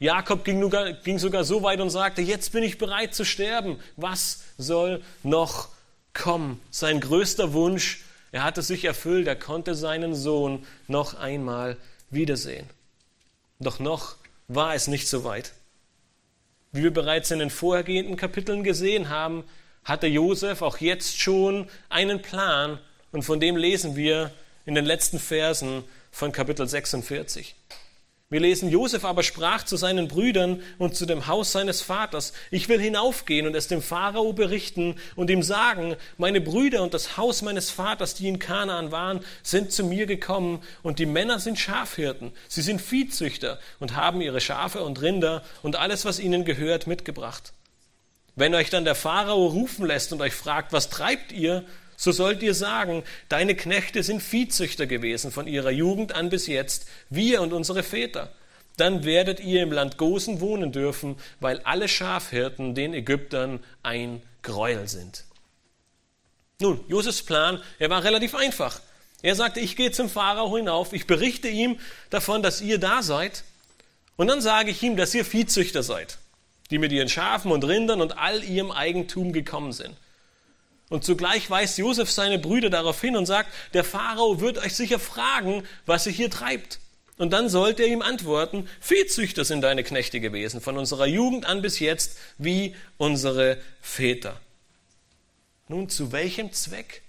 Jakob 0.00 0.44
ging, 0.44 1.18
sogar 1.18 1.44
so 1.44 1.62
weit 1.62 1.80
und 1.80 1.90
sagte, 1.90 2.22
jetzt 2.22 2.50
bin 2.50 2.64
ich 2.64 2.76
bereit 2.76 3.14
zu 3.14 3.24
sterben. 3.24 3.78
Was 3.94 4.40
soll 4.58 5.00
noch 5.22 5.68
komm, 6.14 6.58
sein 6.72 7.00
größter 7.00 7.52
Wunsch, 7.52 8.02
er 8.32 8.42
hatte 8.42 8.62
sich 8.62 8.84
erfüllt, 8.84 9.28
er 9.28 9.36
konnte 9.36 9.76
seinen 9.76 10.16
Sohn 10.16 10.66
noch 10.88 11.14
einmal 11.14 11.76
wiedersehen. 12.10 12.68
Doch 13.60 13.78
noch 13.78 14.16
war 14.48 14.74
es 14.74 14.88
nicht 14.88 15.06
so 15.06 15.22
weit. 15.22 15.52
Wie 16.74 16.84
wir 16.84 16.90
bereits 16.90 17.30
in 17.30 17.38
den 17.38 17.50
vorhergehenden 17.50 18.16
Kapiteln 18.16 18.64
gesehen 18.64 19.10
haben, 19.10 19.44
hatte 19.84 20.06
Josef 20.06 20.62
auch 20.62 20.78
jetzt 20.78 21.20
schon 21.20 21.68
einen 21.90 22.22
Plan 22.22 22.78
und 23.10 23.24
von 23.24 23.40
dem 23.40 23.56
lesen 23.56 23.94
wir 23.94 24.30
in 24.64 24.74
den 24.74 24.86
letzten 24.86 25.18
Versen 25.18 25.84
von 26.10 26.32
Kapitel 26.32 26.66
46. 26.66 27.54
Wir 28.32 28.40
lesen, 28.40 28.70
Josef 28.70 29.04
aber 29.04 29.22
sprach 29.22 29.62
zu 29.62 29.76
seinen 29.76 30.08
Brüdern 30.08 30.62
und 30.78 30.96
zu 30.96 31.04
dem 31.04 31.26
Haus 31.26 31.52
seines 31.52 31.82
Vaters, 31.82 32.32
ich 32.50 32.66
will 32.70 32.80
hinaufgehen 32.80 33.46
und 33.46 33.54
es 33.54 33.68
dem 33.68 33.82
Pharao 33.82 34.32
berichten 34.32 34.96
und 35.16 35.28
ihm 35.28 35.42
sagen, 35.42 35.96
meine 36.16 36.40
Brüder 36.40 36.82
und 36.82 36.94
das 36.94 37.18
Haus 37.18 37.42
meines 37.42 37.68
Vaters, 37.68 38.14
die 38.14 38.28
in 38.28 38.38
Kanaan 38.38 38.90
waren, 38.90 39.20
sind 39.42 39.70
zu 39.70 39.84
mir 39.84 40.06
gekommen 40.06 40.62
und 40.82 40.98
die 40.98 41.04
Männer 41.04 41.40
sind 41.40 41.58
Schafhirten, 41.58 42.32
sie 42.48 42.62
sind 42.62 42.80
Viehzüchter 42.80 43.60
und 43.80 43.96
haben 43.96 44.22
ihre 44.22 44.40
Schafe 44.40 44.82
und 44.82 45.02
Rinder 45.02 45.42
und 45.60 45.76
alles, 45.76 46.06
was 46.06 46.18
ihnen 46.18 46.46
gehört, 46.46 46.86
mitgebracht. 46.86 47.52
Wenn 48.34 48.54
euch 48.54 48.70
dann 48.70 48.86
der 48.86 48.94
Pharao 48.94 49.46
rufen 49.48 49.84
lässt 49.84 50.10
und 50.10 50.22
euch 50.22 50.32
fragt, 50.32 50.72
was 50.72 50.88
treibt 50.88 51.32
ihr, 51.32 51.66
so 52.02 52.10
sollt 52.10 52.42
ihr 52.42 52.52
sagen, 52.52 53.04
deine 53.28 53.54
Knechte 53.54 54.02
sind 54.02 54.24
Viehzüchter 54.24 54.88
gewesen 54.88 55.30
von 55.30 55.46
ihrer 55.46 55.70
Jugend 55.70 56.16
an 56.16 56.30
bis 56.30 56.48
jetzt, 56.48 56.88
wir 57.10 57.40
und 57.40 57.52
unsere 57.52 57.84
Väter. 57.84 58.32
Dann 58.76 59.04
werdet 59.04 59.38
ihr 59.38 59.62
im 59.62 59.70
Land 59.70 59.98
Gosen 59.98 60.40
wohnen 60.40 60.72
dürfen, 60.72 61.14
weil 61.38 61.60
alle 61.60 61.86
Schafhirten 61.86 62.74
den 62.74 62.92
Ägyptern 62.92 63.60
ein 63.84 64.20
Gräuel 64.42 64.88
sind. 64.88 65.26
Nun, 66.60 66.80
Josefs 66.88 67.22
Plan, 67.22 67.62
er 67.78 67.88
war 67.88 68.02
relativ 68.02 68.34
einfach. 68.34 68.80
Er 69.22 69.36
sagte, 69.36 69.60
ich 69.60 69.76
gehe 69.76 69.92
zum 69.92 70.08
Pharao 70.08 70.56
hinauf, 70.56 70.92
ich 70.92 71.06
berichte 71.06 71.46
ihm 71.46 71.78
davon, 72.10 72.42
dass 72.42 72.60
ihr 72.60 72.80
da 72.80 73.04
seid, 73.04 73.44
und 74.16 74.26
dann 74.26 74.40
sage 74.40 74.72
ich 74.72 74.82
ihm, 74.82 74.96
dass 74.96 75.14
ihr 75.14 75.24
Viehzüchter 75.24 75.84
seid, 75.84 76.18
die 76.72 76.78
mit 76.78 76.90
ihren 76.90 77.08
Schafen 77.08 77.52
und 77.52 77.62
Rindern 77.62 78.00
und 78.00 78.18
all 78.18 78.42
ihrem 78.42 78.72
Eigentum 78.72 79.32
gekommen 79.32 79.70
sind. 79.70 79.94
Und 80.92 81.04
zugleich 81.04 81.48
weist 81.48 81.78
Josef 81.78 82.10
seine 82.10 82.38
Brüder 82.38 82.68
darauf 82.68 83.00
hin 83.00 83.16
und 83.16 83.24
sagt, 83.24 83.50
der 83.72 83.82
Pharao 83.82 84.42
wird 84.42 84.58
euch 84.58 84.74
sicher 84.74 84.98
fragen, 84.98 85.66
was 85.86 86.06
ihr 86.06 86.12
hier 86.12 86.28
treibt. 86.28 86.80
Und 87.16 87.32
dann 87.32 87.48
sollt 87.48 87.80
ihr 87.80 87.86
ihm 87.86 88.02
antworten, 88.02 88.68
Viehzüchter 88.78 89.46
sind 89.46 89.62
deine 89.62 89.84
Knechte 89.84 90.20
gewesen, 90.20 90.60
von 90.60 90.76
unserer 90.76 91.06
Jugend 91.06 91.46
an 91.46 91.62
bis 91.62 91.78
jetzt, 91.78 92.18
wie 92.36 92.76
unsere 92.98 93.56
Väter. 93.80 94.38
Nun, 95.66 95.88
zu 95.88 96.12
welchem 96.12 96.52
Zweck? 96.52 97.00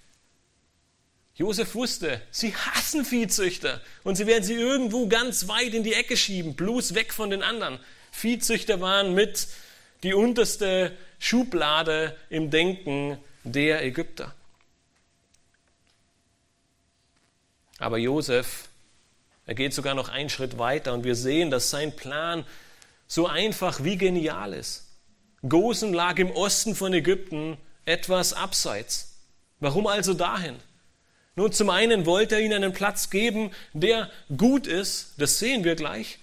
Josef 1.36 1.76
wusste, 1.76 2.22
sie 2.32 2.56
hassen 2.56 3.04
Viehzüchter 3.04 3.82
und 4.06 4.16
sie 4.16 4.28
werden 4.28 4.46
sie 4.46 4.54
irgendwo 4.54 5.08
ganz 5.08 5.50
weit 5.50 5.74
in 5.74 5.84
die 5.84 5.94
Ecke 5.94 6.16
schieben, 6.16 6.56
bloß 6.56 6.96
weg 6.96 7.12
von 7.12 7.30
den 7.30 7.44
anderen. 7.44 7.80
Viehzüchter 8.14 8.80
waren 8.80 9.14
mit 9.14 9.50
die 10.04 10.14
unterste 10.14 10.94
Schublade 11.20 12.16
im 12.30 12.50
Denken 12.50 13.18
der 13.44 13.84
Ägypter. 13.84 14.34
Aber 17.80 17.98
Josef, 17.98 18.70
er 19.46 19.56
geht 19.56 19.74
sogar 19.74 19.94
noch 19.94 20.10
einen 20.10 20.30
Schritt 20.30 20.58
weiter 20.58 20.94
und 20.94 21.04
wir 21.04 21.16
sehen, 21.16 21.52
dass 21.52 21.70
sein 21.70 21.96
Plan 21.96 22.46
so 23.08 23.28
einfach 23.28 23.84
wie 23.84 23.98
genial 23.98 24.54
ist. 24.54 24.86
Gosen 25.48 25.94
lag 25.94 26.18
im 26.18 26.32
Osten 26.32 26.76
von 26.76 26.94
Ägypten, 26.94 27.58
etwas 27.86 28.34
abseits. 28.34 29.18
Warum 29.60 29.88
also 29.88 30.14
dahin? 30.14 30.56
Nun, 31.36 31.52
zum 31.52 31.70
einen 31.70 32.06
wollte 32.06 32.36
er 32.36 32.42
ihnen 32.42 32.64
einen 32.64 32.74
Platz 32.74 33.10
geben, 33.10 33.52
der 33.74 34.10
gut 34.38 34.68
ist, 34.68 35.14
das 35.18 35.40
sehen 35.40 35.64
wir 35.64 35.76
gleich. 35.76 36.20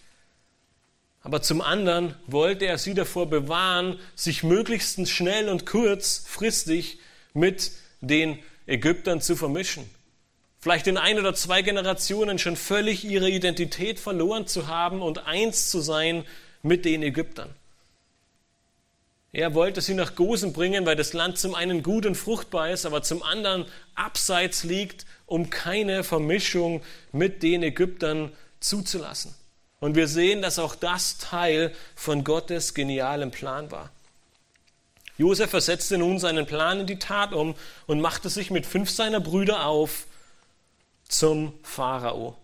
Aber 1.23 1.43
zum 1.43 1.61
anderen 1.61 2.15
wollte 2.27 2.65
er 2.65 2.79
sie 2.79 2.95
davor 2.95 3.29
bewahren, 3.29 3.99
sich 4.15 4.43
möglichst 4.43 5.07
schnell 5.09 5.49
und 5.51 5.67
kurzfristig 5.67 6.99
mit 7.35 7.73
den 8.01 8.39
Ägyptern 8.67 9.21
zu 9.21 9.37
vermischen. 9.37 9.89
Vielleicht 10.61 10.87
in 10.87 10.99
ein 10.99 11.19
oder 11.19 11.35
zwei 11.35 11.63
Generationen 11.63 12.39
schon 12.39 12.57
völlig 12.57 13.05
ihre 13.05 13.31
Identität 13.31 13.99
verloren 13.99 14.47
zu 14.47 14.69
haben 14.69 15.01
und 15.01 15.27
eins 15.27 15.71
zu 15.71 15.81
sein 15.81 16.25
mit 16.63 16.85
den 16.85 17.03
Ägyptern. 17.03 17.55
Er 19.33 19.55
wollte 19.55 19.81
sie 19.81 19.95
nach 19.95 20.17
Gosen 20.17 20.53
bringen, 20.53 20.87
weil 20.87 20.97
das 20.97 21.13
Land 21.13 21.39
zum 21.39 21.55
einen 21.55 21.83
gut 21.83 22.05
und 22.05 22.17
fruchtbar 22.17 22.71
ist, 22.71 22.85
aber 22.85 23.03
zum 23.03 23.23
anderen 23.23 23.65
abseits 23.95 24.65
liegt, 24.65 25.07
um 25.27 25.51
keine 25.51 26.03
Vermischung 26.03 26.83
mit 27.13 27.43
den 27.43 27.63
Ägyptern 27.63 28.33
zuzulassen. 28.59 29.35
Und 29.79 29.95
wir 29.95 30.09
sehen, 30.09 30.43
dass 30.43 30.59
auch 30.59 30.75
das 30.75 31.19
Teil 31.19 31.73
von 31.95 32.25
Gottes 32.25 32.75
genialem 32.75 33.31
Plan 33.31 33.71
war. 33.71 33.91
Josef 35.21 35.51
versetzte 35.51 35.99
nun 35.99 36.19
seinen 36.19 36.47
Plan 36.47 36.81
in 36.81 36.87
die 36.87 36.99
Tat 36.99 37.35
um 37.35 37.55
und 37.87 38.01
machte 38.01 38.31
sich 38.31 38.51
mit 38.51 38.65
fünf 38.65 38.89
seiner 38.89 39.21
Brüder 39.21 39.67
auf 39.67 40.07
zum 41.07 41.53
Pharao. 41.63 42.39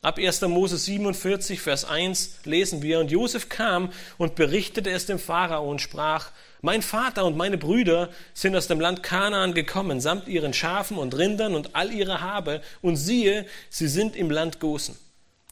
Ab 0.00 0.18
1. 0.18 0.40
Mose 0.42 0.78
47, 0.78 1.60
Vers 1.60 1.84
1 1.84 2.40
lesen 2.44 2.80
wir, 2.80 3.00
und 3.00 3.10
Josef 3.10 3.50
kam 3.50 3.92
und 4.16 4.36
berichtete 4.36 4.90
es 4.90 5.04
dem 5.04 5.18
Pharao 5.18 5.70
und 5.70 5.82
sprach, 5.82 6.30
mein 6.62 6.80
Vater 6.80 7.26
und 7.26 7.36
meine 7.36 7.58
Brüder 7.58 8.08
sind 8.32 8.56
aus 8.56 8.68
dem 8.68 8.80
Land 8.80 9.02
Kanaan 9.02 9.52
gekommen, 9.52 10.00
samt 10.00 10.26
ihren 10.26 10.54
Schafen 10.54 10.96
und 10.96 11.14
Rindern 11.18 11.54
und 11.54 11.76
all 11.76 11.92
ihrer 11.92 12.22
Habe, 12.22 12.62
und 12.80 12.96
siehe, 12.96 13.44
sie 13.68 13.88
sind 13.88 14.16
im 14.16 14.30
Land 14.30 14.60
Gosen. 14.60 14.96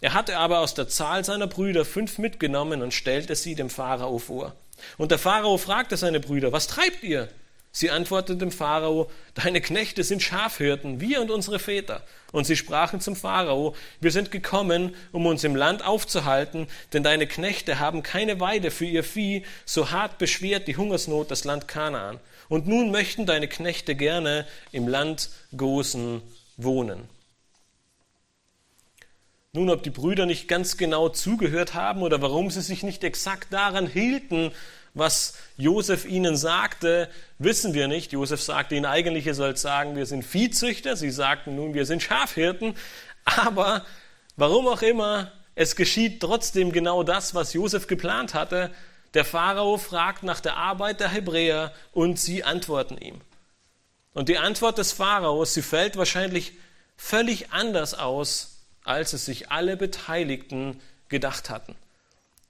Er 0.00 0.14
hatte 0.14 0.38
aber 0.38 0.60
aus 0.60 0.72
der 0.72 0.88
Zahl 0.88 1.22
seiner 1.22 1.48
Brüder 1.48 1.84
fünf 1.84 2.16
mitgenommen 2.16 2.80
und 2.80 2.94
stellte 2.94 3.36
sie 3.36 3.54
dem 3.54 3.68
Pharao 3.68 4.18
vor. 4.18 4.54
Und 4.98 5.10
der 5.10 5.18
Pharao 5.18 5.58
fragte 5.58 5.96
seine 5.96 6.20
Brüder, 6.20 6.52
was 6.52 6.66
treibt 6.66 7.02
ihr? 7.02 7.28
Sie 7.74 7.90
antworteten 7.90 8.38
dem 8.38 8.52
Pharao, 8.52 9.10
deine 9.32 9.62
Knechte 9.62 10.04
sind 10.04 10.22
Schafhirten, 10.22 11.00
wir 11.00 11.22
und 11.22 11.30
unsere 11.30 11.58
Väter. 11.58 12.02
Und 12.30 12.46
sie 12.46 12.56
sprachen 12.56 13.00
zum 13.00 13.16
Pharao, 13.16 13.74
wir 13.98 14.10
sind 14.10 14.30
gekommen, 14.30 14.94
um 15.10 15.24
uns 15.24 15.42
im 15.42 15.56
Land 15.56 15.82
aufzuhalten, 15.82 16.66
denn 16.92 17.02
deine 17.02 17.26
Knechte 17.26 17.78
haben 17.78 18.02
keine 18.02 18.40
Weide 18.40 18.70
für 18.70 18.84
ihr 18.84 19.02
Vieh, 19.02 19.46
so 19.64 19.90
hart 19.90 20.18
beschwert 20.18 20.68
die 20.68 20.76
Hungersnot 20.76 21.30
das 21.30 21.44
Land 21.44 21.66
Kanaan. 21.66 22.20
Und 22.50 22.66
nun 22.66 22.90
möchten 22.90 23.24
deine 23.24 23.48
Knechte 23.48 23.94
gerne 23.94 24.46
im 24.70 24.86
Land 24.86 25.30
Gosen 25.56 26.20
wohnen. 26.58 27.08
Nun, 29.54 29.68
ob 29.68 29.82
die 29.82 29.90
Brüder 29.90 30.24
nicht 30.24 30.48
ganz 30.48 30.78
genau 30.78 31.10
zugehört 31.10 31.74
haben 31.74 32.00
oder 32.00 32.22
warum 32.22 32.50
sie 32.50 32.62
sich 32.62 32.82
nicht 32.82 33.04
exakt 33.04 33.52
daran 33.52 33.86
hielten, 33.86 34.50
was 34.94 35.34
Josef 35.58 36.06
ihnen 36.06 36.38
sagte, 36.38 37.10
wissen 37.38 37.74
wir 37.74 37.86
nicht. 37.86 38.12
Josef 38.12 38.40
sagte 38.40 38.76
ihnen 38.76 38.86
eigentlich, 38.86 39.26
ihr 39.26 39.34
sollt 39.34 39.58
sagen, 39.58 39.94
wir 39.94 40.06
sind 40.06 40.24
Viehzüchter. 40.24 40.96
Sie 40.96 41.10
sagten 41.10 41.54
nun, 41.54 41.74
wir 41.74 41.84
sind 41.84 42.02
Schafhirten. 42.02 42.74
Aber 43.26 43.84
warum 44.36 44.66
auch 44.68 44.80
immer, 44.80 45.30
es 45.54 45.76
geschieht 45.76 46.20
trotzdem 46.20 46.72
genau 46.72 47.02
das, 47.02 47.34
was 47.34 47.52
Josef 47.52 47.86
geplant 47.86 48.32
hatte. 48.32 48.70
Der 49.12 49.26
Pharao 49.26 49.76
fragt 49.76 50.22
nach 50.22 50.40
der 50.40 50.56
Arbeit 50.56 51.00
der 51.00 51.10
Hebräer 51.10 51.74
und 51.92 52.18
sie 52.18 52.42
antworten 52.42 52.96
ihm. 52.96 53.20
Und 54.14 54.30
die 54.30 54.38
Antwort 54.38 54.78
des 54.78 54.92
Pharaos, 54.92 55.52
sie 55.52 55.60
fällt 55.60 55.98
wahrscheinlich 55.98 56.54
völlig 56.96 57.52
anders 57.52 57.92
aus, 57.92 58.51
als 58.84 59.12
es 59.12 59.24
sich 59.24 59.50
alle 59.50 59.76
Beteiligten 59.76 60.80
gedacht 61.08 61.50
hatten. 61.50 61.74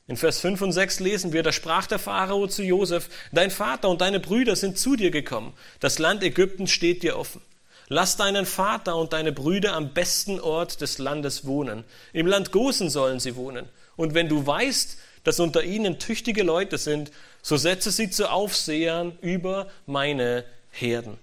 In 0.08 0.16
Vers 0.16 0.40
5 0.40 0.60
und 0.62 0.72
6 0.72 1.00
lesen 1.00 1.32
wir, 1.32 1.42
da 1.42 1.52
sprach 1.52 1.86
der 1.86 1.98
Pharao 1.98 2.46
zu 2.46 2.62
Josef, 2.62 3.08
dein 3.32 3.50
Vater 3.50 3.88
und 3.88 4.00
deine 4.00 4.20
Brüder 4.20 4.56
sind 4.56 4.78
zu 4.78 4.96
dir 4.96 5.10
gekommen, 5.10 5.52
das 5.80 5.98
Land 5.98 6.22
Ägypten 6.22 6.66
steht 6.66 7.02
dir 7.02 7.16
offen. 7.18 7.40
Lass 7.88 8.16
deinen 8.16 8.46
Vater 8.46 8.96
und 8.96 9.12
deine 9.12 9.32
Brüder 9.32 9.74
am 9.74 9.92
besten 9.92 10.40
Ort 10.40 10.80
des 10.80 10.98
Landes 10.98 11.44
wohnen. 11.46 11.84
Im 12.12 12.26
Land 12.26 12.50
Gosen 12.50 12.88
sollen 12.88 13.20
sie 13.20 13.36
wohnen. 13.36 13.68
Und 13.96 14.14
wenn 14.14 14.28
du 14.28 14.46
weißt, 14.46 14.98
dass 15.24 15.40
unter 15.40 15.62
ihnen 15.62 15.98
tüchtige 15.98 16.42
Leute 16.42 16.78
sind, 16.78 17.12
so 17.42 17.56
setze 17.56 17.90
sie 17.90 18.10
zu 18.10 18.30
Aufsehern 18.30 19.18
über 19.20 19.68
meine 19.86 20.44
Herden. 20.70 21.18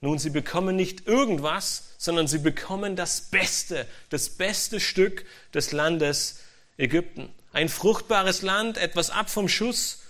Nun, 0.00 0.18
sie 0.18 0.30
bekommen 0.30 0.76
nicht 0.76 1.06
irgendwas, 1.06 1.94
sondern 1.96 2.28
sie 2.28 2.38
bekommen 2.38 2.96
das 2.96 3.22
Beste, 3.22 3.86
das 4.10 4.28
beste 4.28 4.78
Stück 4.78 5.24
des 5.54 5.72
Landes 5.72 6.40
Ägypten. 6.76 7.32
Ein 7.52 7.68
fruchtbares 7.68 8.42
Land, 8.42 8.76
etwas 8.76 9.10
ab 9.10 9.30
vom 9.30 9.48
Schuss. 9.48 10.02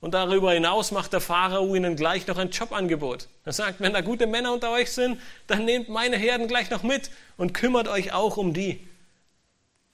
Und 0.00 0.12
darüber 0.12 0.52
hinaus 0.52 0.92
macht 0.92 1.14
der 1.14 1.22
Pharao 1.22 1.74
ihnen 1.74 1.96
gleich 1.96 2.26
noch 2.26 2.36
ein 2.36 2.50
Jobangebot. 2.50 3.28
Er 3.46 3.52
sagt, 3.54 3.80
wenn 3.80 3.94
da 3.94 4.02
gute 4.02 4.26
Männer 4.26 4.52
unter 4.52 4.70
euch 4.70 4.92
sind, 4.92 5.20
dann 5.46 5.64
nehmt 5.64 5.88
meine 5.88 6.18
Herden 6.18 6.46
gleich 6.46 6.68
noch 6.68 6.82
mit 6.82 7.10
und 7.38 7.54
kümmert 7.54 7.88
euch 7.88 8.12
auch 8.12 8.36
um 8.36 8.52
die. 8.52 8.86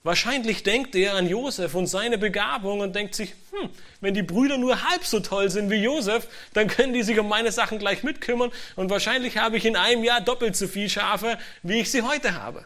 Wahrscheinlich 0.03 0.63
denkt 0.63 0.95
er 0.95 1.15
an 1.15 1.29
Josef 1.29 1.75
und 1.75 1.87
seine 1.87 2.17
Begabung 2.17 2.81
und 2.81 2.93
denkt 2.93 3.15
sich, 3.15 3.33
hm, 3.51 3.69
wenn 4.01 4.13
die 4.13 4.21
Brüder 4.21 4.57
nur 4.57 4.89
halb 4.89 5.05
so 5.05 5.21
toll 5.21 5.49
sind 5.49 5.69
wie 5.69 5.81
Josef, 5.81 6.27
dann 6.51 6.67
können 6.67 6.91
die 6.91 7.03
sich 7.03 7.17
um 7.19 7.29
meine 7.29 7.53
Sachen 7.53 7.79
gleich 7.79 8.03
mitkümmern 8.03 8.51
und 8.75 8.89
wahrscheinlich 8.89 9.37
habe 9.37 9.55
ich 9.55 9.65
in 9.65 9.77
einem 9.77 10.03
Jahr 10.03 10.19
doppelt 10.19 10.57
so 10.57 10.67
viel 10.67 10.89
Schafe, 10.89 11.37
wie 11.61 11.79
ich 11.79 11.89
sie 11.89 12.01
heute 12.01 12.33
habe. 12.33 12.65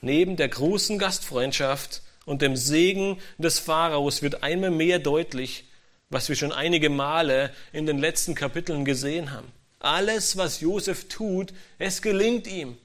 Neben 0.00 0.36
der 0.36 0.48
großen 0.48 0.98
Gastfreundschaft 0.98 2.00
und 2.24 2.40
dem 2.40 2.56
Segen 2.56 3.20
des 3.36 3.58
Pharaos 3.58 4.22
wird 4.22 4.42
einmal 4.42 4.70
mehr 4.70 4.98
deutlich, 4.98 5.64
was 6.08 6.30
wir 6.30 6.36
schon 6.36 6.52
einige 6.52 6.88
Male 6.88 7.52
in 7.74 7.84
den 7.84 7.98
letzten 7.98 8.34
Kapiteln 8.34 8.86
gesehen 8.86 9.30
haben. 9.30 9.52
Alles, 9.78 10.38
was 10.38 10.60
Josef 10.60 11.08
tut, 11.08 11.52
es 11.78 12.00
gelingt 12.00 12.46
ihm. 12.46 12.78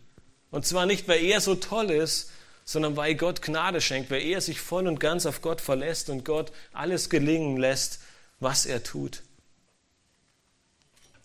Und 0.53 0.67
zwar 0.67 0.85
nicht, 0.85 1.07
weil 1.07 1.23
er 1.23 1.41
so 1.41 1.55
toll 1.55 1.89
ist, 1.89 2.29
sondern 2.63 2.95
weil 2.95 3.15
Gott 3.15 3.41
Gnade 3.41 3.81
schenkt, 3.81 4.11
weil 4.11 4.21
er 4.21 4.39
sich 4.39 4.61
voll 4.61 4.87
und 4.87 4.99
ganz 4.99 5.25
auf 5.25 5.41
Gott 5.41 5.61
verlässt 5.61 6.11
und 6.11 6.25
Gott 6.25 6.51
alles 6.73 7.09
gelingen 7.09 7.57
lässt, 7.57 8.01
was 8.39 8.67
er 8.67 8.83
tut. 8.83 9.23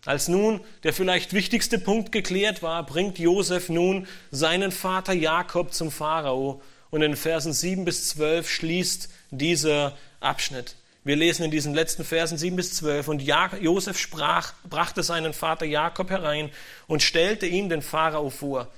Als 0.07 0.29
nun 0.29 0.63
der 0.83 0.95
vielleicht 0.95 1.35
wichtigste 1.35 1.79
Punkt 1.79 2.11
geklärt 2.11 2.63
war, 2.63 2.87
bringt 2.87 3.19
Josef 3.19 3.69
nun 3.69 4.07
seinen 4.31 4.73
Vater 4.73 5.13
Jakob 5.13 5.75
zum 5.75 5.91
Pharao 5.91 6.63
und 6.89 7.03
in 7.03 7.15
Versen 7.15 7.53
7 7.53 7.85
bis 7.85 8.09
12 8.09 8.49
schließt 8.49 9.11
dieser 9.31 9.95
Abschnitt. 10.21 10.75
Wir 11.05 11.17
lesen 11.17 11.45
in 11.45 11.51
diesen 11.51 11.75
letzten 11.75 12.03
Versen 12.03 12.39
7 12.39 12.57
bis 12.57 12.77
12 12.77 13.09
und 13.09 13.21
Josef 13.21 13.99
sprach, 13.99 14.55
brachte 14.71 15.03
seinen 15.03 15.35
Vater 15.35 15.67
Jakob 15.67 16.09
herein 16.09 16.51
und 16.87 17.03
stellte 17.03 17.45
ihm 17.45 17.69
den 17.69 17.83
Pharao 17.83 18.31
vor. 18.31 18.69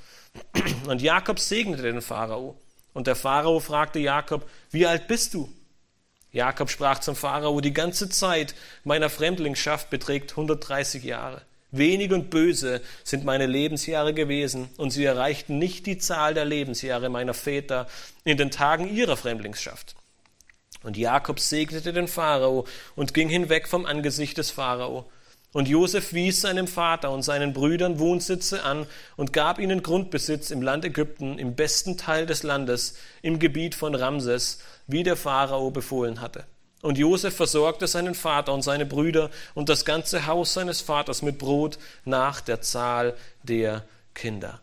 Und 0.86 1.02
Jakob 1.02 1.38
segnete 1.38 1.82
den 1.82 2.02
Pharao. 2.02 2.56
Und 2.92 3.06
der 3.06 3.16
Pharao 3.16 3.60
fragte 3.60 3.98
Jakob, 3.98 4.48
wie 4.70 4.86
alt 4.86 5.06
bist 5.06 5.34
du? 5.34 5.48
Jakob 6.32 6.70
sprach 6.70 7.00
zum 7.00 7.16
Pharao, 7.16 7.60
die 7.60 7.72
ganze 7.72 8.08
Zeit 8.08 8.54
meiner 8.84 9.10
Fremdlingsschaft 9.10 9.90
beträgt 9.90 10.32
130 10.32 11.02
Jahre. 11.02 11.42
Wenig 11.72 12.12
und 12.12 12.30
böse 12.30 12.80
sind 13.04 13.24
meine 13.24 13.46
Lebensjahre 13.46 14.12
gewesen, 14.12 14.68
und 14.76 14.90
sie 14.90 15.04
erreichten 15.04 15.58
nicht 15.58 15.86
die 15.86 15.98
Zahl 15.98 16.34
der 16.34 16.44
Lebensjahre 16.44 17.08
meiner 17.08 17.34
Väter 17.34 17.86
in 18.24 18.36
den 18.36 18.50
Tagen 18.50 18.92
ihrer 18.92 19.16
Fremdlingsschaft. 19.16 19.94
Und 20.82 20.96
Jakob 20.96 21.38
segnete 21.38 21.92
den 21.92 22.08
Pharao 22.08 22.66
und 22.96 23.14
ging 23.14 23.28
hinweg 23.28 23.68
vom 23.68 23.86
Angesicht 23.86 24.38
des 24.38 24.50
Pharao. 24.50 25.10
Und 25.52 25.68
Josef 25.68 26.12
wies 26.12 26.42
seinem 26.42 26.68
Vater 26.68 27.10
und 27.10 27.22
seinen 27.22 27.52
Brüdern 27.52 27.98
Wohnsitze 27.98 28.62
an 28.62 28.86
und 29.16 29.32
gab 29.32 29.58
ihnen 29.58 29.82
Grundbesitz 29.82 30.50
im 30.52 30.62
Land 30.62 30.84
Ägypten, 30.84 31.38
im 31.38 31.56
besten 31.56 31.96
Teil 31.96 32.26
des 32.26 32.44
Landes, 32.44 32.96
im 33.20 33.40
Gebiet 33.40 33.74
von 33.74 33.96
Ramses, 33.96 34.60
wie 34.86 35.02
der 35.02 35.16
Pharao 35.16 35.70
befohlen 35.72 36.20
hatte. 36.20 36.44
Und 36.82 36.98
Josef 36.98 37.34
versorgte 37.34 37.88
seinen 37.88 38.14
Vater 38.14 38.54
und 38.54 38.62
seine 38.62 38.86
Brüder 38.86 39.30
und 39.54 39.68
das 39.68 39.84
ganze 39.84 40.26
Haus 40.26 40.54
seines 40.54 40.80
Vaters 40.80 41.20
mit 41.20 41.38
Brot 41.38 41.78
nach 42.04 42.40
der 42.40 42.60
Zahl 42.60 43.16
der 43.42 43.84
Kinder. 44.14 44.60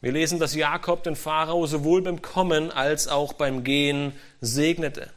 Wir 0.00 0.12
lesen, 0.12 0.38
dass 0.38 0.54
Jakob 0.54 1.02
den 1.02 1.16
Pharao 1.16 1.66
sowohl 1.66 2.02
beim 2.02 2.22
Kommen 2.22 2.70
als 2.70 3.08
auch 3.08 3.32
beim 3.32 3.64
Gehen 3.64 4.12
segnete. 4.40 5.10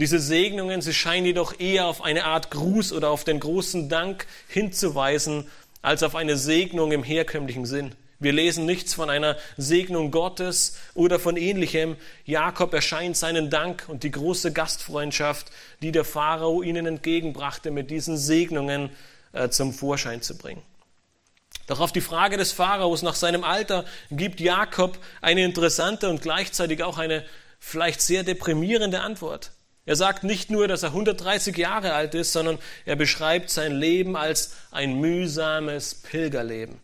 Diese 0.00 0.18
Segnungen, 0.18 0.80
sie 0.80 0.94
scheinen 0.94 1.26
jedoch 1.26 1.60
eher 1.60 1.84
auf 1.84 2.02
eine 2.02 2.24
Art 2.24 2.50
Gruß 2.50 2.94
oder 2.94 3.10
auf 3.10 3.24
den 3.24 3.38
großen 3.38 3.90
Dank 3.90 4.26
hinzuweisen, 4.48 5.46
als 5.82 6.02
auf 6.02 6.14
eine 6.14 6.38
Segnung 6.38 6.90
im 6.90 7.02
herkömmlichen 7.02 7.66
Sinn. 7.66 7.94
Wir 8.18 8.32
lesen 8.32 8.64
nichts 8.64 8.94
von 8.94 9.10
einer 9.10 9.36
Segnung 9.58 10.10
Gottes 10.10 10.78
oder 10.94 11.18
von 11.18 11.36
ähnlichem. 11.36 11.96
Jakob 12.24 12.72
erscheint 12.72 13.18
seinen 13.18 13.50
Dank 13.50 13.84
und 13.88 14.02
die 14.02 14.10
große 14.10 14.54
Gastfreundschaft, 14.54 15.52
die 15.82 15.92
der 15.92 16.04
Pharao 16.04 16.62
ihnen 16.62 16.86
entgegenbrachte, 16.86 17.70
mit 17.70 17.90
diesen 17.90 18.16
Segnungen 18.16 18.88
äh, 19.34 19.50
zum 19.50 19.74
Vorschein 19.74 20.22
zu 20.22 20.38
bringen. 20.38 20.62
Doch 21.66 21.80
auf 21.80 21.92
die 21.92 22.00
Frage 22.00 22.38
des 22.38 22.52
Pharaos 22.52 23.02
nach 23.02 23.16
seinem 23.16 23.44
Alter 23.44 23.84
gibt 24.10 24.40
Jakob 24.40 24.98
eine 25.20 25.44
interessante 25.44 26.08
und 26.08 26.22
gleichzeitig 26.22 26.82
auch 26.82 26.96
eine 26.96 27.22
vielleicht 27.58 28.00
sehr 28.00 28.22
deprimierende 28.22 29.02
Antwort. 29.02 29.52
Er 29.86 29.96
sagt 29.96 30.24
nicht 30.24 30.50
nur, 30.50 30.68
dass 30.68 30.82
er 30.82 30.90
130 30.90 31.56
Jahre 31.56 31.94
alt 31.94 32.14
ist, 32.14 32.32
sondern 32.32 32.58
er 32.84 32.96
beschreibt 32.96 33.50
sein 33.50 33.72
Leben 33.72 34.16
als 34.16 34.54
ein 34.70 35.00
mühsames 35.00 35.94
Pilgerleben. 35.94 36.78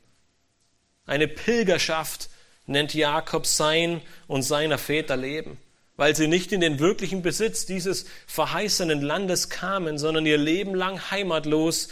Eine 1.04 1.28
Pilgerschaft 1.28 2.30
nennt 2.66 2.94
Jakob 2.94 3.46
sein 3.46 4.00
und 4.26 4.42
seiner 4.42 4.78
Väter 4.78 5.16
Leben. 5.16 5.58
weil 5.98 6.14
sie 6.14 6.28
nicht 6.28 6.52
in 6.52 6.60
den 6.60 6.78
wirklichen 6.78 7.22
Besitz 7.22 7.64
dieses 7.64 8.04
verheißenen 8.26 9.00
Landes 9.00 9.48
kamen, 9.48 9.96
sondern 9.96 10.26
ihr 10.26 10.36
Leben 10.36 10.74
lang 10.74 11.10
heimatlos 11.10 11.88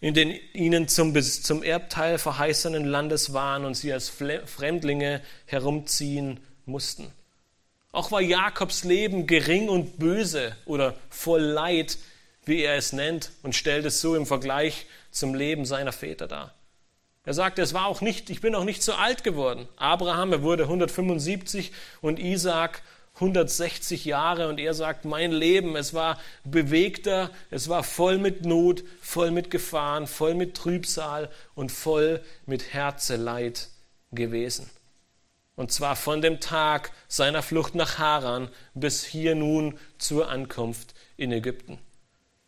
in 0.00 0.14
den 0.14 0.30
ihnen 0.54 0.88
zum, 0.88 1.14
zum 1.22 1.62
Erbteil 1.62 2.16
verheißenen 2.16 2.86
Landes 2.86 3.34
waren 3.34 3.66
und 3.66 3.74
sie 3.74 3.92
als 3.92 4.08
Fremdlinge 4.08 5.20
herumziehen 5.44 6.40
mussten. 6.64 7.12
Auch 7.92 8.12
war 8.12 8.20
Jakobs 8.20 8.84
Leben 8.84 9.26
gering 9.26 9.68
und 9.68 9.98
böse 9.98 10.56
oder 10.64 10.94
voll 11.08 11.42
Leid, 11.42 11.98
wie 12.44 12.62
er 12.62 12.76
es 12.76 12.92
nennt, 12.92 13.32
und 13.42 13.54
stellt 13.54 13.84
es 13.84 14.00
so 14.00 14.14
im 14.14 14.26
Vergleich 14.26 14.86
zum 15.10 15.34
Leben 15.34 15.64
seiner 15.64 15.92
Väter 15.92 16.28
dar. 16.28 16.54
Er 17.24 17.34
sagte, 17.34 17.62
es 17.62 17.74
war 17.74 17.86
auch 17.86 18.00
nicht, 18.00 18.30
ich 18.30 18.40
bin 18.40 18.54
auch 18.54 18.64
nicht 18.64 18.82
so 18.82 18.94
alt 18.94 19.24
geworden. 19.24 19.68
Abraham, 19.76 20.32
er 20.32 20.42
wurde 20.42 20.64
175 20.64 21.72
und 22.00 22.18
Isaac 22.18 22.82
160 23.16 24.04
Jahre 24.06 24.48
und 24.48 24.58
er 24.58 24.72
sagt, 24.72 25.04
mein 25.04 25.32
Leben, 25.32 25.76
es 25.76 25.92
war 25.92 26.18
bewegter, 26.44 27.30
es 27.50 27.68
war 27.68 27.82
voll 27.82 28.18
mit 28.18 28.46
Not, 28.46 28.84
voll 29.02 29.30
mit 29.30 29.50
Gefahren, 29.50 30.06
voll 30.06 30.34
mit 30.34 30.56
Trübsal 30.56 31.28
und 31.54 31.70
voll 31.70 32.22
mit 32.46 32.72
Herzeleid 32.72 33.68
gewesen. 34.12 34.70
Und 35.60 35.70
zwar 35.70 35.94
von 35.94 36.22
dem 36.22 36.40
Tag 36.40 36.90
seiner 37.06 37.42
Flucht 37.42 37.74
nach 37.74 37.98
Haran 37.98 38.48
bis 38.72 39.04
hier 39.04 39.34
nun 39.34 39.78
zur 39.98 40.30
Ankunft 40.30 40.94
in 41.18 41.32
Ägypten. 41.32 41.78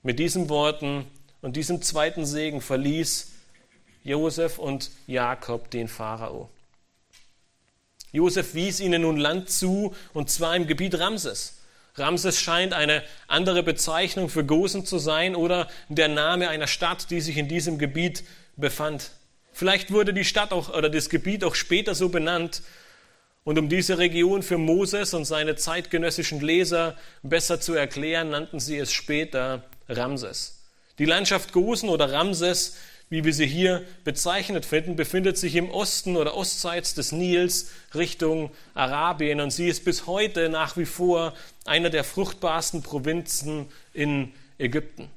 Mit 0.02 0.18
diesen 0.18 0.48
Worten 0.48 1.04
und 1.42 1.56
diesem 1.56 1.82
zweiten 1.82 2.24
Segen 2.24 2.62
verließ 2.62 3.32
Josef 4.02 4.58
und 4.58 4.90
Jakob 5.06 5.70
den 5.70 5.88
Pharao. 5.88 6.48
Josef 8.12 8.54
wies 8.54 8.80
ihnen 8.80 9.02
nun 9.02 9.18
Land 9.18 9.50
zu, 9.50 9.94
und 10.14 10.30
zwar 10.30 10.56
im 10.56 10.66
Gebiet 10.66 10.98
Ramses. 10.98 11.58
Ramses 11.96 12.40
scheint 12.40 12.72
eine 12.72 13.02
andere 13.28 13.62
Bezeichnung 13.62 14.30
für 14.30 14.46
Gosen 14.46 14.86
zu 14.86 14.96
sein 14.96 15.36
oder 15.36 15.68
der 15.90 16.08
Name 16.08 16.48
einer 16.48 16.66
Stadt, 16.66 17.10
die 17.10 17.20
sich 17.20 17.36
in 17.36 17.48
diesem 17.48 17.76
Gebiet 17.76 18.24
befand. 18.56 19.10
Vielleicht 19.52 19.92
wurde 19.92 20.14
die 20.14 20.24
Stadt 20.24 20.50
auch 20.52 20.74
oder 20.74 20.88
das 20.88 21.10
Gebiet 21.10 21.44
auch 21.44 21.54
später 21.54 21.94
so 21.94 22.08
benannt. 22.08 22.62
Und 23.44 23.58
um 23.58 23.68
diese 23.68 23.98
Region 23.98 24.42
für 24.42 24.58
Moses 24.58 25.14
und 25.14 25.24
seine 25.24 25.56
zeitgenössischen 25.56 26.40
Leser 26.40 26.96
besser 27.22 27.60
zu 27.60 27.74
erklären, 27.74 28.30
nannten 28.30 28.60
sie 28.60 28.78
es 28.78 28.92
später 28.92 29.64
Ramses. 29.88 30.64
Die 30.98 31.06
Landschaft 31.06 31.52
Gosen 31.52 31.88
oder 31.88 32.12
Ramses 32.12 32.76
wie 33.12 33.24
wir 33.24 33.34
sie 33.34 33.46
hier 33.46 33.84
bezeichnet 34.04 34.64
finden, 34.64 34.96
befindet 34.96 35.36
sich 35.36 35.54
im 35.56 35.70
Osten 35.70 36.16
oder 36.16 36.34
ostseits 36.34 36.94
des 36.94 37.12
Nils 37.12 37.70
Richtung 37.94 38.50
Arabien 38.72 39.42
und 39.42 39.50
sie 39.50 39.68
ist 39.68 39.84
bis 39.84 40.06
heute 40.06 40.48
nach 40.48 40.78
wie 40.78 40.86
vor 40.86 41.34
einer 41.66 41.90
der 41.90 42.04
fruchtbarsten 42.04 42.82
Provinzen 42.82 43.66
in 43.92 44.32
Ägypten. 44.56 45.10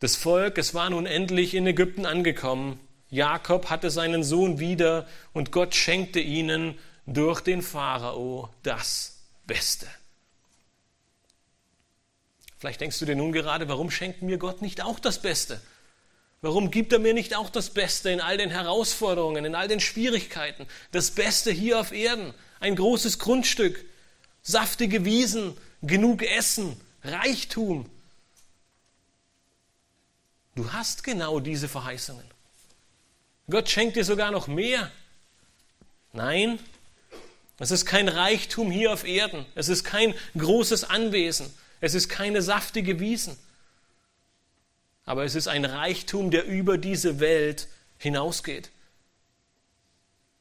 Das 0.00 0.14
Volk, 0.14 0.58
es 0.58 0.74
war 0.74 0.90
nun 0.90 1.06
endlich 1.06 1.54
in 1.54 1.66
Ägypten 1.66 2.04
angekommen. 2.04 2.78
Jakob 3.08 3.70
hatte 3.70 3.88
seinen 3.88 4.22
Sohn 4.22 4.60
wieder 4.60 5.06
und 5.32 5.52
Gott 5.52 5.74
schenkte 5.74 6.20
ihnen 6.20 6.74
durch 7.06 7.40
den 7.40 7.62
Pharao 7.62 8.48
das 8.62 9.18
Beste. 9.46 9.88
Vielleicht 12.58 12.80
denkst 12.80 12.98
du 12.98 13.04
dir 13.04 13.16
nun 13.16 13.32
gerade, 13.32 13.68
warum 13.68 13.90
schenkt 13.90 14.22
mir 14.22 14.38
Gott 14.38 14.62
nicht 14.62 14.82
auch 14.82 14.98
das 14.98 15.20
Beste? 15.20 15.60
Warum 16.40 16.70
gibt 16.70 16.92
er 16.92 16.98
mir 16.98 17.14
nicht 17.14 17.34
auch 17.34 17.50
das 17.50 17.70
Beste 17.70 18.10
in 18.10 18.20
all 18.20 18.36
den 18.36 18.50
Herausforderungen, 18.50 19.44
in 19.44 19.54
all 19.54 19.68
den 19.68 19.80
Schwierigkeiten? 19.80 20.66
Das 20.92 21.10
Beste 21.10 21.50
hier 21.50 21.80
auf 21.80 21.92
Erden, 21.92 22.34
ein 22.60 22.76
großes 22.76 23.18
Grundstück, 23.18 23.84
saftige 24.42 25.04
Wiesen, 25.04 25.56
genug 25.82 26.22
Essen, 26.22 26.78
Reichtum. 27.02 27.88
Du 30.54 30.72
hast 30.72 31.02
genau 31.02 31.40
diese 31.40 31.68
Verheißungen. 31.68 32.24
Gott 33.50 33.68
schenkt 33.68 33.96
dir 33.96 34.04
sogar 34.04 34.30
noch 34.30 34.46
mehr. 34.46 34.90
Nein, 36.12 36.58
es 37.64 37.82
ist 37.82 37.86
kein 37.86 38.08
Reichtum 38.08 38.70
hier 38.70 38.92
auf 38.92 39.04
Erden. 39.04 39.46
Es 39.54 39.68
ist 39.68 39.84
kein 39.84 40.14
großes 40.36 40.84
Anwesen. 40.84 41.52
Es 41.80 41.94
ist 41.94 42.08
keine 42.08 42.42
saftige 42.42 43.00
Wiesen 43.00 43.36
aber 45.04 45.24
es 45.24 45.34
ist 45.34 45.48
ein 45.48 45.64
Reichtum, 45.64 46.30
der 46.30 46.46
über 46.46 46.78
diese 46.78 47.20
Welt 47.20 47.68
hinausgeht. 47.98 48.70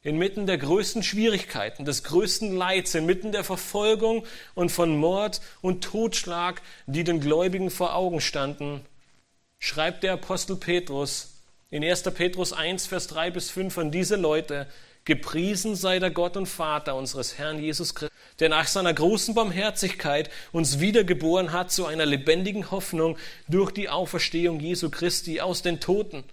Inmitten 0.02 0.48
der 0.48 0.58
größten 0.58 1.02
Schwierigkeiten, 1.02 1.86
des 1.86 2.04
größten 2.04 2.56
Leids, 2.56 2.94
inmitten 2.94 3.32
der 3.32 3.44
Verfolgung 3.44 4.26
und 4.54 4.70
von 4.70 4.98
Mord 4.98 5.42
und 5.62 5.84
Totschlag, 5.84 6.62
die 6.88 7.06
den 7.06 7.22
Gläubigen 7.22 7.70
vor 7.70 7.96
Augen 7.96 8.20
standen, 8.20 8.86
schreibt 9.60 10.04
der 10.04 10.14
Apostel 10.14 10.58
Petrus 10.58 11.36
in 11.70 11.84
1. 11.84 12.04
Petrus 12.04 12.52
1, 12.52 12.88
Vers 12.88 13.08
3 13.08 13.32
bis 13.32 13.50
5 13.50 13.78
an 13.78 13.92
diese 13.92 14.18
Leute, 14.18 14.68
Gepriesen 15.06 15.76
sei 15.76 16.00
der 16.00 16.12
Gott 16.12 16.38
und 16.38 16.46
Vater 16.46 16.96
unseres 16.96 17.38
Herrn 17.38 17.62
Jesus 17.62 17.94
Christus, 17.94 18.18
der 18.40 18.50
nach 18.50 18.68
seiner 18.68 18.94
großen 18.94 19.36
Barmherzigkeit 19.36 20.30
uns 20.52 20.80
wiedergeboren 20.80 21.52
hat 21.52 21.72
zu 21.72 21.86
einer 21.86 22.06
lebendigen 22.06 22.72
Hoffnung 22.72 23.18
durch 23.48 23.72
die 23.72 23.90
Auferstehung 23.90 24.60
Jesu 24.60 24.90
Christi 24.90 25.42
aus 25.42 25.62
den 25.62 25.80
Toten, 25.80 26.24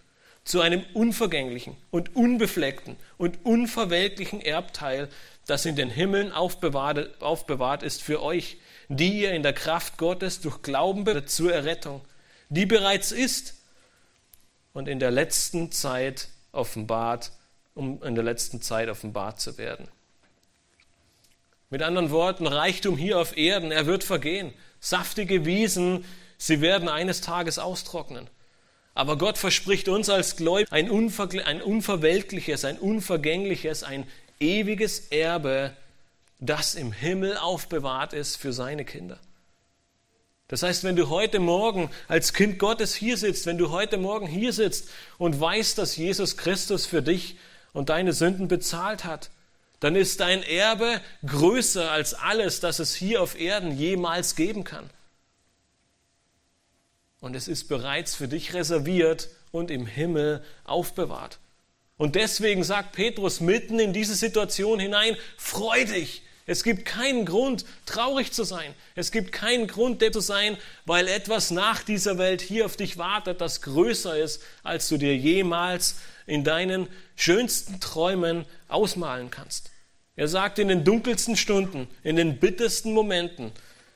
zu 0.45 0.61
einem 0.61 0.85
unvergänglichen 0.95 1.77
und 1.91 2.15
unbefleckten 2.17 2.97
und 3.19 3.45
unverwelklichen 3.45 4.41
Erbteil, 4.41 5.09
das 5.47 5.67
in 5.67 5.77
den 5.77 5.91
Himmeln 5.91 6.33
aufbewahrt, 6.33 7.21
aufbewahrt 7.21 7.83
ist 7.83 8.03
für 8.03 8.23
euch, 8.23 8.59
die 8.89 9.21
ihr 9.21 9.33
in 9.33 9.43
der 9.43 9.53
Kraft 9.53 9.99
Gottes 9.99 10.41
durch 10.41 10.63
Glauben 10.63 11.27
zur 11.27 11.53
Errettung, 11.53 12.03
die 12.49 12.67
bereits 12.67 13.13
ist 13.13 13.55
und 14.73 14.89
in 14.89 15.01
der 15.01 15.11
letzten 15.11 15.73
Zeit 15.73 16.29
offenbart 16.53 17.33
um 17.81 18.03
in 18.03 18.15
der 18.15 18.23
letzten 18.23 18.61
Zeit 18.61 18.91
offenbart 18.91 19.41
zu 19.41 19.57
werden. 19.57 19.89
Mit 21.71 21.83
anderen 21.83 22.11
Worten, 22.11 22.47
Reichtum 22.47 22.99
hier 22.99 23.19
auf 23.19 23.37
Erden, 23.39 23.73
er 23.73 23.87
wird 23.87 24.05
vergehen. 24.05 24.53
Saftige 24.81 25.47
Wiesen, 25.47 26.05
sie 26.37 26.61
werden 26.61 26.91
eines 26.91 27.23
Tages 27.23 27.59
austrocknen. 27.59 28.29
Aber 28.93 29.17
Gott 29.17 29.39
verspricht 29.39 29.89
uns 29.89 30.11
als 30.11 30.37
Gläubige 30.37 30.73
ein, 30.73 30.91
ein 30.91 31.63
unverweltliches, 31.63 32.67
ein 32.67 32.79
unvergängliches, 32.79 33.83
ein 33.83 34.07
ewiges 34.41 35.09
Erbe, 35.09 35.75
das 36.39 36.75
im 36.75 36.93
Himmel 36.93 37.39
aufbewahrt 37.39 38.13
ist 38.13 38.37
für 38.37 38.53
seine 38.53 38.85
Kinder. 38.85 39.19
Das 40.49 40.63
heißt, 40.63 40.85
wenn 40.85 40.97
du 40.97 41.09
heute 41.09 41.39
Morgen 41.39 41.91
als 42.09 42.35
Kind 42.35 42.59
Gottes 42.59 42.95
hier 42.95 43.17
sitzt, 43.17 43.47
wenn 43.47 43.57
du 43.57 43.71
heute 43.71 43.97
Morgen 43.97 44.27
hier 44.27 44.53
sitzt 44.53 44.91
und 45.17 45.41
weißt, 45.41 45.79
dass 45.79 45.97
Jesus 45.97 46.37
Christus 46.37 46.85
für 46.85 47.01
dich 47.01 47.37
und 47.73 47.89
deine 47.89 48.13
Sünden 48.13 48.49
bezahlt 48.49 49.05
hat, 49.05 49.31
dann 49.81 49.97
ist 49.97 50.21
dein 50.21 50.43
Erbe 50.43 51.01
größer 51.27 51.91
als 51.91 52.15
alles, 52.15 52.61
das 52.61 52.79
es 52.79 52.95
hier 52.95 53.23
auf 53.23 53.39
Erden 53.39 53.77
jemals 53.77 54.37
geben 54.37 54.65
kann. 54.65 54.91
Und 57.21 57.35
es 57.35 57.49
ist 57.49 57.69
bereits 57.69 58.15
für 58.15 58.29
dich 58.29 58.55
reserviert 58.55 59.29
und 59.53 59.71
im 59.71 59.87
Himmel 59.87 60.43
aufbewahrt. 60.65 61.39
Und 61.97 62.15
deswegen 62.15 62.65
sagt 62.65 62.93
Petrus 62.93 63.41
mitten 63.41 63.79
in 63.79 63.93
diese 63.93 64.15
Situation 64.15 64.81
hinein, 64.81 65.17
freu 65.37 65.85
dich. 65.85 66.23
Es 66.51 66.65
gibt 66.65 66.85
keinen 66.85 67.27
Grund, 67.27 67.65
traurig 67.87 68.33
zu 68.33 68.43
sein. 68.43 68.75
Es 68.97 69.13
gibt 69.13 69.31
keinen 69.31 69.69
Grund, 69.69 70.03
der 70.03 70.11
zu 70.11 70.19
sein, 70.19 70.59
weil 70.85 71.07
etwas 71.07 71.53
nach 71.53 71.85
dieser 71.85 72.19
Welt 72.19 72.41
hier 72.41 72.67
auf 72.67 72.77
dich 72.77 72.99
wartet, 72.99 73.41
das 73.41 73.63
größer 73.63 74.19
ist, 74.19 74.43
als 74.65 74.89
du 74.89 74.97
dir 74.97 75.17
jemals 75.17 76.01
in 76.27 76.43
deinen 76.43 76.89
schönsten 77.15 77.79
Träumen 77.79 78.47
ausmalen 78.67 79.31
kannst. 79.31 79.71
Er 80.17 80.27
sagt, 80.27 80.59
in 80.59 80.67
den 80.67 80.83
dunkelsten 80.83 81.37
Stunden, 81.37 81.87
in 82.03 82.17
den 82.17 82.41
bittersten 82.41 82.95
Momenten, 82.95 83.53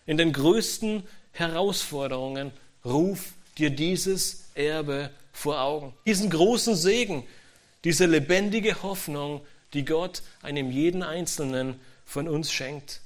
in 0.07 0.17
den 0.17 0.33
größten 0.33 1.03
Herausforderungen, 1.33 2.53
ruf 2.85 3.33
dir 3.59 3.71
dieses 3.71 4.45
Erbe 4.55 5.11
vor 5.33 5.61
Augen. 5.61 5.93
Diesen 6.07 6.31
großen 6.31 6.77
Segen, 6.77 7.27
diese 7.83 8.07
lebendige 8.07 8.81
Hoffnung, 8.85 9.45
die 9.73 9.85
Gott 9.85 10.23
einem 10.41 10.71
jeden 10.71 11.03
Einzelnen 11.03 11.81
von 12.15 12.29
uns 12.29 12.53
schenkt 12.53 13.03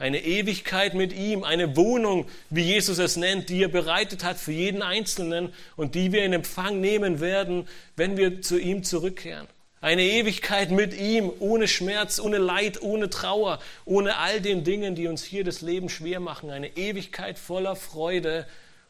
eine 0.00 0.24
Ewigkeit 0.24 0.94
mit 0.94 1.12
ihm, 1.12 1.44
eine 1.44 1.76
Wohnung, 1.76 2.26
wie 2.48 2.62
Jesus 2.62 2.98
es 2.98 3.16
nennt, 3.16 3.50
die 3.50 3.62
er 3.62 3.68
bereitet 3.68 4.24
hat 4.24 4.38
für 4.38 4.50
jeden 4.50 4.80
Einzelnen 4.80 5.52
und 5.76 5.94
die 5.94 6.10
wir 6.10 6.24
in 6.24 6.32
Empfang 6.32 6.80
nehmen 6.80 7.20
werden, 7.20 7.68
wenn 7.96 8.16
wir 8.16 8.40
zu 8.40 8.58
ihm 8.58 8.82
zurückkehren. 8.82 9.46
Eine 9.82 10.02
Ewigkeit 10.02 10.70
mit 10.70 10.94
ihm, 10.94 11.30
ohne 11.38 11.68
Schmerz, 11.68 12.18
ohne 12.18 12.38
Leid, 12.38 12.80
ohne 12.80 13.10
Trauer, 13.10 13.60
ohne 13.84 14.16
all 14.16 14.40
den 14.40 14.64
Dingen, 14.64 14.94
die 14.94 15.06
uns 15.06 15.22
hier 15.22 15.44
das 15.44 15.60
Leben 15.60 15.90
schwer 15.90 16.18
machen. 16.18 16.48
Eine 16.50 16.78
Ewigkeit 16.78 17.38
voller 17.38 17.76
Freude 17.76 18.46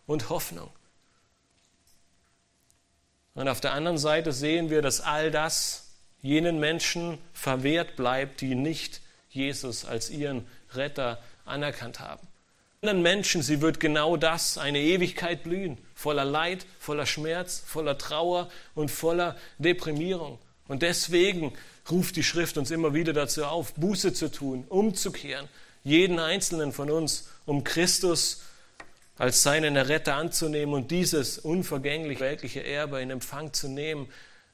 und 0.07 0.31
Hoffnung. 0.31 0.71
Und 3.35 3.49
auf 3.49 3.61
der 3.61 3.73
anderen 3.73 3.99
Seite 3.99 4.33
sehen 4.33 4.71
wir, 4.71 4.81
dass 4.81 5.01
all 5.01 5.33
das 5.33 5.91
jenen 6.23 6.61
Menschen 6.61 7.19
verwehrt 7.33 7.97
bleibt, 7.97 8.43
die 8.43 8.55
nicht 8.55 9.00
Jesus 9.31 9.85
als 9.85 10.11
ihren 10.11 10.47
Retter 10.75 11.23
anerkannt 11.45 12.01
haben. 12.01 12.27
Anderen 12.83 13.03
Menschen, 13.03 13.43
sie 13.43 13.61
wird 13.61 13.79
genau 13.79 14.17
das, 14.17 14.57
eine 14.57 14.81
Ewigkeit 14.81 15.43
blühen, 15.43 15.77
voller 15.95 16.25
Leid, 16.25 16.65
voller 16.79 17.05
Schmerz, 17.05 17.63
voller 17.67 17.99
Trauer 17.99 18.49
und 18.75 18.91
voller 18.91 19.37
Deprimierung. 19.59 20.39
Und 20.67 20.83
deswegen 20.83 21.53
ruft 21.91 22.17
die 22.17 22.23
Schrift 22.23 22.57
uns 22.57 22.71
immer 22.71 22.95
wieder 22.95 23.13
dazu 23.13 23.45
auf, 23.45 23.75
Buße 23.75 24.15
zu 24.15 24.31
tun, 24.31 24.65
umzukehren, 24.69 25.49
jeden 25.85 26.19
einzelnen 26.19 26.73
von 26.73 26.91
uns, 26.91 27.29
um 27.45 27.65
Christus 27.65 28.43
als 29.19 29.43
seinen 29.43 29.77
Retter 29.77 30.17
anzunehmen 30.17 30.75
und 30.75 30.91
dieses 30.91 31.39
unvergänglich 31.39 32.21
weltliche 32.21 32.65
Erbe 32.65 33.03
in 33.03 33.11
Empfang 33.11 33.53
zu 33.53 33.69
nehmen, 33.69 34.09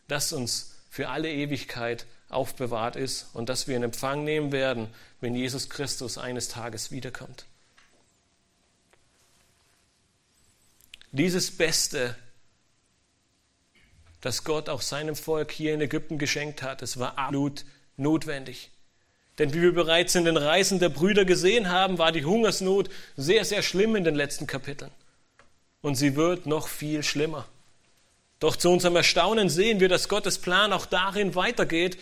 das 0.08 0.32
uns 0.32 0.74
für 0.90 1.08
alle 1.08 1.30
Ewigkeit 1.30 2.06
aufbewahrt 2.28 2.96
ist 2.96 3.26
und 3.34 3.48
das 3.48 3.68
wir 3.68 3.76
in 3.76 3.82
Empfang 3.82 4.24
nehmen 4.24 4.52
werden, 4.52 4.88
wenn 5.20 5.34
Jesus 5.34 5.70
Christus 5.70 6.18
eines 6.18 6.48
Tages 6.48 6.90
wiederkommt. 6.90 7.46
Dieses 11.12 11.50
Beste, 11.56 12.16
das 14.20 14.44
Gott 14.44 14.68
auch 14.68 14.82
seinem 14.82 15.16
Volk 15.16 15.52
hier 15.52 15.72
in 15.72 15.80
Ägypten 15.80 16.18
geschenkt 16.18 16.62
hat, 16.62 16.82
es 16.82 16.98
war 16.98 17.16
absolut 17.16 17.64
notwendig. 17.96 18.70
Denn 19.38 19.52
wie 19.52 19.62
wir 19.62 19.74
bereits 19.74 20.14
in 20.14 20.24
den 20.24 20.36
Reisen 20.36 20.78
der 20.78 20.88
Brüder 20.88 21.24
gesehen 21.24 21.70
haben, 21.70 21.98
war 21.98 22.10
die 22.10 22.24
Hungersnot 22.24 22.88
sehr, 23.16 23.44
sehr 23.44 23.62
schlimm 23.62 23.94
in 23.96 24.04
den 24.04 24.14
letzten 24.14 24.46
Kapiteln. 24.46 24.90
Und 25.82 25.94
sie 25.94 26.16
wird 26.16 26.46
noch 26.46 26.68
viel 26.68 27.02
schlimmer. 27.02 27.46
Doch 28.40 28.56
zu 28.56 28.70
unserem 28.70 28.96
Erstaunen 28.96 29.48
sehen 29.48 29.80
wir, 29.80 29.88
dass 29.88 30.08
Gottes 30.08 30.38
Plan 30.38 30.72
auch 30.72 30.86
darin 30.86 31.34
weitergeht. 31.34 31.98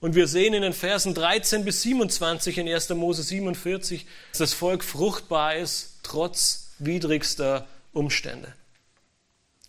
Und 0.00 0.14
wir 0.14 0.26
sehen 0.26 0.54
in 0.54 0.62
den 0.62 0.72
Versen 0.72 1.14
13 1.14 1.64
bis 1.64 1.82
27 1.82 2.56
in 2.58 2.68
1. 2.68 2.88
Mose 2.90 3.22
47, 3.22 4.06
dass 4.30 4.38
das 4.38 4.52
Volk 4.54 4.82
fruchtbar 4.82 5.56
ist, 5.56 5.98
trotz 6.02 6.70
widrigster 6.78 7.66
Umstände. 7.92 8.54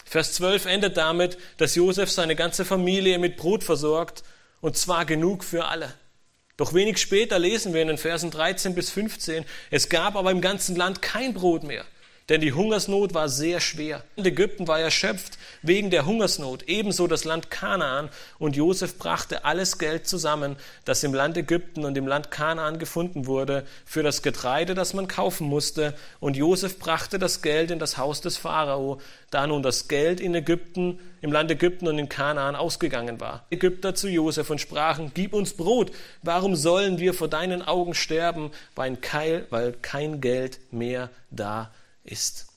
Vers 0.05 0.33
12 0.33 0.65
endet 0.65 0.97
damit, 0.97 1.37
dass 1.57 1.75
Josef 1.75 2.09
seine 2.09 2.35
ganze 2.35 2.65
Familie 2.65 3.19
mit 3.19 3.37
Brot 3.37 3.63
versorgt, 3.63 4.23
und 4.61 4.77
zwar 4.77 5.05
genug 5.05 5.43
für 5.43 5.65
alle. 5.65 5.93
Doch 6.55 6.73
wenig 6.73 6.97
später 6.99 7.39
lesen 7.39 7.73
wir 7.73 7.81
in 7.81 7.87
den 7.87 7.97
Versen 7.97 8.31
13 8.31 8.75
bis 8.75 8.89
15, 8.89 9.45
es 9.69 9.89
gab 9.89 10.15
aber 10.15 10.31
im 10.31 10.41
ganzen 10.41 10.75
Land 10.75 11.01
kein 11.01 11.33
Brot 11.33 11.63
mehr, 11.63 11.85
denn 12.31 12.39
die 12.39 12.53
Hungersnot 12.53 13.13
war 13.13 13.27
sehr 13.27 13.59
schwer. 13.59 14.05
Ägypten 14.15 14.65
war 14.65 14.79
erschöpft 14.79 15.37
wegen 15.63 15.89
der 15.89 16.05
Hungersnot, 16.05 16.63
ebenso 16.63 17.05
das 17.07 17.25
Land 17.25 17.51
Kanaan. 17.51 18.07
Und 18.39 18.55
Josef 18.55 18.97
brachte 18.97 19.43
alles 19.43 19.79
Geld 19.79 20.07
zusammen, 20.07 20.55
das 20.85 21.03
im 21.03 21.13
Land 21.13 21.35
Ägypten 21.35 21.83
und 21.83 21.97
im 21.97 22.07
Land 22.07 22.31
Kanaan 22.31 22.79
gefunden 22.79 23.25
wurde, 23.25 23.65
für 23.83 24.01
das 24.01 24.21
Getreide, 24.21 24.75
das 24.75 24.93
man 24.93 25.09
kaufen 25.09 25.45
musste. 25.45 25.93
Und 26.21 26.37
Josef 26.37 26.79
brachte 26.79 27.19
das 27.19 27.41
Geld 27.41 27.69
in 27.69 27.79
das 27.79 27.97
Haus 27.97 28.21
des 28.21 28.37
Pharao, 28.37 29.01
da 29.29 29.45
nun 29.45 29.61
das 29.61 29.89
Geld 29.89 30.21
in 30.21 30.33
Ägypten, 30.33 30.99
im 31.19 31.33
Land 31.33 31.51
Ägypten 31.51 31.85
und 31.89 31.99
in 31.99 32.07
Kanaan 32.07 32.55
ausgegangen 32.55 33.19
war. 33.19 33.45
Ägypter 33.49 33.93
zu 33.93 34.07
Josef 34.07 34.49
und 34.49 34.61
sprachen, 34.61 35.11
gib 35.13 35.33
uns 35.33 35.51
Brot, 35.51 35.91
warum 36.23 36.55
sollen 36.55 36.97
wir 36.97 37.13
vor 37.13 37.27
deinen 37.27 37.61
Augen 37.61 37.93
sterben, 37.93 38.51
weil 38.75 38.95
kein 39.81 40.21
Geld 40.21 40.61
mehr 40.71 41.09
da 41.29 41.71
ist. 42.03 42.47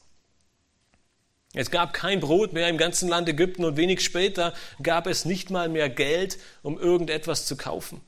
Es 1.55 1.70
gab 1.70 1.92
kein 1.95 2.20
Brot 2.20 2.53
mehr 2.53 2.68
im 2.68 2.78
ganzen 2.78 3.09
Land 3.09 3.28
Ägypten 3.28 3.64
und 3.64 3.76
wenig 3.76 4.05
später 4.05 4.53
gab 4.82 5.07
es 5.07 5.24
nicht 5.24 5.51
mal 5.51 5.68
mehr 5.68 5.88
Geld, 5.88 6.38
um 6.62 6.78
irgendetwas 6.78 7.47
zu 7.47 7.57
kaufen. 7.57 8.01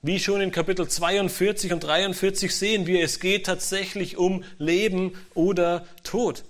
Wie 0.00 0.18
schon 0.18 0.40
in 0.40 0.50
Kapitel 0.50 0.88
42 0.88 1.72
und 1.72 1.84
43 1.84 2.56
sehen 2.56 2.86
wir, 2.86 3.04
es 3.04 3.20
geht 3.20 3.46
tatsächlich 3.46 4.16
um 4.16 4.42
Leben 4.58 5.12
oder 5.34 5.86
Tod. 6.02 6.42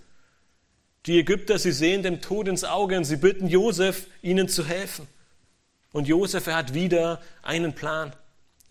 Die 1.06 1.18
Ägypter, 1.18 1.58
sie 1.58 1.72
sehen 1.72 2.02
dem 2.04 2.20
Tod 2.20 2.46
ins 2.46 2.64
Auge 2.64 2.96
und 2.96 3.04
sie 3.04 3.16
bitten 3.16 3.48
Josef, 3.48 4.06
ihnen 4.22 4.48
zu 4.48 4.64
helfen. 4.64 5.08
Und 5.92 6.06
Josef, 6.06 6.46
er 6.46 6.56
hat 6.56 6.74
wieder 6.74 7.20
einen 7.42 7.74
Plan. 7.74 8.12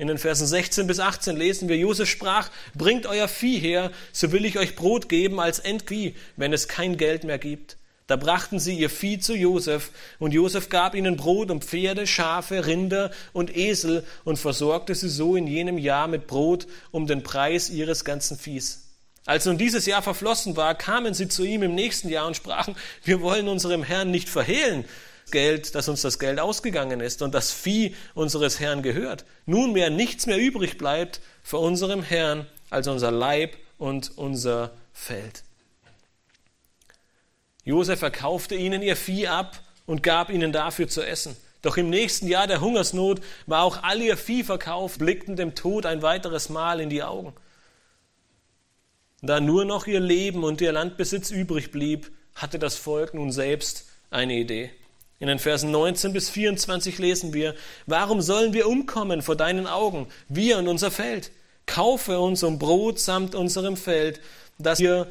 In 0.01 0.07
den 0.07 0.17
Versen 0.17 0.47
16 0.47 0.87
bis 0.87 0.99
18 0.99 1.37
lesen 1.37 1.69
wir, 1.69 1.77
Josef 1.77 2.09
sprach, 2.09 2.49
bringt 2.73 3.05
euer 3.05 3.27
Vieh 3.27 3.59
her, 3.59 3.91
so 4.11 4.31
will 4.31 4.45
ich 4.45 4.57
euch 4.57 4.75
Brot 4.75 5.09
geben 5.09 5.39
als 5.39 5.59
Entvieh, 5.59 6.15
wenn 6.37 6.53
es 6.53 6.67
kein 6.67 6.97
Geld 6.97 7.23
mehr 7.23 7.37
gibt. 7.37 7.77
Da 8.07 8.15
brachten 8.15 8.57
sie 8.57 8.73
ihr 8.73 8.89
Vieh 8.89 9.19
zu 9.19 9.35
Josef, 9.35 9.91
und 10.17 10.33
Josef 10.33 10.69
gab 10.69 10.95
ihnen 10.95 11.17
Brot 11.17 11.51
und 11.51 11.63
Pferde, 11.63 12.07
Schafe, 12.07 12.65
Rinder 12.65 13.11
und 13.31 13.55
Esel 13.55 14.03
und 14.23 14.39
versorgte 14.39 14.95
sie 14.95 15.07
so 15.07 15.35
in 15.35 15.45
jenem 15.45 15.77
Jahr 15.77 16.07
mit 16.07 16.25
Brot 16.25 16.65
um 16.89 17.05
den 17.05 17.21
Preis 17.21 17.69
ihres 17.69 18.03
ganzen 18.03 18.39
Viehs. 18.39 18.87
Als 19.27 19.45
nun 19.45 19.59
dieses 19.59 19.85
Jahr 19.85 20.01
verflossen 20.01 20.57
war, 20.57 20.73
kamen 20.73 21.13
sie 21.13 21.27
zu 21.27 21.43
ihm 21.43 21.61
im 21.61 21.75
nächsten 21.75 22.09
Jahr 22.09 22.25
und 22.25 22.35
sprachen, 22.35 22.75
wir 23.03 23.21
wollen 23.21 23.47
unserem 23.47 23.83
Herrn 23.83 24.09
nicht 24.09 24.29
verhehlen, 24.29 24.83
Geld, 25.31 25.75
dass 25.75 25.87
uns 25.87 26.01
das 26.01 26.19
Geld 26.19 26.39
ausgegangen 26.39 26.99
ist 26.99 27.21
und 27.21 27.33
das 27.33 27.51
Vieh 27.51 27.95
unseres 28.13 28.59
Herrn 28.59 28.81
gehört. 28.83 29.25
Nunmehr 29.45 29.89
nichts 29.89 30.25
mehr 30.25 30.37
übrig 30.37 30.77
bleibt 30.77 31.21
für 31.43 31.57
unserem 31.57 32.03
Herrn 32.03 32.47
als 32.69 32.87
unser 32.87 33.11
Leib 33.11 33.57
und 33.77 34.17
unser 34.17 34.71
Feld. 34.93 35.43
Josef 37.63 37.99
verkaufte 37.99 38.55
ihnen 38.55 38.81
ihr 38.81 38.95
Vieh 38.95 39.27
ab 39.27 39.59
und 39.85 40.03
gab 40.03 40.29
ihnen 40.29 40.51
dafür 40.51 40.87
zu 40.87 41.05
essen. 41.05 41.35
Doch 41.61 41.77
im 41.77 41.89
nächsten 41.89 42.27
Jahr 42.27 42.47
der 42.47 42.61
Hungersnot 42.61 43.21
war 43.45 43.63
auch 43.63 43.83
all 43.83 44.01
ihr 44.01 44.17
Vieh 44.17 44.43
verkauft, 44.43 44.99
blickten 44.99 45.35
dem 45.35 45.53
Tod 45.53 45.85
ein 45.85 46.01
weiteres 46.01 46.49
Mal 46.49 46.79
in 46.79 46.89
die 46.89 47.03
Augen. 47.03 47.33
Da 49.21 49.39
nur 49.39 49.65
noch 49.65 49.85
ihr 49.85 49.99
Leben 49.99 50.43
und 50.43 50.61
ihr 50.61 50.71
Landbesitz 50.71 51.29
übrig 51.29 51.71
blieb, 51.71 52.11
hatte 52.33 52.57
das 52.57 52.75
Volk 52.75 53.13
nun 53.13 53.31
selbst 53.31 53.85
eine 54.09 54.33
Idee. 54.33 54.71
In 55.21 55.27
den 55.27 55.37
Versen 55.37 55.69
19 55.69 56.13
bis 56.13 56.31
24 56.31 56.97
lesen 56.97 57.31
wir, 57.31 57.53
warum 57.85 58.23
sollen 58.23 58.53
wir 58.53 58.67
umkommen 58.67 59.21
vor 59.21 59.35
deinen 59.35 59.67
Augen, 59.67 60.07
wir 60.29 60.57
und 60.57 60.67
unser 60.67 60.89
Feld? 60.89 61.29
Kaufe 61.67 62.19
uns 62.19 62.41
um 62.41 62.57
Brot 62.57 62.99
samt 62.99 63.35
unserem 63.35 63.77
Feld, 63.77 64.19
dass 64.57 64.79
wir 64.79 65.05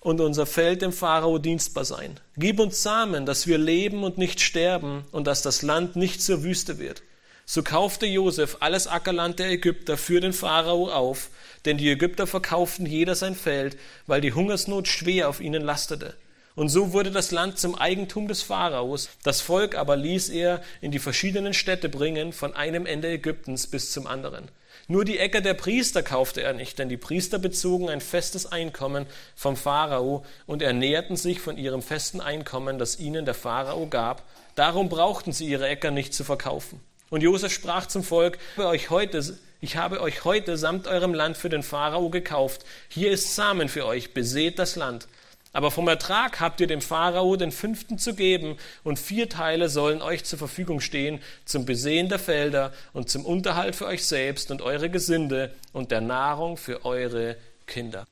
und 0.00 0.20
unser 0.20 0.44
Feld 0.44 0.82
dem 0.82 0.92
Pharao 0.92 1.38
dienstbar 1.38 1.86
sein. 1.86 2.20
Gib 2.36 2.60
uns 2.60 2.82
Samen, 2.82 3.24
dass 3.24 3.46
wir 3.46 3.56
leben 3.56 4.04
und 4.04 4.18
nicht 4.18 4.42
sterben 4.42 5.06
und 5.12 5.26
dass 5.26 5.40
das 5.40 5.62
Land 5.62 5.96
nicht 5.96 6.20
zur 6.20 6.44
Wüste 6.44 6.78
wird. 6.78 7.02
So 7.46 7.62
kaufte 7.62 8.04
Josef 8.04 8.58
alles 8.60 8.86
Ackerland 8.86 9.38
der 9.38 9.48
Ägypter 9.48 9.96
für 9.96 10.20
den 10.20 10.34
Pharao 10.34 10.90
auf, 10.90 11.30
denn 11.64 11.78
die 11.78 11.90
Ägypter 11.90 12.26
verkauften 12.26 12.84
jeder 12.84 13.14
sein 13.14 13.34
Feld, 13.34 13.78
weil 14.06 14.20
die 14.20 14.34
Hungersnot 14.34 14.88
schwer 14.88 15.30
auf 15.30 15.40
ihnen 15.40 15.62
lastete. 15.62 16.14
Und 16.56 16.68
so 16.68 16.92
wurde 16.92 17.10
das 17.10 17.32
Land 17.32 17.58
zum 17.58 17.74
Eigentum 17.74 18.28
des 18.28 18.42
Pharaos. 18.42 19.08
Das 19.24 19.40
Volk 19.40 19.74
aber 19.74 19.96
ließ 19.96 20.28
er 20.28 20.62
in 20.80 20.92
die 20.92 21.00
verschiedenen 21.00 21.52
Städte 21.52 21.88
bringen, 21.88 22.32
von 22.32 22.54
einem 22.54 22.86
Ende 22.86 23.08
Ägyptens 23.08 23.66
bis 23.66 23.90
zum 23.90 24.06
anderen. 24.06 24.48
Nur 24.86 25.04
die 25.04 25.18
Äcker 25.18 25.40
der 25.40 25.54
Priester 25.54 26.02
kaufte 26.02 26.42
er 26.42 26.52
nicht, 26.52 26.78
denn 26.78 26.88
die 26.88 26.96
Priester 26.96 27.38
bezogen 27.38 27.88
ein 27.88 28.00
festes 28.00 28.46
Einkommen 28.46 29.06
vom 29.34 29.56
Pharao 29.56 30.24
und 30.46 30.62
ernährten 30.62 31.16
sich 31.16 31.40
von 31.40 31.56
ihrem 31.56 31.82
festen 31.82 32.20
Einkommen, 32.20 32.78
das 32.78 33.00
ihnen 33.00 33.24
der 33.24 33.34
Pharao 33.34 33.86
gab. 33.86 34.22
Darum 34.54 34.88
brauchten 34.88 35.32
sie 35.32 35.46
ihre 35.46 35.66
Äcker 35.66 35.90
nicht 35.90 36.14
zu 36.14 36.22
verkaufen. 36.22 36.80
Und 37.10 37.22
Josef 37.22 37.52
sprach 37.52 37.86
zum 37.86 38.04
Volk, 38.04 38.38
ich 38.56 39.76
habe 39.76 40.00
euch 40.00 40.24
heute 40.24 40.56
samt 40.56 40.86
eurem 40.86 41.14
Land 41.14 41.36
für 41.36 41.48
den 41.48 41.62
Pharao 41.62 42.10
gekauft. 42.10 42.64
Hier 42.88 43.10
ist 43.10 43.34
Samen 43.34 43.68
für 43.68 43.86
euch, 43.86 44.14
beseht 44.14 44.58
das 44.58 44.76
Land. 44.76 45.08
Aber 45.54 45.70
vom 45.70 45.86
Ertrag 45.86 46.40
habt 46.40 46.60
ihr 46.60 46.66
dem 46.66 46.80
Pharao 46.80 47.36
den 47.36 47.52
fünften 47.52 47.96
zu 47.96 48.14
geben, 48.14 48.58
und 48.82 48.98
vier 48.98 49.28
Teile 49.28 49.68
sollen 49.68 50.02
euch 50.02 50.24
zur 50.24 50.36
Verfügung 50.36 50.80
stehen 50.80 51.20
zum 51.44 51.64
Besehen 51.64 52.08
der 52.08 52.18
Felder 52.18 52.72
und 52.92 53.08
zum 53.08 53.24
Unterhalt 53.24 53.76
für 53.76 53.86
euch 53.86 54.04
selbst 54.04 54.50
und 54.50 54.62
eure 54.62 54.90
Gesinde 54.90 55.54
und 55.72 55.92
der 55.92 56.00
Nahrung 56.00 56.56
für 56.56 56.84
eure 56.84 57.36
Kinder. 57.68 58.04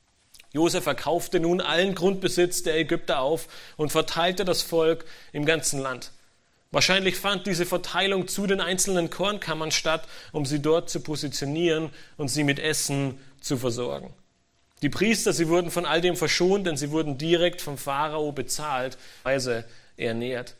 Josef 0.53 0.85
verkaufte 0.85 1.41
nun 1.41 1.61
allen 1.61 1.97
Grundbesitz 1.97 2.63
der 2.63 2.77
Ägypter 2.77 3.21
auf 3.21 3.49
und 3.77 3.91
verteilte 3.91 4.45
das 4.45 4.63
Volk 4.63 5.05
im 5.33 5.45
ganzen 5.45 5.81
Land. 5.81 6.13
Wahrscheinlich 6.71 7.17
fand 7.17 7.49
diese 7.49 7.67
Verteilung 7.67 8.29
zu 8.29 8.47
den 8.47 8.61
einzelnen 8.61 9.11
Kornkammern 9.11 9.73
statt, 9.73 10.07
um 10.31 10.47
sie 10.47 10.63
dort 10.63 10.91
zu 10.91 11.01
positionieren 11.01 11.91
und 12.19 12.29
sie 12.29 12.45
mit 12.45 12.61
Essen 12.61 13.19
zu 13.41 13.57
versorgen. 13.57 14.15
Die 14.83 14.89
Priester, 14.89 15.33
sie 15.33 15.49
wurden 15.49 15.71
von 15.71 15.87
all 15.87 16.01
dem 16.01 16.17
verschont, 16.17 16.67
denn 16.67 16.77
sie 16.77 16.91
wurden 16.91 17.17
direkt 17.17 17.61
vom 17.61 17.79
Pharao 17.79 18.33
bezahlt, 18.33 18.99
weise 19.23 19.65
ernährt. 19.97 20.57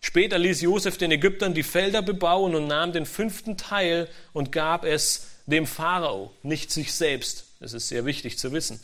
Später 0.00 0.38
ließ 0.38 0.62
Josef 0.62 0.98
den 0.98 1.12
Ägyptern 1.12 1.54
die 1.54 1.62
Felder 1.62 2.02
bebauen 2.02 2.54
und 2.54 2.66
nahm 2.66 2.92
den 2.92 3.06
fünften 3.06 3.56
Teil 3.56 4.08
und 4.32 4.50
gab 4.50 4.84
es 4.84 5.28
dem 5.46 5.66
Pharao, 5.66 6.32
nicht 6.42 6.72
sich 6.72 6.92
selbst. 6.92 7.46
Das 7.60 7.72
ist 7.72 7.88
sehr 7.88 8.06
wichtig 8.06 8.38
zu 8.38 8.52
wissen. 8.52 8.80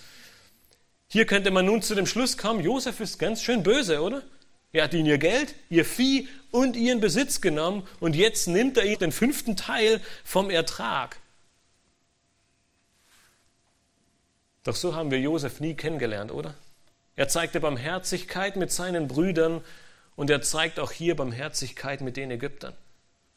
Hier 1.09 1.25
könnte 1.25 1.51
man 1.51 1.65
nun 1.65 1.83
zu 1.83 1.95
dem 1.95 2.07
Schluss 2.07 2.37
kommen, 2.37 2.63
Josef 2.63 3.01
ist 3.01 3.19
ganz 3.19 3.43
schön 3.43 3.63
böse, 3.63 4.03
oder? 4.03 4.23
Er 4.73 4.85
hat 4.85 4.95
ihnen 4.95 5.07
ihr 5.07 5.19
Geld, 5.19 5.55
ihr 5.71 5.85
Vieh 5.85 6.29
und 6.51 6.77
ihren 6.77 7.01
Besitz 7.01 7.41
genommen 7.41 7.87
und 7.99 8.15
jetzt 8.15 8.47
nimmt 8.47 8.77
er 8.77 8.85
ihnen 8.85 8.99
den 8.99 9.13
fünften 9.13 9.57
Teil 9.57 10.01
vom 10.25 10.51
Ertrag. 10.51 11.17
Doch 14.67 14.75
so 14.75 14.97
haben 14.97 15.13
wir 15.13 15.21
Josef 15.21 15.61
nie 15.61 15.75
kennengelernt, 15.75 16.33
oder? 16.33 16.55
Er 17.15 17.29
zeigte 17.29 17.61
Barmherzigkeit 17.61 18.57
mit 18.57 18.73
seinen 18.73 19.07
Brüdern 19.07 19.61
und 20.17 20.29
er 20.29 20.43
zeigt 20.43 20.81
auch 20.81 20.91
hier 20.91 21.15
Barmherzigkeit 21.15 22.01
mit 22.01 22.17
den 22.17 22.33
Ägyptern. 22.33 22.75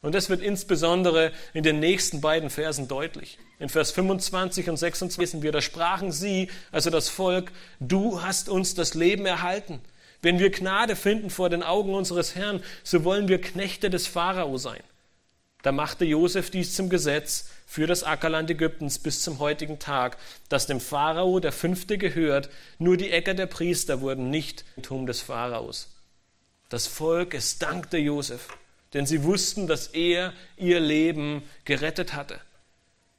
Und 0.02 0.16
das 0.16 0.28
wird 0.28 0.42
insbesondere 0.42 1.30
in 1.54 1.62
den 1.62 1.78
nächsten 1.78 2.20
beiden 2.20 2.50
Versen 2.50 2.88
deutlich. 2.88 3.38
In 3.60 3.68
Vers 3.68 3.92
25 3.92 4.68
und 4.70 4.76
26 4.76 5.20
lesen 5.20 5.42
wir, 5.42 5.52
da 5.52 5.60
sprachen 5.60 6.10
sie, 6.10 6.50
also 6.72 6.90
das 6.90 7.08
Volk, 7.08 7.52
du 7.78 8.22
hast 8.22 8.48
uns 8.48 8.74
das 8.74 8.94
Leben 8.94 9.24
erhalten. 9.24 9.80
Wenn 10.22 10.40
wir 10.40 10.50
Gnade 10.50 10.96
finden 10.96 11.30
vor 11.30 11.48
den 11.48 11.62
Augen 11.62 11.94
unseres 11.94 12.34
Herrn, 12.34 12.60
so 12.82 13.04
wollen 13.04 13.28
wir 13.28 13.40
Knechte 13.40 13.88
des 13.88 14.08
Pharao 14.08 14.56
sein. 14.56 14.82
Da 15.62 15.72
machte 15.72 16.04
Josef 16.04 16.50
dies 16.50 16.74
zum 16.74 16.88
Gesetz 16.88 17.50
für 17.66 17.86
das 17.86 18.02
Ackerland 18.02 18.50
Ägyptens 18.50 18.98
bis 18.98 19.22
zum 19.22 19.38
heutigen 19.38 19.78
Tag, 19.78 20.16
dass 20.48 20.66
dem 20.66 20.80
Pharao 20.80 21.40
der 21.40 21.52
Fünfte 21.52 21.98
gehört, 21.98 22.48
nur 22.78 22.96
die 22.96 23.10
Äcker 23.10 23.34
der 23.34 23.46
Priester 23.46 24.00
wurden 24.00 24.30
nicht 24.30 24.64
im 24.76 24.82
Tum 24.82 25.06
des 25.06 25.20
Pharaos. 25.20 25.88
Das 26.68 26.86
Volk, 26.86 27.34
es 27.34 27.58
dankte 27.58 27.98
Josef 27.98 28.48
denn 28.94 29.06
sie 29.06 29.22
wussten, 29.22 29.66
dass 29.66 29.88
er 29.88 30.32
ihr 30.56 30.80
Leben 30.80 31.42
gerettet 31.64 32.14
hatte. 32.14 32.40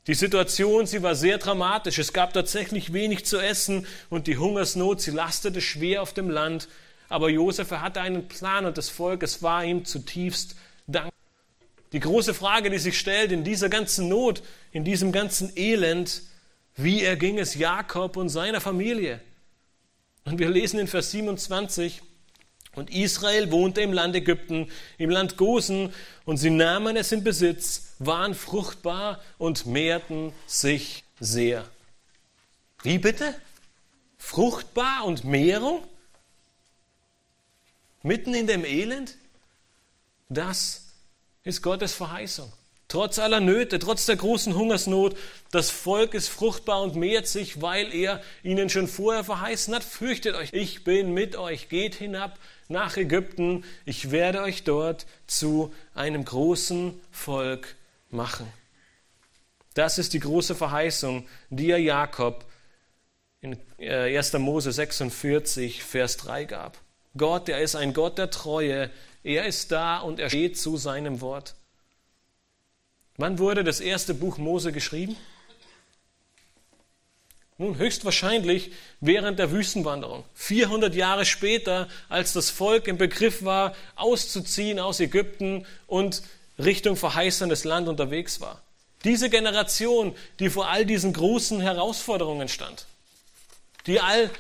Die 0.07 0.15
Situation, 0.15 0.87
sie 0.87 1.03
war 1.03 1.15
sehr 1.15 1.37
dramatisch. 1.37 1.99
Es 1.99 2.11
gab 2.11 2.33
tatsächlich 2.33 2.91
wenig 2.91 3.25
zu 3.25 3.37
essen 3.37 3.85
und 4.09 4.27
die 4.27 4.37
Hungersnot, 4.37 5.01
sie 5.01 5.11
lastete 5.11 5.61
schwer 5.61 6.01
auf 6.01 6.13
dem 6.13 6.29
Land. 6.29 6.67
Aber 7.07 7.29
Josef 7.29 7.71
hatte 7.71 8.01
einen 8.01 8.27
Plan 8.27 8.65
und 8.65 8.77
das 8.77 8.89
Volk, 8.89 9.21
es 9.23 9.43
war 9.43 9.63
ihm 9.63 9.85
zutiefst 9.85 10.55
dankbar. 10.87 11.11
Die 11.91 11.99
große 11.99 12.33
Frage, 12.33 12.69
die 12.69 12.79
sich 12.79 12.97
stellt 12.97 13.31
in 13.31 13.43
dieser 13.43 13.69
ganzen 13.69 14.07
Not, 14.07 14.43
in 14.71 14.85
diesem 14.85 15.11
ganzen 15.11 15.51
Elend, 15.57 16.21
wie 16.75 17.03
erging 17.03 17.37
es 17.37 17.55
Jakob 17.55 18.15
und 18.15 18.29
seiner 18.29 18.61
Familie? 18.61 19.19
Und 20.23 20.39
wir 20.39 20.49
lesen 20.49 20.79
in 20.79 20.87
Vers 20.87 21.11
27, 21.11 22.01
und 22.73 22.89
Israel 22.89 23.51
wohnte 23.51 23.81
im 23.81 23.91
Land 23.91 24.15
Ägypten, 24.15 24.71
im 24.97 25.09
Land 25.09 25.35
Gosen, 25.35 25.93
und 26.23 26.37
sie 26.37 26.49
nahmen 26.49 26.95
es 26.95 27.11
in 27.11 27.23
Besitz, 27.23 27.95
waren 27.99 28.33
fruchtbar 28.33 29.19
und 29.37 29.65
mehrten 29.65 30.31
sich 30.47 31.03
sehr. 31.19 31.65
Wie 32.83 32.97
bitte? 32.97 33.35
Fruchtbar 34.17 35.03
und 35.05 35.25
Mehrung? 35.25 35.83
Mitten 38.03 38.33
in 38.33 38.47
dem 38.47 38.63
Elend? 38.63 39.17
Das 40.29 40.80
ist 41.43 41.61
Gottes 41.61 41.93
Verheißung. 41.93 42.51
Trotz 42.87 43.19
aller 43.19 43.39
Nöte, 43.39 43.79
trotz 43.79 44.05
der 44.05 44.17
großen 44.17 44.53
Hungersnot, 44.53 45.15
das 45.51 45.69
Volk 45.69 46.13
ist 46.13 46.27
fruchtbar 46.27 46.81
und 46.81 46.95
mehrt 46.95 47.25
sich, 47.25 47.61
weil 47.61 47.93
er 47.93 48.21
ihnen 48.43 48.69
schon 48.69 48.89
vorher 48.89 49.23
verheißen 49.23 49.73
hat, 49.73 49.83
fürchtet 49.83 50.35
euch, 50.35 50.51
ich 50.51 50.83
bin 50.83 51.13
mit 51.13 51.37
euch, 51.37 51.69
geht 51.69 51.95
hinab 51.95 52.37
nach 52.67 52.97
Ägypten, 52.97 53.63
ich 53.85 54.11
werde 54.11 54.41
euch 54.41 54.65
dort 54.65 55.05
zu 55.25 55.73
einem 55.95 56.25
großen 56.25 56.99
Volk 57.11 57.75
machen. 58.09 58.51
Das 59.73 59.97
ist 59.97 60.11
die 60.11 60.19
große 60.19 60.53
Verheißung, 60.53 61.25
die 61.49 61.71
er 61.71 61.77
Jakob 61.77 62.43
in 63.39 63.57
1. 63.79 64.33
Äh, 64.33 64.39
Mose 64.39 64.73
46, 64.73 65.81
Vers 65.81 66.17
3 66.17 66.43
gab. 66.43 66.77
Gott, 67.17 67.49
er 67.49 67.59
ist 67.61 67.75
ein 67.75 67.93
Gott 67.93 68.17
der 68.17 68.29
Treue, 68.29 68.89
er 69.23 69.45
ist 69.45 69.71
da 69.71 69.99
und 69.99 70.19
er 70.19 70.29
steht 70.29 70.57
zu 70.57 70.77
seinem 70.77 71.21
Wort. 71.21 71.55
Wann 73.17 73.39
wurde 73.39 73.63
das 73.63 73.79
erste 73.79 74.13
Buch 74.13 74.37
Mose 74.37 74.71
geschrieben? 74.71 75.15
Nun, 77.57 77.77
höchstwahrscheinlich 77.77 78.71
während 79.01 79.37
der 79.37 79.51
Wüstenwanderung. 79.51 80.23
400 80.33 80.95
Jahre 80.95 81.25
später, 81.25 81.87
als 82.09 82.33
das 82.33 82.49
Volk 82.49 82.87
im 82.87 82.97
Begriff 82.97 83.43
war, 83.43 83.75
auszuziehen 83.95 84.79
aus 84.79 84.99
Ägypten 84.99 85.67
und 85.85 86.23
Richtung 86.57 86.95
verheißenes 86.95 87.63
Land 87.63 87.87
unterwegs 87.87 88.41
war. 88.41 88.63
Diese 89.03 89.29
Generation, 89.29 90.15
die 90.39 90.49
vor 90.49 90.69
all 90.69 90.87
diesen 90.87 91.13
großen 91.13 91.61
Herausforderungen 91.61 92.47
stand, 92.47 92.87
die 93.85 93.99
all 93.99 94.31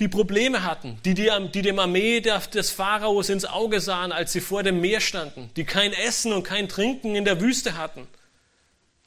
die 0.00 0.08
Probleme 0.08 0.62
hatten, 0.62 0.98
die, 1.04 1.14
die, 1.14 1.30
die 1.52 1.62
dem 1.62 1.78
Armee 1.78 2.20
des 2.20 2.70
Pharaos 2.70 3.28
ins 3.28 3.44
Auge 3.44 3.80
sahen, 3.80 4.12
als 4.12 4.32
sie 4.32 4.40
vor 4.40 4.62
dem 4.62 4.80
Meer 4.80 5.00
standen, 5.00 5.50
die 5.56 5.64
kein 5.64 5.92
Essen 5.92 6.32
und 6.32 6.44
kein 6.44 6.68
Trinken 6.68 7.16
in 7.16 7.24
der 7.24 7.40
Wüste 7.40 7.76
hatten. 7.76 8.06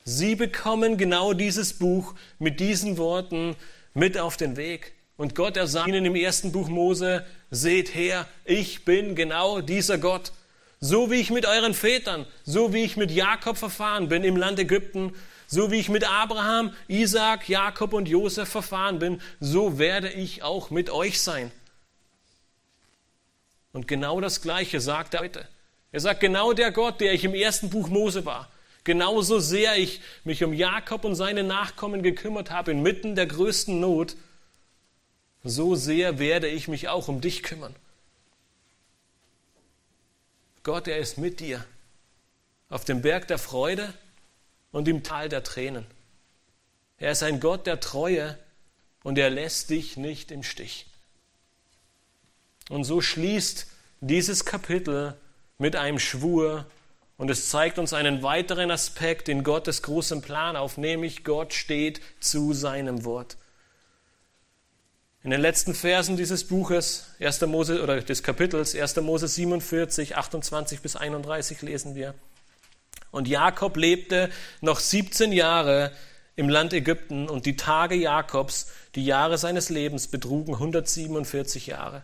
Sie 0.03 0.35
bekommen 0.35 0.97
genau 0.97 1.33
dieses 1.33 1.73
Buch 1.73 2.15
mit 2.39 2.59
diesen 2.59 2.97
Worten 2.97 3.55
mit 3.93 4.17
auf 4.17 4.35
den 4.35 4.57
Weg. 4.57 4.93
Und 5.15 5.35
Gott, 5.35 5.55
er 5.55 5.67
sagt 5.67 5.87
ihnen 5.87 6.05
im 6.05 6.15
ersten 6.15 6.51
Buch 6.51 6.67
Mose, 6.67 7.25
seht 7.51 7.93
her, 7.93 8.27
ich 8.43 8.83
bin 8.83 9.15
genau 9.15 9.61
dieser 9.61 9.97
Gott. 9.97 10.31
So 10.79 11.11
wie 11.11 11.21
ich 11.21 11.29
mit 11.29 11.45
euren 11.45 11.75
Vätern, 11.75 12.25
so 12.43 12.73
wie 12.73 12.83
ich 12.83 12.97
mit 12.97 13.11
Jakob 13.11 13.57
verfahren 13.57 14.09
bin 14.09 14.23
im 14.23 14.35
Land 14.35 14.57
Ägypten, 14.57 15.13
so 15.51 15.69
wie 15.69 15.79
ich 15.79 15.89
mit 15.89 16.05
Abraham, 16.05 16.73
Isaac, 16.87 17.49
Jakob 17.49 17.91
und 17.91 18.07
Josef 18.07 18.47
verfahren 18.47 18.99
bin, 18.99 19.21
so 19.41 19.77
werde 19.77 20.09
ich 20.09 20.43
auch 20.43 20.69
mit 20.69 20.89
euch 20.89 21.21
sein. 21.21 21.51
Und 23.73 23.85
genau 23.85 24.21
das 24.21 24.41
Gleiche 24.41 24.79
sagt 24.79 25.13
er 25.13 25.19
heute. 25.19 25.47
Er 25.91 25.99
sagt, 25.99 26.21
genau 26.21 26.53
der 26.53 26.71
Gott, 26.71 27.01
der 27.01 27.11
ich 27.11 27.25
im 27.25 27.35
ersten 27.35 27.69
Buch 27.69 27.89
Mose 27.89 28.25
war, 28.25 28.49
genauso 28.85 29.39
sehr 29.39 29.75
ich 29.75 29.99
mich 30.23 30.41
um 30.41 30.53
Jakob 30.53 31.03
und 31.03 31.15
seine 31.15 31.43
Nachkommen 31.43 32.01
gekümmert 32.01 32.49
habe 32.49 32.71
inmitten 32.71 33.15
der 33.15 33.25
größten 33.25 33.77
Not, 33.77 34.15
so 35.43 35.75
sehr 35.75 36.17
werde 36.17 36.47
ich 36.47 36.69
mich 36.69 36.87
auch 36.87 37.09
um 37.09 37.19
dich 37.19 37.43
kümmern. 37.43 37.75
Gott, 40.63 40.87
er 40.87 40.99
ist 40.99 41.17
mit 41.17 41.41
dir 41.41 41.65
auf 42.69 42.85
dem 42.85 43.01
Berg 43.01 43.27
der 43.27 43.37
Freude 43.37 43.93
und 44.71 44.87
im 44.87 45.03
Tal 45.03 45.29
der 45.29 45.43
Tränen. 45.43 45.85
Er 46.97 47.11
ist 47.11 47.23
ein 47.23 47.39
Gott 47.39 47.67
der 47.67 47.79
Treue 47.79 48.37
und 49.03 49.17
er 49.17 49.29
lässt 49.29 49.69
dich 49.69 49.97
nicht 49.97 50.31
im 50.31 50.43
Stich. 50.43 50.85
Und 52.69 52.83
so 52.83 53.01
schließt 53.01 53.67
dieses 54.01 54.45
Kapitel 54.45 55.15
mit 55.57 55.75
einem 55.75 55.99
Schwur 55.99 56.65
und 57.17 57.29
es 57.29 57.49
zeigt 57.49 57.77
uns 57.77 57.93
einen 57.93 58.23
weiteren 58.23 58.71
Aspekt 58.71 59.29
in 59.29 59.43
Gottes 59.43 59.83
großem 59.83 60.21
Plan 60.21 60.55
auf, 60.55 60.77
nämlich 60.77 61.23
Gott 61.23 61.53
steht 61.53 62.01
zu 62.19 62.53
seinem 62.53 63.03
Wort. 63.05 63.37
In 65.23 65.29
den 65.29 65.41
letzten 65.41 65.75
Versen 65.75 66.17
dieses 66.17 66.47
Buches, 66.47 67.09
1. 67.19 67.41
Mose, 67.41 67.83
oder 67.83 68.01
des 68.01 68.23
Kapitels, 68.23 68.75
1. 68.75 68.95
Mose 68.97 69.27
47, 69.27 70.17
28 70.17 70.81
bis 70.81 70.95
31 70.95 71.61
lesen 71.61 71.93
wir. 71.93 72.15
Und 73.11 73.27
Jakob 73.27 73.77
lebte 73.77 74.29
noch 74.61 74.79
17 74.79 75.31
Jahre 75.31 75.91
im 76.35 76.49
Land 76.49 76.73
Ägypten 76.73 77.29
und 77.29 77.45
die 77.45 77.55
Tage 77.55 77.95
Jakobs, 77.95 78.71
die 78.95 79.05
Jahre 79.05 79.37
seines 79.37 79.69
Lebens 79.69 80.07
betrugen 80.07 80.53
147 80.53 81.67
Jahre. 81.67 82.03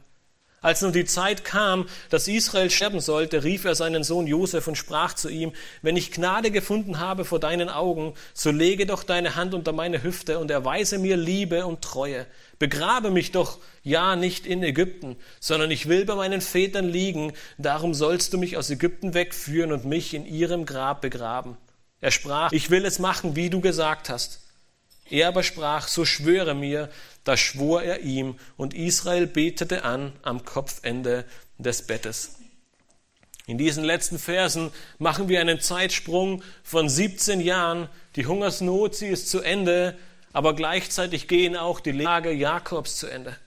Als 0.60 0.82
nun 0.82 0.92
die 0.92 1.06
Zeit 1.06 1.46
kam, 1.46 1.88
dass 2.10 2.28
Israel 2.28 2.72
sterben 2.72 3.00
sollte, 3.00 3.44
rief 3.44 3.64
er 3.64 3.76
seinen 3.76 4.04
Sohn 4.04 4.26
Josef 4.26 4.68
und 4.68 4.76
sprach 4.76 5.14
zu 5.14 5.30
ihm, 5.30 5.54
wenn 5.84 5.96
ich 5.96 6.12
Gnade 6.12 6.50
gefunden 6.50 7.00
habe 7.00 7.26
vor 7.26 7.40
deinen 7.40 7.70
Augen, 7.70 8.16
so 8.34 8.50
lege 8.50 8.88
doch 8.88 9.04
deine 9.04 9.36
Hand 9.36 9.54
unter 9.54 9.72
meine 9.72 10.02
Hüfte 10.02 10.40
und 10.40 10.50
erweise 10.50 10.98
mir 10.98 11.16
Liebe 11.16 11.68
und 11.68 11.84
Treue. 11.84 12.26
Begrabe 12.58 13.12
mich 13.12 13.32
doch, 13.32 13.60
ja, 13.84 14.16
nicht 14.16 14.48
in 14.48 14.64
Ägypten, 14.64 15.16
sondern 15.40 15.70
ich 15.70 15.88
will 15.88 16.06
bei 16.06 16.16
meinen 16.16 16.42
Vätern 16.42 16.90
liegen, 16.90 17.34
darum 17.60 17.94
sollst 17.94 18.34
du 18.34 18.40
mich 18.40 18.58
aus 18.58 18.72
Ägypten 18.72 19.14
wegführen 19.14 19.72
und 19.72 19.86
mich 19.86 20.16
in 20.16 20.26
ihrem 20.26 20.66
Grab 20.66 21.02
begraben. 21.02 21.56
Er 22.02 22.10
sprach, 22.12 22.52
ich 22.52 22.72
will 22.72 22.84
es 22.84 22.98
machen, 22.98 23.36
wie 23.36 23.52
du 23.52 23.62
gesagt 23.62 24.10
hast. 24.10 24.47
Er 25.10 25.30
aber 25.30 25.44
sprach, 25.44 25.88
so 25.88 26.06
schwöre 26.06 26.54
mir, 26.54 26.90
da 27.24 27.38
schwor 27.38 27.84
er 27.84 28.02
ihm, 28.02 28.40
und 28.58 28.74
Israel 28.74 29.28
betete 29.28 29.84
an 29.84 30.14
am 30.22 30.46
Kopfende 30.46 31.26
des 31.58 31.88
Bettes. 31.88 32.36
In 33.48 33.58
diesen 33.58 33.86
letzten 33.86 34.20
Versen 34.20 34.72
machen 35.00 35.30
wir 35.30 35.40
einen 35.40 35.62
Zeitsprung 35.62 36.44
von 36.64 36.90
17 36.90 37.40
Jahren. 37.40 37.88
Die 38.18 38.26
Hungersnot, 38.26 38.96
sie 38.96 39.08
ist 39.08 39.30
zu 39.30 39.40
Ende, 39.40 39.98
aber 40.34 40.54
gleichzeitig 40.54 41.30
gehen 41.30 41.56
auch 41.56 41.80
die 41.80 41.94
Lage 41.94 42.32
Jakobs 42.32 42.98
zu 42.98 43.08
Ende. 43.08 43.38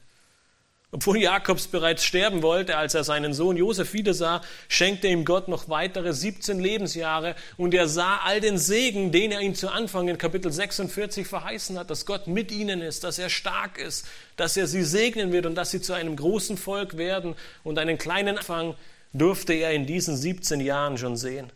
Obwohl 0.93 1.19
Jakobs 1.19 1.69
bereits 1.69 2.05
sterben 2.05 2.43
wollte, 2.43 2.77
als 2.77 2.95
er 2.95 3.05
seinen 3.05 3.33
Sohn 3.33 3.57
Josef 3.57 3.93
wiedersah, 3.93 4.43
schenkte 4.69 5.07
ihm 5.07 5.25
Gott 5.25 5.47
noch 5.47 5.69
weitere 5.69 6.13
17 6.13 6.59
Lebensjahre 6.59 7.37
und 7.57 7.75
er 7.75 7.87
sah 7.87 8.19
all 8.25 8.41
den 8.41 8.59
Segen, 8.59 9.13
den 9.13 9.31
er 9.31 9.41
ihm 9.41 9.55
zu 9.55 9.71
Anfang 9.71 10.09
in 10.09 10.19
Kapitel 10.19 10.51
46 10.51 11.29
verheißen 11.29 11.79
hat, 11.79 11.91
dass 11.91 12.07
Gott 12.07 12.27
mit 12.27 12.51
ihnen 12.51 12.81
ist, 12.81 13.05
dass 13.05 13.21
er 13.21 13.31
stark 13.31 13.79
ist, 13.79 14.05
dass 14.37 14.57
er 14.57 14.67
sie 14.67 14.83
segnen 14.83 15.31
wird 15.31 15.47
und 15.47 15.55
dass 15.55 15.71
sie 15.71 15.81
zu 15.81 15.93
einem 15.93 16.17
großen 16.17 16.57
Volk 16.57 16.97
werden 16.97 17.37
und 17.63 17.79
einen 17.79 17.97
kleinen 17.97 18.39
Anfang 18.39 18.75
durfte 19.13 19.53
er 19.53 19.73
in 19.73 19.87
diesen 19.87 20.17
17 20.17 20.61
Jahren 20.61 20.99
schon 20.99 21.17
sehen. 21.17 21.53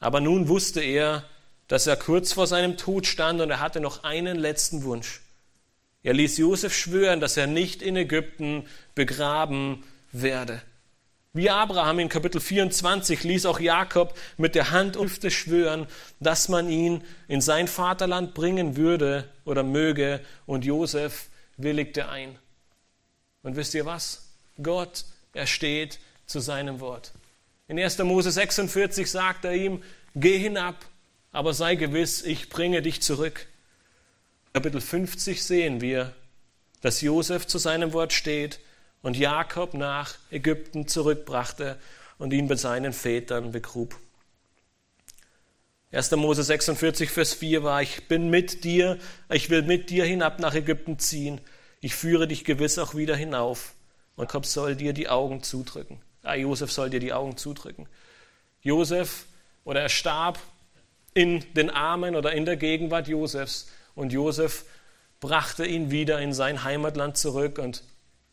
Aber 0.00 0.20
nun 0.20 0.48
wusste 0.48 0.80
er, 0.80 1.24
dass 1.68 1.86
er 1.86 1.96
kurz 1.96 2.32
vor 2.32 2.46
seinem 2.46 2.78
Tod 2.78 3.06
stand 3.06 3.42
und 3.42 3.50
er 3.50 3.60
hatte 3.60 3.80
noch 3.80 4.04
einen 4.04 4.38
letzten 4.38 4.82
Wunsch. 4.84 5.20
Er 6.02 6.14
ließ 6.14 6.38
Josef 6.38 6.76
schwören, 6.76 7.20
dass 7.20 7.36
er 7.36 7.46
nicht 7.46 7.82
in 7.82 7.96
Ägypten 7.96 8.66
begraben 8.94 9.84
werde. 10.12 10.62
Wie 11.34 11.50
Abraham 11.50 11.98
in 11.98 12.08
Kapitel 12.08 12.40
24 12.40 13.22
ließ 13.22 13.46
auch 13.46 13.60
Jakob 13.60 14.16
mit 14.38 14.54
der 14.54 14.70
Hand 14.70 14.96
und 14.96 15.08
Hüfte 15.08 15.30
schwören, 15.30 15.86
dass 16.20 16.48
man 16.48 16.70
ihn 16.70 17.04
in 17.28 17.40
sein 17.40 17.68
Vaterland 17.68 18.34
bringen 18.34 18.76
würde 18.76 19.28
oder 19.44 19.62
möge, 19.62 20.20
und 20.46 20.64
Josef 20.64 21.28
willigte 21.56 22.08
ein. 22.08 22.38
Und 23.42 23.56
wisst 23.56 23.74
ihr 23.74 23.84
was? 23.84 24.30
Gott, 24.62 25.04
er 25.32 25.46
steht 25.46 25.98
zu 26.26 26.40
seinem 26.40 26.80
Wort. 26.80 27.12
In 27.68 27.78
1. 27.78 27.98
Mose 27.98 28.30
46 28.30 29.10
sagt 29.10 29.44
er 29.44 29.54
ihm, 29.54 29.82
geh 30.14 30.38
hinab, 30.38 30.76
aber 31.30 31.52
sei 31.52 31.74
gewiss, 31.74 32.22
ich 32.22 32.48
bringe 32.48 32.82
dich 32.82 33.02
zurück. 33.02 33.46
Kapitel 34.58 34.80
50 34.80 35.44
sehen 35.44 35.80
wir, 35.80 36.12
dass 36.80 37.00
Josef 37.00 37.46
zu 37.46 37.58
seinem 37.58 37.92
Wort 37.92 38.12
steht 38.12 38.58
und 39.02 39.16
Jakob 39.16 39.72
nach 39.72 40.16
Ägypten 40.32 40.88
zurückbrachte 40.88 41.78
und 42.18 42.32
ihn 42.32 42.48
bei 42.48 42.56
seinen 42.56 42.92
Vätern 42.92 43.52
begrub. 43.52 43.94
1. 45.92 46.10
Mose 46.10 46.42
46, 46.42 47.08
Vers 47.08 47.34
4 47.34 47.62
war, 47.62 47.82
ich 47.82 48.08
bin 48.08 48.30
mit 48.30 48.64
dir, 48.64 48.98
ich 49.30 49.48
will 49.48 49.62
mit 49.62 49.90
dir 49.90 50.04
hinab 50.04 50.40
nach 50.40 50.56
Ägypten 50.56 50.98
ziehen, 50.98 51.40
ich 51.80 51.94
führe 51.94 52.26
dich 52.26 52.44
gewiss 52.44 52.80
auch 52.80 52.96
wieder 52.96 53.14
hinauf 53.14 53.74
Jakob 54.16 54.44
soll 54.44 54.74
dir 54.74 54.92
die 54.92 55.08
Augen 55.08 55.44
zudrücken. 55.44 56.00
Ah, 56.24 56.34
Josef 56.34 56.72
soll 56.72 56.90
dir 56.90 56.98
die 56.98 57.12
Augen 57.12 57.36
zudrücken. 57.36 57.88
Josef, 58.62 59.26
oder 59.62 59.82
er 59.82 59.88
starb 59.88 60.40
in 61.14 61.44
den 61.54 61.70
Armen 61.70 62.16
oder 62.16 62.32
in 62.32 62.44
der 62.44 62.56
Gegenwart 62.56 63.06
Josefs 63.06 63.68
und 63.98 64.12
Josef 64.12 64.64
brachte 65.20 65.66
ihn 65.66 65.90
wieder 65.90 66.20
in 66.20 66.32
sein 66.32 66.64
Heimatland 66.64 67.16
zurück 67.16 67.58
und 67.58 67.82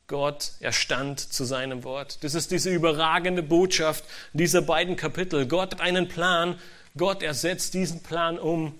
Gott, 0.07 0.51
er 0.59 0.71
stand 0.71 1.19
zu 1.19 1.45
seinem 1.45 1.83
Wort. 1.83 2.23
Das 2.23 2.35
ist 2.35 2.51
diese 2.51 2.69
überragende 2.69 3.41
Botschaft 3.41 4.03
dieser 4.33 4.61
beiden 4.61 4.95
Kapitel. 4.95 5.47
Gott 5.47 5.73
hat 5.73 5.81
einen 5.81 6.07
Plan, 6.07 6.59
Gott, 6.95 7.23
er 7.23 7.33
setzt 7.33 7.73
diesen 7.73 8.03
Plan 8.03 8.37
um 8.37 8.79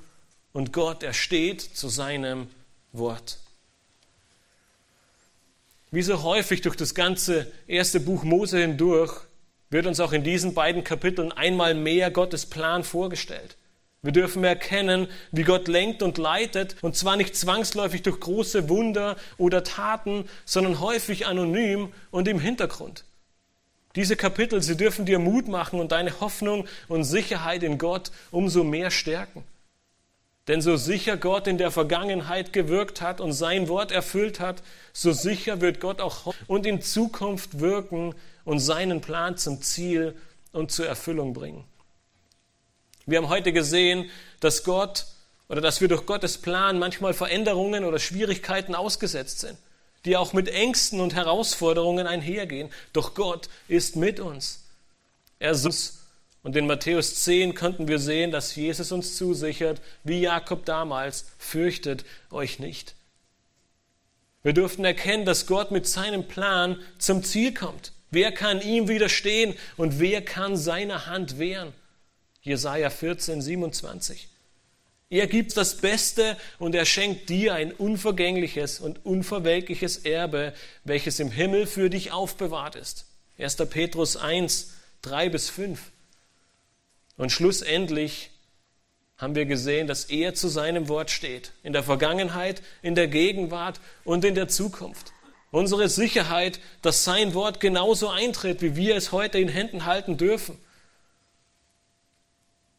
und 0.53 0.71
Gott, 0.71 1.01
er 1.01 1.13
steht 1.13 1.61
zu 1.61 1.89
seinem 1.89 2.47
Wort. 2.93 3.39
Wie 5.89 6.03
so 6.03 6.21
häufig 6.21 6.61
durch 6.61 6.75
das 6.75 6.93
ganze 6.93 7.51
erste 7.67 7.99
Buch 7.99 8.23
Mose 8.23 8.59
hindurch 8.59 9.21
wird 9.71 9.87
uns 9.87 9.99
auch 9.99 10.13
in 10.13 10.23
diesen 10.23 10.53
beiden 10.53 10.83
Kapiteln 10.83 11.31
einmal 11.31 11.73
mehr 11.73 12.11
Gottes 12.11 12.45
Plan 12.45 12.83
vorgestellt. 12.83 13.57
Wir 14.05 14.11
dürfen 14.11 14.43
erkennen, 14.43 15.07
wie 15.31 15.41
Gott 15.41 15.67
lenkt 15.67 16.03
und 16.03 16.19
leitet, 16.19 16.75
und 16.83 16.95
zwar 16.95 17.15
nicht 17.15 17.35
zwangsläufig 17.35 18.03
durch 18.03 18.19
große 18.19 18.69
Wunder 18.69 19.15
oder 19.39 19.63
Taten, 19.63 20.29
sondern 20.45 20.79
häufig 20.79 21.25
anonym 21.25 21.91
und 22.11 22.27
im 22.27 22.39
Hintergrund. 22.39 23.03
Diese 23.95 24.15
Kapitel, 24.15 24.61
sie 24.61 24.77
dürfen 24.77 25.07
dir 25.07 25.17
Mut 25.17 25.47
machen 25.47 25.79
und 25.79 25.91
deine 25.91 26.19
Hoffnung 26.19 26.67
und 26.87 27.03
Sicherheit 27.03 27.63
in 27.63 27.79
Gott 27.79 28.11
umso 28.29 28.63
mehr 28.63 28.91
stärken. 28.91 29.43
Denn 30.47 30.61
so 30.61 30.77
sicher 30.77 31.17
Gott 31.17 31.47
in 31.47 31.57
der 31.57 31.71
Vergangenheit 31.71 32.53
gewirkt 32.53 33.01
hat 33.01 33.19
und 33.19 33.33
sein 33.33 33.67
Wort 33.69 33.91
erfüllt 33.91 34.39
hat, 34.39 34.61
so 34.93 35.13
sicher 35.13 35.61
wird 35.61 35.79
Gott 35.79 35.99
auch 35.99 36.31
und 36.45 36.67
in 36.67 36.83
Zukunft 36.83 37.59
wirken 37.59 38.13
und 38.43 38.59
seinen 38.59 39.01
Plan 39.01 39.35
zum 39.35 39.63
Ziel 39.63 40.13
und 40.51 40.71
zur 40.71 40.85
Erfüllung 40.85 41.33
bringen. 41.33 41.63
Wir 43.05 43.19
haben 43.19 43.29
heute 43.29 43.53
gesehen, 43.53 44.09
dass 44.39 44.63
Gott 44.63 45.05
oder 45.47 45.61
dass 45.61 45.81
wir 45.81 45.87
durch 45.87 46.05
Gottes 46.05 46.39
Plan 46.39 46.79
manchmal 46.79 47.13
Veränderungen 47.13 47.85
oder 47.85 47.99
Schwierigkeiten 47.99 48.73
ausgesetzt 48.73 49.39
sind, 49.41 49.57
die 50.05 50.17
auch 50.17 50.33
mit 50.33 50.47
Ängsten 50.47 50.99
und 50.99 51.13
Herausforderungen 51.13 52.07
einhergehen. 52.07 52.71
Doch 52.93 53.13
Gott 53.13 53.49
ist 53.67 53.95
mit 53.95 54.19
uns. 54.19 54.63
Er 55.39 55.51
ist 55.51 55.65
uns. 55.65 55.99
Und 56.41 56.55
in 56.55 56.67
Matthäus 56.67 57.23
10 57.23 57.55
könnten 57.55 57.87
wir 57.87 57.97
sehen, 57.97 58.31
dass 58.31 58.55
Jesus 58.55 58.91
uns 58.91 59.15
zusichert, 59.15 59.81
wie 60.03 60.21
Jakob 60.21 60.65
damals, 60.65 61.25
fürchtet 61.39 62.05
euch 62.29 62.59
nicht. 62.59 62.93
Wir 64.43 64.53
durften 64.53 64.85
erkennen, 64.85 65.25
dass 65.25 65.47
Gott 65.47 65.71
mit 65.71 65.87
seinem 65.87 66.27
Plan 66.27 66.79
zum 66.99 67.23
Ziel 67.23 67.51
kommt. 67.51 67.93
Wer 68.11 68.31
kann 68.31 68.61
ihm 68.61 68.87
widerstehen 68.87 69.55
und 69.75 69.99
wer 69.99 70.23
kann 70.23 70.55
seine 70.55 71.07
Hand 71.07 71.39
wehren? 71.39 71.73
Jesaja 72.45 72.91
14, 72.91 73.41
27. 73.41 74.27
Er 75.09 75.25
gibt 75.25 75.57
das 75.57 75.77
Beste 75.77 76.37
und 76.59 76.75
er 76.75 76.85
schenkt 76.85 77.29
dir 77.29 77.55
ein 77.55 77.71
unvergängliches 77.71 78.79
und 78.79 79.03
unverwelkliches 79.03 79.97
Erbe, 79.97 80.53
welches 80.83 81.19
im 81.19 81.31
Himmel 81.31 81.65
für 81.65 81.89
dich 81.89 82.11
aufbewahrt 82.11 82.75
ist. 82.75 83.07
1. 83.39 83.55
Petrus 83.69 84.15
1, 84.15 84.75
3 85.01 85.29
bis 85.29 85.49
5. 85.49 85.79
Und 87.17 87.31
schlussendlich 87.31 88.29
haben 89.17 89.33
wir 89.33 89.45
gesehen, 89.45 89.87
dass 89.87 90.05
er 90.05 90.35
zu 90.35 90.47
seinem 90.47 90.87
Wort 90.87 91.09
steht. 91.09 91.51
In 91.63 91.73
der 91.73 91.83
Vergangenheit, 91.83 92.61
in 92.83 92.93
der 92.93 93.07
Gegenwart 93.07 93.79
und 94.03 94.23
in 94.23 94.35
der 94.35 94.49
Zukunft. 94.49 95.13
Unsere 95.49 95.89
Sicherheit, 95.89 96.59
dass 96.83 97.05
sein 97.05 97.33
Wort 97.33 97.59
genauso 97.59 98.09
eintritt, 98.09 98.61
wie 98.61 98.75
wir 98.75 98.95
es 98.95 99.11
heute 99.11 99.39
in 99.39 99.47
Händen 99.47 99.85
halten 99.85 100.17
dürfen 100.17 100.59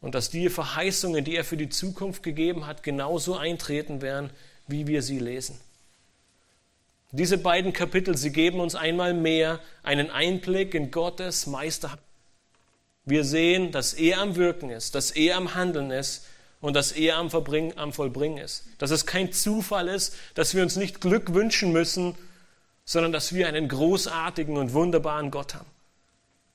und 0.01 0.15
dass 0.15 0.29
die 0.29 0.49
Verheißungen, 0.49 1.23
die 1.23 1.35
er 1.35 1.43
für 1.43 1.57
die 1.57 1.69
Zukunft 1.69 2.23
gegeben 2.23 2.67
hat, 2.67 2.83
genauso 2.83 3.35
eintreten 3.35 4.01
werden, 4.01 4.29
wie 4.67 4.87
wir 4.87 5.01
sie 5.01 5.19
lesen. 5.19 5.59
Diese 7.11 7.37
beiden 7.37 7.73
Kapitel, 7.73 8.17
sie 8.17 8.31
geben 8.31 8.59
uns 8.59 8.75
einmal 8.75 9.13
mehr 9.13 9.59
einen 9.81 10.11
Einblick 10.11 10.73
in 10.73 10.91
Gottes 10.91 11.47
Meisterhaft. 11.47 12.03
Wir 13.05 13.23
sehen, 13.23 13.71
dass 13.71 13.93
er 13.93 14.19
am 14.19 14.35
Wirken 14.35 14.69
ist, 14.69 14.93
dass 14.93 15.11
er 15.11 15.37
am 15.37 15.55
Handeln 15.55 15.91
ist 15.91 16.25
und 16.59 16.75
dass 16.75 16.91
er 16.91 17.15
am, 17.15 17.29
Verbringen, 17.29 17.77
am 17.77 17.93
Vollbringen 17.93 18.37
ist. 18.37 18.65
Dass 18.77 18.91
es 18.91 19.05
kein 19.05 19.31
Zufall 19.31 19.87
ist, 19.87 20.15
dass 20.35 20.53
wir 20.53 20.63
uns 20.63 20.75
nicht 20.75 20.99
Glück 20.99 21.33
wünschen 21.33 21.71
müssen, 21.71 22.15
sondern 22.83 23.13
dass 23.13 23.33
wir 23.33 23.47
einen 23.47 23.69
großartigen 23.69 24.57
und 24.57 24.73
wunderbaren 24.73 25.31
Gott 25.31 25.55
haben. 25.55 25.69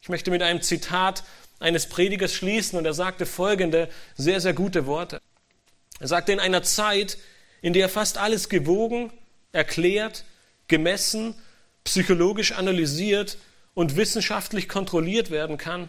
Ich 0.03 0.11
möchte 0.11 0.31
mit 0.31 0.43
einem 0.43 0.61
Zitat 0.61 1.25
eines 1.63 1.89
Predigers 1.89 2.35
schließen 2.35 2.79
und 2.79 2.85
er 2.85 2.95
sagte 2.95 3.27
folgende 3.27 3.89
sehr, 4.17 4.41
sehr 4.41 4.53
gute 4.53 4.87
Worte. 4.87 5.21
Er 6.01 6.09
sagte, 6.09 6.33
in 6.33 6.41
einer 6.41 6.63
Zeit, 6.63 7.19
in 7.61 7.73
der 7.73 7.89
fast 7.89 8.19
alles 8.19 8.49
gewogen, 8.49 9.13
erklärt, 9.53 10.25
gemessen, 10.69 11.35
psychologisch 11.85 12.53
analysiert 12.53 13.39
und 13.75 13.97
wissenschaftlich 13.97 14.69
kontrolliert 14.69 15.31
werden 15.31 15.59
kann, 15.59 15.89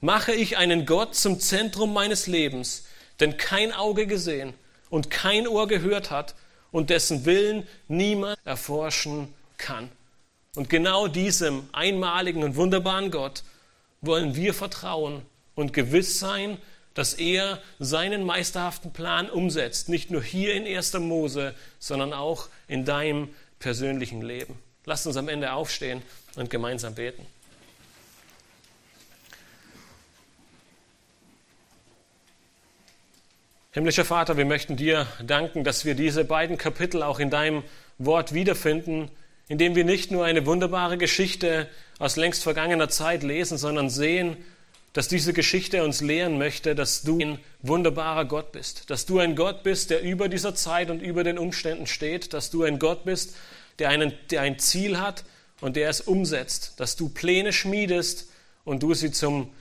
mache 0.00 0.32
ich 0.32 0.56
einen 0.56 0.86
Gott 0.86 1.14
zum 1.14 1.40
Zentrum 1.40 1.92
meines 1.92 2.26
Lebens, 2.26 2.84
denn 3.20 3.36
kein 3.36 3.72
Auge 3.72 4.06
gesehen 4.06 4.54
und 4.90 5.10
kein 5.10 5.46
Ohr 5.46 5.68
gehört 5.68 6.10
hat 6.10 6.34
und 6.72 6.90
dessen 6.90 7.24
Willen 7.24 7.66
niemand 7.88 8.38
erforschen 8.44 9.32
kann. 9.56 9.88
Und 10.56 10.68
genau 10.68 11.08
diesem 11.08 11.68
einmaligen 11.72 12.44
und 12.44 12.56
wunderbaren 12.56 13.10
Gott 13.10 13.42
wollen 14.06 14.34
wir 14.34 14.54
vertrauen 14.54 15.22
und 15.54 15.72
gewiss 15.72 16.18
sein, 16.18 16.58
dass 16.94 17.14
er 17.14 17.60
seinen 17.78 18.24
meisterhaften 18.24 18.92
Plan 18.92 19.28
umsetzt, 19.28 19.88
nicht 19.88 20.10
nur 20.10 20.22
hier 20.22 20.54
in 20.54 20.64
1. 20.64 20.94
Mose, 20.94 21.54
sondern 21.78 22.12
auch 22.12 22.48
in 22.68 22.84
deinem 22.84 23.28
persönlichen 23.58 24.22
Leben. 24.22 24.58
Lasst 24.84 25.06
uns 25.06 25.16
am 25.16 25.28
Ende 25.28 25.52
aufstehen 25.52 26.02
und 26.36 26.50
gemeinsam 26.50 26.94
beten. 26.94 27.26
Himmlischer 33.72 34.04
Vater, 34.04 34.36
wir 34.36 34.44
möchten 34.44 34.76
dir 34.76 35.08
danken, 35.20 35.64
dass 35.64 35.84
wir 35.84 35.96
diese 35.96 36.24
beiden 36.24 36.58
Kapitel 36.58 37.02
auch 37.02 37.18
in 37.18 37.30
deinem 37.30 37.64
Wort 37.98 38.32
wiederfinden 38.32 39.10
indem 39.48 39.74
wir 39.74 39.84
nicht 39.84 40.10
nur 40.10 40.24
eine 40.24 40.46
wunderbare 40.46 40.98
Geschichte 40.98 41.68
aus 41.98 42.16
längst 42.16 42.42
vergangener 42.42 42.88
Zeit 42.88 43.22
lesen, 43.22 43.58
sondern 43.58 43.90
sehen, 43.90 44.36
dass 44.94 45.08
diese 45.08 45.32
Geschichte 45.32 45.82
uns 45.82 46.00
lehren 46.00 46.38
möchte, 46.38 46.74
dass 46.74 47.02
du 47.02 47.18
ein 47.18 47.38
wunderbarer 47.62 48.24
Gott 48.24 48.52
bist, 48.52 48.90
dass 48.90 49.06
du 49.06 49.18
ein 49.18 49.34
Gott 49.34 49.64
bist, 49.64 49.90
der 49.90 50.02
über 50.02 50.28
dieser 50.28 50.54
Zeit 50.54 50.88
und 50.88 51.02
über 51.02 51.24
den 51.24 51.36
Umständen 51.36 51.86
steht, 51.86 52.32
dass 52.32 52.50
du 52.50 52.62
ein 52.62 52.78
Gott 52.78 53.04
bist, 53.04 53.34
der, 53.80 53.88
einen, 53.88 54.12
der 54.30 54.42
ein 54.42 54.58
Ziel 54.60 55.00
hat 55.00 55.24
und 55.60 55.74
der 55.74 55.88
es 55.88 56.00
umsetzt, 56.00 56.74
dass 56.78 56.94
du 56.94 57.08
Pläne 57.08 57.52
schmiedest 57.52 58.28
und 58.64 58.84
du 58.84 58.94
sie 58.94 59.10
zum, 59.10 59.52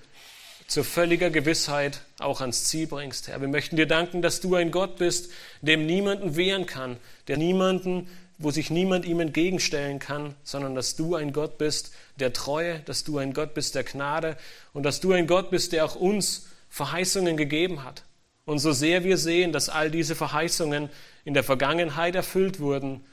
zur 0.68 0.84
völliger 0.84 1.32
Gewissheit 1.32 2.02
auch 2.20 2.40
ans 2.42 2.66
Ziel 2.66 2.86
bringst. 2.86 3.28
Herr, 3.28 3.42
wir 3.42 3.48
möchten 3.48 3.76
dir 3.76 3.88
danken, 3.88 4.22
dass 4.22 4.40
du 4.40 4.54
ein 4.54 4.70
Gott 4.70 4.98
bist, 4.98 5.32
dem 5.62 5.88
niemanden 5.88 6.36
wehren 6.36 6.68
kann, 6.68 6.98
der 7.28 7.38
niemanden 7.38 8.08
wo 8.38 8.52
sich 8.52 8.70
niemand 8.70 9.06
ihm 9.06 9.20
entgegenstellen 9.20 10.00
kann, 10.00 10.36
sondern 10.44 10.76
dass 10.76 10.96
du 10.96 11.16
ein 11.16 11.34
Gott 11.34 11.58
bist 11.58 11.94
der 12.20 12.34
Treue, 12.34 12.80
dass 12.82 13.04
du 13.04 13.18
ein 13.18 13.34
Gott 13.34 13.54
bist 13.54 13.76
der 13.76 13.84
Gnade 13.84 14.38
und 14.74 14.84
dass 14.84 15.00
du 15.00 15.12
ein 15.14 15.28
Gott 15.28 15.50
bist, 15.52 15.72
der 15.72 15.86
auch 15.86 15.96
uns 15.96 16.48
Verheißungen 16.70 17.38
gegeben 17.38 17.84
hat. 17.84 18.04
Und 18.46 18.60
so 18.60 18.72
sehr 18.72 19.04
wir 19.04 19.18
sehen, 19.18 19.52
dass 19.52 19.70
all 19.70 19.90
diese 19.90 20.16
Verheißungen 20.16 20.90
in 21.24 21.34
der 21.34 21.44
Vergangenheit 21.44 22.16
erfüllt 22.16 22.60
wurden, 22.60 23.06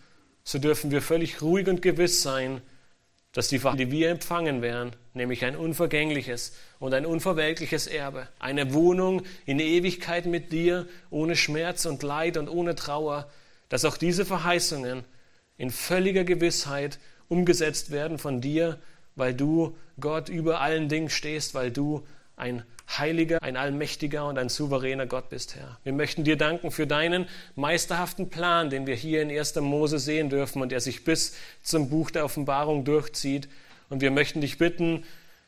so 0.43 0.59
dürfen 0.59 0.91
wir 0.91 1.03
völlig 1.03 1.43
ruhig 1.43 1.69
und 1.69 1.83
gewiss 1.83 2.23
sein, 2.23 2.63
dass 3.33 3.49
die 3.49 3.63
Wahrheit, 3.63 3.79
die 3.79 3.91
wir 3.93 4.11
empfangen 4.11 4.61
werden, 4.61 4.91
nämlich 5.15 5.45
ein 5.45 5.55
unvergängliches 5.55 6.53
und 6.81 6.95
ein 6.95 7.07
unverwelkliches 7.07 7.87
Erbe, 7.87 8.27
eine 8.41 8.75
Wohnung 8.75 9.23
in 9.47 9.61
Ewigkeit 9.61 10.27
mit 10.27 10.51
dir, 10.53 10.89
ohne 11.11 11.37
Schmerz 11.37 11.85
und 11.87 12.03
Leid 12.03 12.37
und 12.37 12.49
ohne 12.49 12.75
Trauer, 12.75 13.31
dass 13.71 13.87
auch 13.87 13.97
diese 13.97 14.27
Verheißungen 14.27 15.05
in 15.57 15.71
völliger 15.71 16.25
Gewissheit 16.25 16.99
umgesetzt 17.29 17.91
werden 17.91 18.19
von 18.19 18.43
dir, 18.43 18.79
weil 19.15 19.33
du 19.33 19.77
Gott 19.99 20.29
über 20.29 20.61
allen 20.61 20.89
Dingen 20.89 21.09
stehst, 21.09 21.55
weil 21.55 21.71
du 21.71 22.07
ein 22.37 22.65
heiliger, 22.99 23.43
ein 23.43 23.57
allmächtiger 23.57 24.27
und 24.27 24.39
ein 24.39 24.49
souveräner 24.49 25.07
Gott 25.07 25.29
bist, 25.29 25.55
Herr. 25.55 25.79
Wir 25.85 25.93
möchten 25.93 26.25
dir 26.25 26.37
danken 26.37 26.71
für 26.71 26.87
deinen 26.87 27.29
meisterhaften 27.55 28.31
Plan, 28.31 28.71
den 28.71 28.87
wir 28.87 28.95
hier 28.95 29.23
in 29.23 29.31
1. 29.31 29.57
Mose 29.57 29.99
sehen 29.99 30.31
dürfen 30.31 30.61
und 30.63 30.73
der 30.73 30.81
sich 30.81 31.05
bis 31.05 31.37
zum 31.63 31.89
Buch 31.91 32.11
der 32.11 32.25
Offenbarung 32.25 32.85
durchzieht. 32.85 33.49
Und 33.89 34.01
wir 34.01 34.11
möchten 34.11 34.41
dich 34.41 34.59
bitten, 34.59 35.05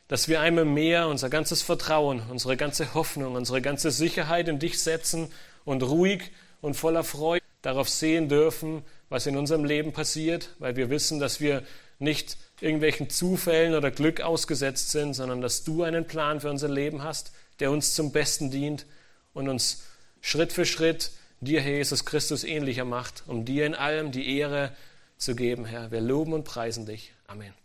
dass 0.07 0.29
wir 0.29 0.41
einmal 0.41 0.67
mehr 0.67 1.09
unser 1.09 1.31
ganzes 1.31 1.63
Vertrauen, 1.63 2.23
unsere 2.31 2.57
ganze 2.57 2.95
Hoffnung, 2.95 3.35
unsere 3.35 3.63
ganze 3.63 3.91
Sicherheit 3.91 4.47
in 4.47 4.59
dich 4.59 4.81
setzen 4.81 5.33
und 5.65 5.83
ruhig 5.83 6.31
und 6.61 6.75
voller 6.75 7.03
Freude 7.03 7.43
darauf 7.63 7.89
sehen 7.89 8.29
dürfen, 8.29 8.83
was 9.09 9.27
in 9.27 9.37
unserem 9.37 9.65
Leben 9.65 9.93
passiert, 9.93 10.51
weil 10.59 10.77
wir 10.77 10.91
wissen, 10.91 11.21
dass 11.21 11.41
wir 11.41 11.63
nicht 11.99 12.37
irgendwelchen 12.61 13.11
Zufällen 13.11 13.75
oder 13.75 13.91
Glück 13.91 14.21
ausgesetzt 14.21 14.91
sind, 14.91 15.15
sondern 15.15 15.41
dass 15.41 15.65
du 15.65 15.83
einen 15.83 16.07
Plan 16.07 16.41
für 16.41 16.51
unser 16.51 16.69
Leben 16.69 17.03
hast, 17.03 17.33
der 17.61 17.71
uns 17.71 17.95
zum 17.95 18.13
Besten 18.13 18.51
dient 18.51 18.87
und 19.33 19.49
uns 19.49 19.85
Schritt 20.21 20.53
für 20.53 20.67
Schritt 20.67 21.11
dir, 21.41 21.61
Herr 21.61 21.75
Jesus 21.75 22.05
Christus, 22.05 22.45
ähnlicher 22.45 22.85
macht, 22.85 23.25
um 23.27 23.45
dir 23.45 23.67
in 23.67 23.75
allem 23.75 24.13
die 24.13 24.39
Ehre 24.39 24.73
zu 25.17 25.35
geben, 25.35 25.65
Herr. 25.65 25.91
Wir 25.91 26.01
loben 26.01 26.33
und 26.33 26.45
preisen 26.45 26.87
dich. 26.87 27.13
Amen. 27.27 27.62